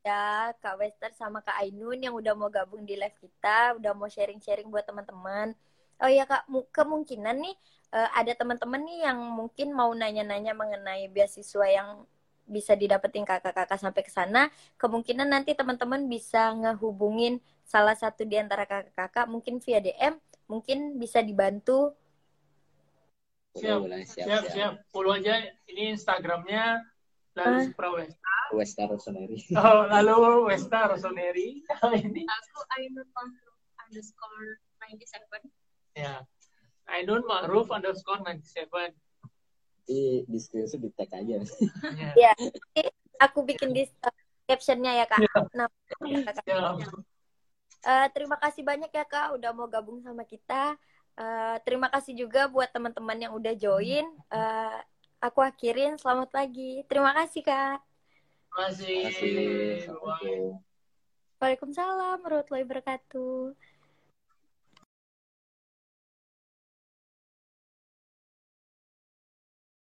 ya 0.00 0.52
Kak 0.64 0.80
Wester 0.80 1.12
sama 1.12 1.44
Kak 1.44 1.60
Ainun 1.60 2.00
yang 2.00 2.16
udah 2.16 2.32
mau 2.32 2.48
gabung 2.48 2.88
di 2.88 2.96
live 2.96 3.16
kita, 3.20 3.76
udah 3.76 3.92
mau 3.92 4.08
sharing-sharing 4.08 4.68
buat 4.72 4.88
teman-teman. 4.88 5.52
Oh 6.00 6.08
ya 6.08 6.24
Kak, 6.24 6.48
kemungkinan 6.72 7.36
nih 7.44 7.56
uh, 7.92 8.08
ada 8.16 8.32
teman-teman 8.32 8.80
nih 8.80 9.04
yang 9.04 9.20
mungkin 9.20 9.76
mau 9.76 9.92
nanya-nanya 9.92 10.56
mengenai 10.56 11.12
beasiswa 11.12 11.68
yang 11.68 12.08
bisa 12.48 12.72
didapetin 12.74 13.28
kakak-kakak 13.28 13.76
sampai 13.76 14.02
ke 14.02 14.08
sana. 14.08 14.48
Kemungkinan 14.80 15.28
nanti 15.28 15.52
teman-teman 15.52 16.08
bisa 16.08 16.56
ngehubungin 16.56 17.38
salah 17.68 17.94
satu 17.94 18.26
di 18.26 18.40
antara 18.40 18.64
kakak-kakak 18.64 19.30
mungkin 19.30 19.60
via 19.62 19.78
DM 19.78 20.18
mungkin 20.50 20.98
bisa 20.98 21.22
dibantu 21.22 21.94
siap 23.54 23.86
siap 23.86 24.26
siap, 24.26 24.42
siap. 24.50 24.72
follow 24.90 25.14
aja 25.14 25.38
ini 25.70 25.94
Instagramnya 25.94 26.82
lalu 27.38 27.56
uh. 27.56 27.66
Prawesta 27.78 28.34
Westa 28.50 28.82
Rosoneri 28.90 29.38
oh 29.60 29.86
lalu 29.86 30.50
Westa 30.50 30.90
Rosoneri 30.90 31.62
ini. 31.62 32.22
Aku 32.26 32.58
Ainun 32.78 33.06
Mahruf 33.14 33.58
underscore 33.86 34.58
97 34.82 35.98
ya. 35.98 36.14
Ainun 36.90 37.22
Mahruf 37.26 37.70
underscore 37.70 38.22
97 38.26 38.94
di 39.86 40.22
di 40.26 40.38
screenshot 40.38 40.78
di 40.78 40.90
tag 40.94 41.10
aja 41.14 41.42
ya. 42.22 42.32
Aku 43.22 43.42
bikin 43.42 43.74
di 43.74 43.86
captionnya 44.46 44.98
ya 45.02 45.06
kak. 45.06 45.22
Ya. 45.22 45.34
nah 45.54 45.68
ya. 46.46 46.74
Uh, 47.80 48.06
terima 48.12 48.36
kasih 48.36 48.62
banyak 48.66 48.90
ya 48.92 49.04
kak 49.06 49.38
udah 49.38 49.50
mau 49.54 49.70
gabung 49.70 50.02
sama 50.02 50.26
kita. 50.26 50.74
Uh, 51.18 51.58
terima 51.66 51.90
kasih 51.92 52.16
juga 52.16 52.48
buat 52.48 52.70
teman-teman 52.70 53.18
yang 53.18 53.32
udah 53.34 53.54
join. 53.58 54.06
Uh, 54.30 54.78
aku 55.20 55.44
akhirin. 55.44 56.00
Selamat 56.00 56.32
pagi. 56.32 56.82
Terima 56.88 57.12
kasih, 57.12 57.44
Kak. 57.44 57.78
Terima 58.50 59.06
kasih. 59.12 59.86
Waalaikumsalam 61.40 62.20
warahmatullahi 62.20 62.64
wabarakatuh. 62.68 63.56